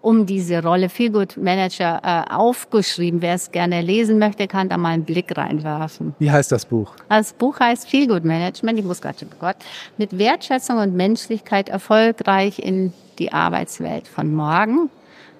um 0.00 0.26
diese 0.26 0.62
Rolle 0.62 0.88
Feelgood 0.88 1.36
Manager 1.36 2.00
äh, 2.02 2.34
aufgeschrieben. 2.34 3.22
Wer 3.22 3.34
es 3.34 3.50
gerne 3.50 3.80
lesen 3.80 4.18
möchte, 4.18 4.46
kann 4.46 4.68
da 4.68 4.76
mal 4.76 4.90
einen 4.90 5.04
Blick 5.04 5.36
reinwerfen. 5.36 6.14
Wie 6.18 6.30
heißt 6.30 6.52
das 6.52 6.66
Buch? 6.66 6.92
Das 7.08 7.32
Buch 7.32 7.60
heißt 7.60 7.88
Feelgood 7.88 8.24
Management. 8.24 8.78
Ich 8.78 8.84
muss 8.84 9.00
gerade, 9.00 9.16
oh 9.24 9.36
Gott, 9.40 9.56
mit 9.96 10.18
Wertschätzung 10.18 10.78
und 10.78 10.94
Menschlichkeit 10.94 11.68
erfolgreich 11.68 12.58
in 12.58 12.92
die 13.18 13.32
Arbeitswelt 13.32 14.06
von 14.06 14.34
morgen. 14.34 14.90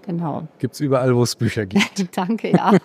Genau. 0.06 0.48
Gibt 0.58 0.74
es 0.74 0.80
überall, 0.80 1.14
wo 1.14 1.22
es 1.22 1.36
Bücher 1.36 1.66
gibt. 1.66 2.08
Danke, 2.16 2.50
ja. 2.50 2.72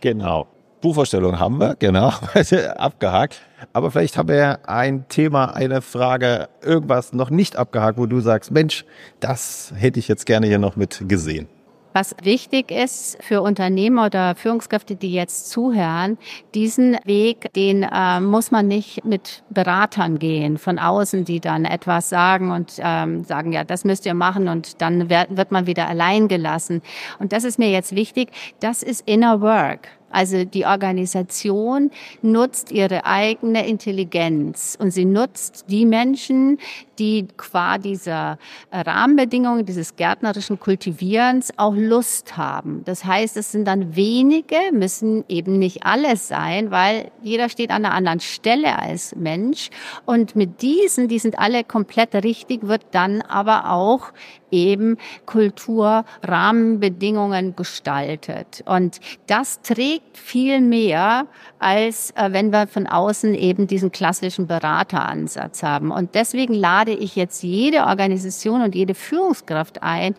genau. 0.00 0.46
Buchvorstellung 0.80 1.38
haben 1.38 1.58
wir, 1.58 1.76
genau, 1.78 2.12
abgehakt. 2.76 3.40
Aber 3.72 3.90
vielleicht 3.90 4.16
haben 4.16 4.28
wir 4.28 4.60
ein 4.68 5.08
Thema, 5.08 5.54
eine 5.54 5.82
Frage, 5.82 6.48
irgendwas 6.62 7.12
noch 7.12 7.30
nicht 7.30 7.56
abgehakt, 7.56 7.98
wo 7.98 8.06
du 8.06 8.20
sagst, 8.20 8.50
Mensch, 8.50 8.84
das 9.20 9.72
hätte 9.76 9.98
ich 9.98 10.08
jetzt 10.08 10.26
gerne 10.26 10.46
hier 10.46 10.58
noch 10.58 10.76
mit 10.76 11.04
gesehen. 11.08 11.48
Was 11.94 12.14
wichtig 12.22 12.70
ist 12.70 13.18
für 13.22 13.40
Unternehmer 13.40 14.06
oder 14.06 14.36
Führungskräfte, 14.36 14.94
die 14.94 15.12
jetzt 15.12 15.50
zuhören, 15.50 16.16
diesen 16.54 16.96
Weg, 17.04 17.52
den 17.54 17.82
äh, 17.82 18.20
muss 18.20 18.52
man 18.52 18.68
nicht 18.68 19.04
mit 19.04 19.42
Beratern 19.50 20.20
gehen 20.20 20.58
von 20.58 20.78
außen, 20.78 21.24
die 21.24 21.40
dann 21.40 21.64
etwas 21.64 22.08
sagen 22.08 22.52
und 22.52 22.74
ähm, 22.78 23.24
sagen, 23.24 23.52
ja, 23.52 23.64
das 23.64 23.84
müsst 23.84 24.06
ihr 24.06 24.14
machen 24.14 24.46
und 24.46 24.80
dann 24.80 25.10
wird, 25.10 25.36
wird 25.36 25.50
man 25.50 25.66
wieder 25.66 25.88
allein 25.88 26.28
gelassen. 26.28 26.82
Und 27.18 27.32
das 27.32 27.42
ist 27.42 27.58
mir 27.58 27.70
jetzt 27.70 27.96
wichtig. 27.96 28.30
Das 28.60 28.84
ist 28.84 29.02
Inner 29.08 29.40
Work. 29.40 29.88
Also 30.10 30.44
die 30.44 30.64
Organisation 30.64 31.90
nutzt 32.22 32.72
ihre 32.72 33.04
eigene 33.04 33.66
Intelligenz 33.66 34.76
und 34.80 34.90
sie 34.90 35.04
nutzt 35.04 35.66
die 35.68 35.84
Menschen, 35.84 36.58
die 36.98 37.28
qua 37.36 37.78
dieser 37.78 38.38
Rahmenbedingungen 38.72 39.64
dieses 39.64 39.96
gärtnerischen 39.96 40.58
Kultivierens 40.58 41.52
auch 41.56 41.74
Lust 41.74 42.36
haben. 42.36 42.82
Das 42.84 43.04
heißt, 43.04 43.36
es 43.36 43.52
sind 43.52 43.66
dann 43.66 43.96
wenige, 43.96 44.56
müssen 44.72 45.24
eben 45.28 45.58
nicht 45.58 45.84
alles 45.84 46.28
sein, 46.28 46.70
weil 46.70 47.10
jeder 47.22 47.48
steht 47.48 47.70
an 47.70 47.84
einer 47.84 47.94
anderen 47.94 48.20
Stelle 48.20 48.78
als 48.78 49.14
Mensch. 49.16 49.70
Und 50.04 50.36
mit 50.36 50.62
diesen, 50.62 51.08
die 51.08 51.18
sind 51.18 51.38
alle 51.38 51.64
komplett 51.64 52.14
richtig, 52.14 52.66
wird 52.66 52.82
dann 52.92 53.22
aber 53.22 53.70
auch 53.70 54.12
eben 54.50 54.96
Kulturrahmenbedingungen 55.26 57.54
gestaltet. 57.56 58.62
Und 58.66 59.00
das 59.26 59.60
trägt 59.62 60.16
viel 60.16 60.60
mehr, 60.60 61.26
als 61.58 62.12
äh, 62.12 62.28
wenn 62.32 62.50
wir 62.50 62.66
von 62.66 62.86
außen 62.86 63.34
eben 63.34 63.66
diesen 63.66 63.92
klassischen 63.92 64.46
Berateransatz 64.46 65.62
haben. 65.62 65.90
Und 65.90 66.14
deswegen 66.14 66.54
lade 66.54 66.87
ich 66.92 67.16
jetzt 67.16 67.42
jede 67.42 67.84
Organisation 67.84 68.62
und 68.62 68.74
jede 68.74 68.94
Führungskraft 68.94 69.82
ein, 69.82 70.14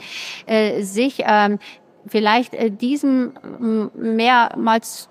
äh, 0.46 0.82
sich 0.82 1.24
ähm, 1.26 1.60
vielleicht 2.08 2.54
äh, 2.54 2.72
diesem 2.72 3.34
mehrmals 3.94 5.10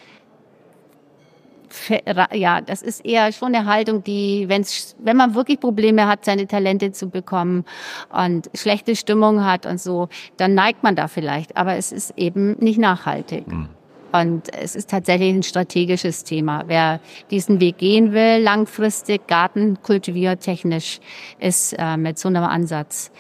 ja, 2.34 2.62
das 2.62 2.82
ist 2.82 3.06
eher 3.06 3.32
schon 3.32 3.56
eine 3.56 3.66
Haltung, 3.66 4.04
die, 4.04 4.46
wenn's, 4.48 4.96
wenn 5.00 5.18
man 5.18 5.36
wirklich 5.36 5.60
Probleme 5.60 6.08
hat, 6.08 6.26
seine 6.26 6.48
Talente 6.48 6.92
zu 6.92 7.10
bekommen 7.10 7.66
und 8.12 8.50
schlechte 8.54 8.96
Stimmung 8.96 9.44
hat 9.44 9.66
und 9.66 9.80
so, 9.80 10.10
dann 10.38 10.54
neigt 10.54 10.84
man 10.84 10.96
da 10.96 11.08
vielleicht. 11.08 11.58
Aber 11.58 11.76
es 11.76 11.92
ist 11.92 12.14
eben 12.18 12.58
nicht 12.60 12.80
nachhaltig. 12.80 13.48
Mhm. 13.48 13.70
Und 14.12 14.54
es 14.54 14.76
ist 14.76 14.90
tatsächlich 14.90 15.34
ein 15.34 15.44
strategisches 15.44 16.24
Thema. 16.24 16.64
Wer 16.68 17.00
diesen 17.30 17.62
Weg 17.62 17.78
gehen 17.78 18.12
will, 18.12 18.40
langfristig, 18.42 19.26
gartenkultiviertechnisch, 19.28 21.00
ist 21.40 21.74
äh, 21.80 21.96
mit 21.96 22.20
so 22.20 22.28
einem 22.28 22.44
Ansatz 22.44 23.12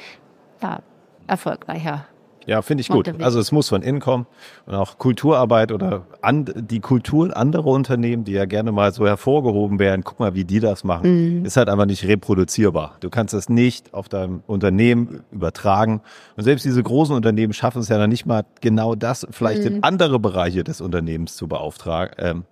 ja, 0.62 0.82
erfolgreicher. 1.28 2.08
Ja, 2.48 2.62
finde 2.62 2.82
ich 2.82 2.90
gut. 2.90 3.14
Also 3.22 3.40
es 3.40 3.52
muss 3.52 3.70
von 3.70 3.82
innen 3.84 4.00
kommen 4.00 4.26
und 4.66 4.74
auch 4.74 4.98
Kulturarbeit 4.98 5.72
oder 5.72 6.06
an, 6.22 6.46
die 6.56 6.80
Kultur 6.80 7.36
anderer 7.36 7.68
Unternehmen, 7.68 8.24
die 8.24 8.32
ja 8.32 8.46
gerne 8.46 8.72
mal 8.72 8.92
so 8.92 9.06
hervorgehoben 9.06 9.80
werden, 9.80 10.04
guck 10.04 10.20
mal, 10.20 10.34
wie 10.34 10.44
die 10.44 10.60
das 10.60 10.84
machen, 10.84 11.40
mhm. 11.40 11.46
ist 11.46 11.58
halt 11.58 11.70
einfach 11.70 11.86
nicht 11.86 12.06
reproduzierbar. 12.06 12.98
Du 13.00 13.10
kannst 13.10 13.34
das 13.34 13.50
nicht 13.50 13.94
auf 13.94 14.10
deinem 14.10 14.42
Unternehmen 14.48 15.24
übertragen. 15.32 16.02
Und 16.36 16.44
selbst 16.44 16.66
diese 16.66 16.82
großen 16.82 17.16
Unternehmen 17.16 17.54
schaffen 17.54 17.82
es 17.82 17.90
ja 17.90 17.98
dann 17.98 18.10
nicht 18.10 18.26
mal 18.26 18.44
genau 18.60 18.96
das, 18.96 19.28
vielleicht 19.30 19.62
mhm. 19.62 19.68
in 19.76 19.84
andere 19.84 20.20
Bereiche 20.20 20.64
des 20.64 20.82
Unternehmens 20.82 21.36
zu 21.36 21.48
beauftragen. 21.48 22.16
Ähm, 22.18 22.44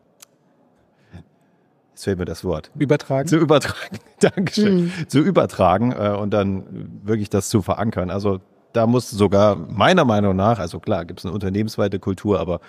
Jetzt 1.99 2.05
fehlt 2.05 2.17
mir 2.17 2.23
das 2.23 2.45
Wort. 2.45 2.71
Übertragen? 2.79 3.27
Zu 3.27 3.35
übertragen. 3.35 3.97
Dankeschön. 4.21 4.83
Mhm. 4.83 4.91
Zu 5.09 5.19
übertragen 5.19 5.91
äh, 5.91 6.15
und 6.17 6.33
dann 6.33 6.63
wirklich 7.03 7.29
das 7.29 7.49
zu 7.49 7.61
verankern. 7.61 8.09
Also 8.09 8.39
da 8.73 8.85
muss 8.87 9.09
sogar 9.09 9.55
meiner 9.55 10.05
Meinung 10.05 10.35
nach, 10.35 10.59
also 10.59 10.79
klar, 10.79 11.05
gibt 11.05 11.19
es 11.19 11.25
eine 11.25 11.33
unternehmensweite 11.33 11.99
Kultur, 11.99 12.39
aber 12.39 12.59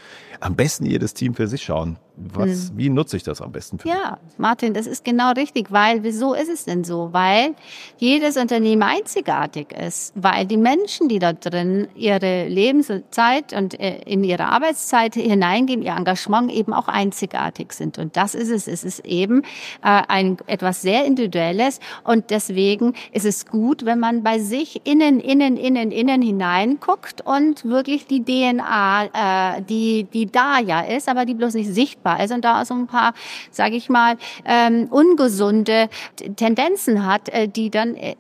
am 0.40 0.57
besten 0.57 0.86
jedes 0.86 1.14
Team 1.14 1.34
für 1.34 1.46
sich 1.46 1.62
schauen. 1.62 1.98
Was, 2.22 2.68
hm. 2.68 2.78
Wie 2.78 2.88
nutze 2.90 3.16
ich 3.16 3.22
das 3.22 3.40
am 3.40 3.50
besten? 3.50 3.78
Für 3.78 3.88
ja, 3.88 4.18
Martin, 4.36 4.74
das 4.74 4.86
ist 4.86 5.04
genau 5.04 5.32
richtig, 5.32 5.72
weil 5.72 6.02
wieso 6.02 6.34
ist 6.34 6.50
es 6.50 6.64
denn 6.66 6.84
so? 6.84 7.08
Weil 7.12 7.54
jedes 7.96 8.36
Unternehmen 8.36 8.82
einzigartig 8.82 9.72
ist, 9.72 10.12
weil 10.16 10.44
die 10.44 10.58
Menschen, 10.58 11.08
die 11.08 11.18
da 11.18 11.32
drin 11.32 11.88
ihre 11.94 12.46
Lebenszeit 12.48 13.54
und 13.54 13.78
äh, 13.80 14.00
in 14.04 14.22
ihre 14.22 14.44
Arbeitszeit 14.44 15.14
hineingehen, 15.14 15.82
ihr 15.82 15.96
Engagement 15.96 16.52
eben 16.52 16.74
auch 16.74 16.88
einzigartig 16.88 17.72
sind. 17.72 17.98
Und 17.98 18.16
das 18.16 18.34
ist 18.34 18.50
es. 18.50 18.68
Es 18.68 18.84
ist 18.84 19.00
eben 19.06 19.42
äh, 19.82 20.02
ein 20.08 20.36
etwas 20.46 20.82
sehr 20.82 21.06
Individuelles 21.06 21.80
und 22.04 22.30
deswegen 22.30 22.94
ist 23.12 23.24
es 23.24 23.46
gut, 23.46 23.86
wenn 23.86 23.98
man 23.98 24.22
bei 24.22 24.38
sich 24.38 24.86
innen, 24.86 25.20
innen, 25.20 25.56
innen, 25.56 25.90
innen 25.90 26.20
hineinguckt 26.20 27.22
und 27.24 27.64
wirklich 27.64 28.06
die 28.06 28.24
DNA, 28.24 29.56
äh, 29.56 29.62
die, 29.62 30.04
die 30.04 30.26
da 30.26 30.58
ja 30.58 30.80
ist, 30.82 31.08
aber 31.08 31.24
die 31.24 31.34
bloß 31.34 31.54
nicht 31.54 31.72
sichtbar 31.72 32.09
ist 32.16 32.32
und 32.32 32.44
da 32.44 32.64
so 32.64 32.74
ein 32.74 32.86
paar, 32.86 33.14
sage 33.50 33.76
ich 33.76 33.88
mal, 33.88 34.16
ähm, 34.44 34.88
ungesunde 34.90 35.88
Tendenzen 36.36 37.06
hat, 37.06 37.28
äh, 37.28 37.48
die 37.48 37.70
dann 37.70 37.94
äh, 37.94 38.16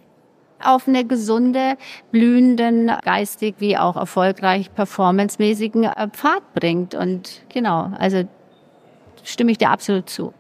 auf 0.62 0.86
eine 0.86 1.04
gesunde, 1.04 1.76
blühenden, 2.10 2.90
geistig 3.02 3.56
wie 3.58 3.76
auch 3.76 3.96
erfolgreich 3.96 4.72
performancemäßigen 4.74 5.84
äh, 5.84 6.08
Pfad 6.08 6.42
bringt. 6.54 6.94
Und 6.94 7.42
genau, 7.48 7.90
also 7.98 8.24
stimme 9.24 9.52
ich 9.52 9.58
dir 9.58 9.70
absolut 9.70 10.08
zu. 10.08 10.32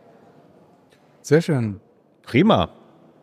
Sehr 1.22 1.40
schön. 1.40 1.80
Prima. 2.22 2.70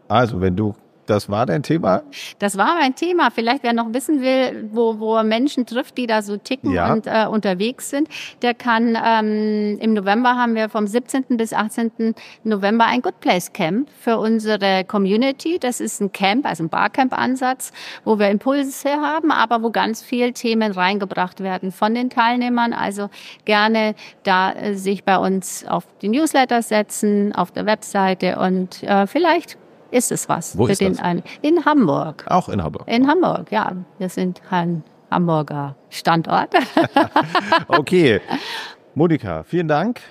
Also, 0.07 0.39
wenn 0.41 0.55
du 0.55 0.75
das 1.09 1.29
war 1.29 1.45
dein 1.45 1.63
Thema? 1.63 2.03
Das 2.39 2.57
war 2.57 2.75
mein 2.75 2.95
Thema. 2.95 3.31
Vielleicht 3.31 3.63
wer 3.63 3.73
noch 3.73 3.93
wissen 3.93 4.21
will, 4.21 4.69
wo, 4.71 4.99
wo 4.99 5.15
er 5.15 5.23
Menschen 5.23 5.65
trifft, 5.65 5.97
die 5.97 6.05
da 6.05 6.21
so 6.21 6.37
ticken 6.37 6.71
ja. 6.71 6.93
und 6.93 7.07
äh, 7.07 7.25
unterwegs 7.25 7.89
sind, 7.89 8.09
der 8.41 8.53
kann 8.53 8.97
ähm, 9.03 9.77
im 9.79 9.93
November 9.93 10.35
haben 10.35 10.55
wir 10.55 10.69
vom 10.69 10.85
17. 10.85 11.37
bis 11.37 11.53
18. 11.53 12.13
November 12.43 12.85
ein 12.85 13.01
Good 13.01 13.19
Place 13.19 13.51
Camp 13.53 13.89
für 13.99 14.17
unsere 14.17 14.83
Community. 14.83 15.59
Das 15.59 15.79
ist 15.79 16.01
ein 16.01 16.11
Camp, 16.11 16.45
also 16.45 16.63
ein 16.63 16.69
Barcamp-Ansatz, 16.69 17.71
wo 18.03 18.19
wir 18.19 18.29
Impulse 18.29 18.89
haben, 18.89 19.31
aber 19.31 19.63
wo 19.63 19.71
ganz 19.71 20.01
viel 20.01 20.33
Themen 20.33 20.71
reingebracht 20.71 21.39
werden 21.39 21.71
von 21.71 21.95
den 21.95 22.09
Teilnehmern. 22.09 22.73
Also 22.73 23.09
gerne 23.45 23.95
da 24.23 24.51
äh, 24.51 24.73
sich 24.75 25.03
bei 25.03 25.17
uns 25.17 25.65
auf 25.65 25.85
die 26.01 26.09
Newsletter 26.09 26.61
setzen, 26.61 27.33
auf 27.33 27.51
der 27.51 27.65
Webseite 27.65 28.39
und 28.39 28.83
äh, 28.83 29.07
vielleicht 29.07 29.57
ist 29.91 30.11
es 30.11 30.27
was. 30.29 30.57
Wo 30.57 30.65
für 30.65 30.71
ist 30.73 30.81
den 30.81 30.93
das? 30.93 31.01
Einen. 31.01 31.23
In 31.41 31.65
Hamburg. 31.65 32.25
Auch 32.27 32.49
in 32.49 32.63
Hamburg. 32.63 32.87
In 32.87 33.07
Hamburg, 33.07 33.51
ja. 33.51 33.73
Wir 33.97 34.09
sind 34.09 34.41
ein 34.49 34.83
Hamburger 35.11 35.75
Standort. 35.89 36.53
okay. 37.67 38.21
Monika, 38.95 39.43
vielen 39.43 39.67
Dank 39.67 40.01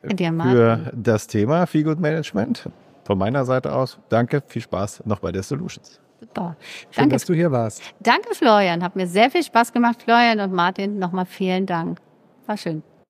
für 0.00 0.90
das 0.94 1.26
Thema 1.26 1.66
Feel 1.66 1.84
Good 1.84 2.00
Management. 2.00 2.68
Von 3.04 3.18
meiner 3.18 3.44
Seite 3.44 3.74
aus, 3.74 3.98
danke, 4.08 4.42
viel 4.46 4.62
Spaß 4.62 5.02
noch 5.06 5.18
bei 5.18 5.32
der 5.32 5.42
Solutions. 5.42 6.00
Super. 6.20 6.56
Schön, 6.60 7.02
danke, 7.02 7.16
dass 7.16 7.24
du 7.24 7.34
hier 7.34 7.50
warst. 7.50 7.82
Danke, 7.98 8.34
Florian. 8.34 8.82
Hat 8.82 8.94
mir 8.94 9.08
sehr 9.08 9.28
viel 9.28 9.42
Spaß 9.42 9.72
gemacht, 9.72 10.02
Florian 10.02 10.38
und 10.38 10.52
Martin. 10.52 10.98
Nochmal 10.98 11.26
vielen 11.26 11.66
Dank. 11.66 11.98
War 12.46 12.56
schön. 12.56 12.82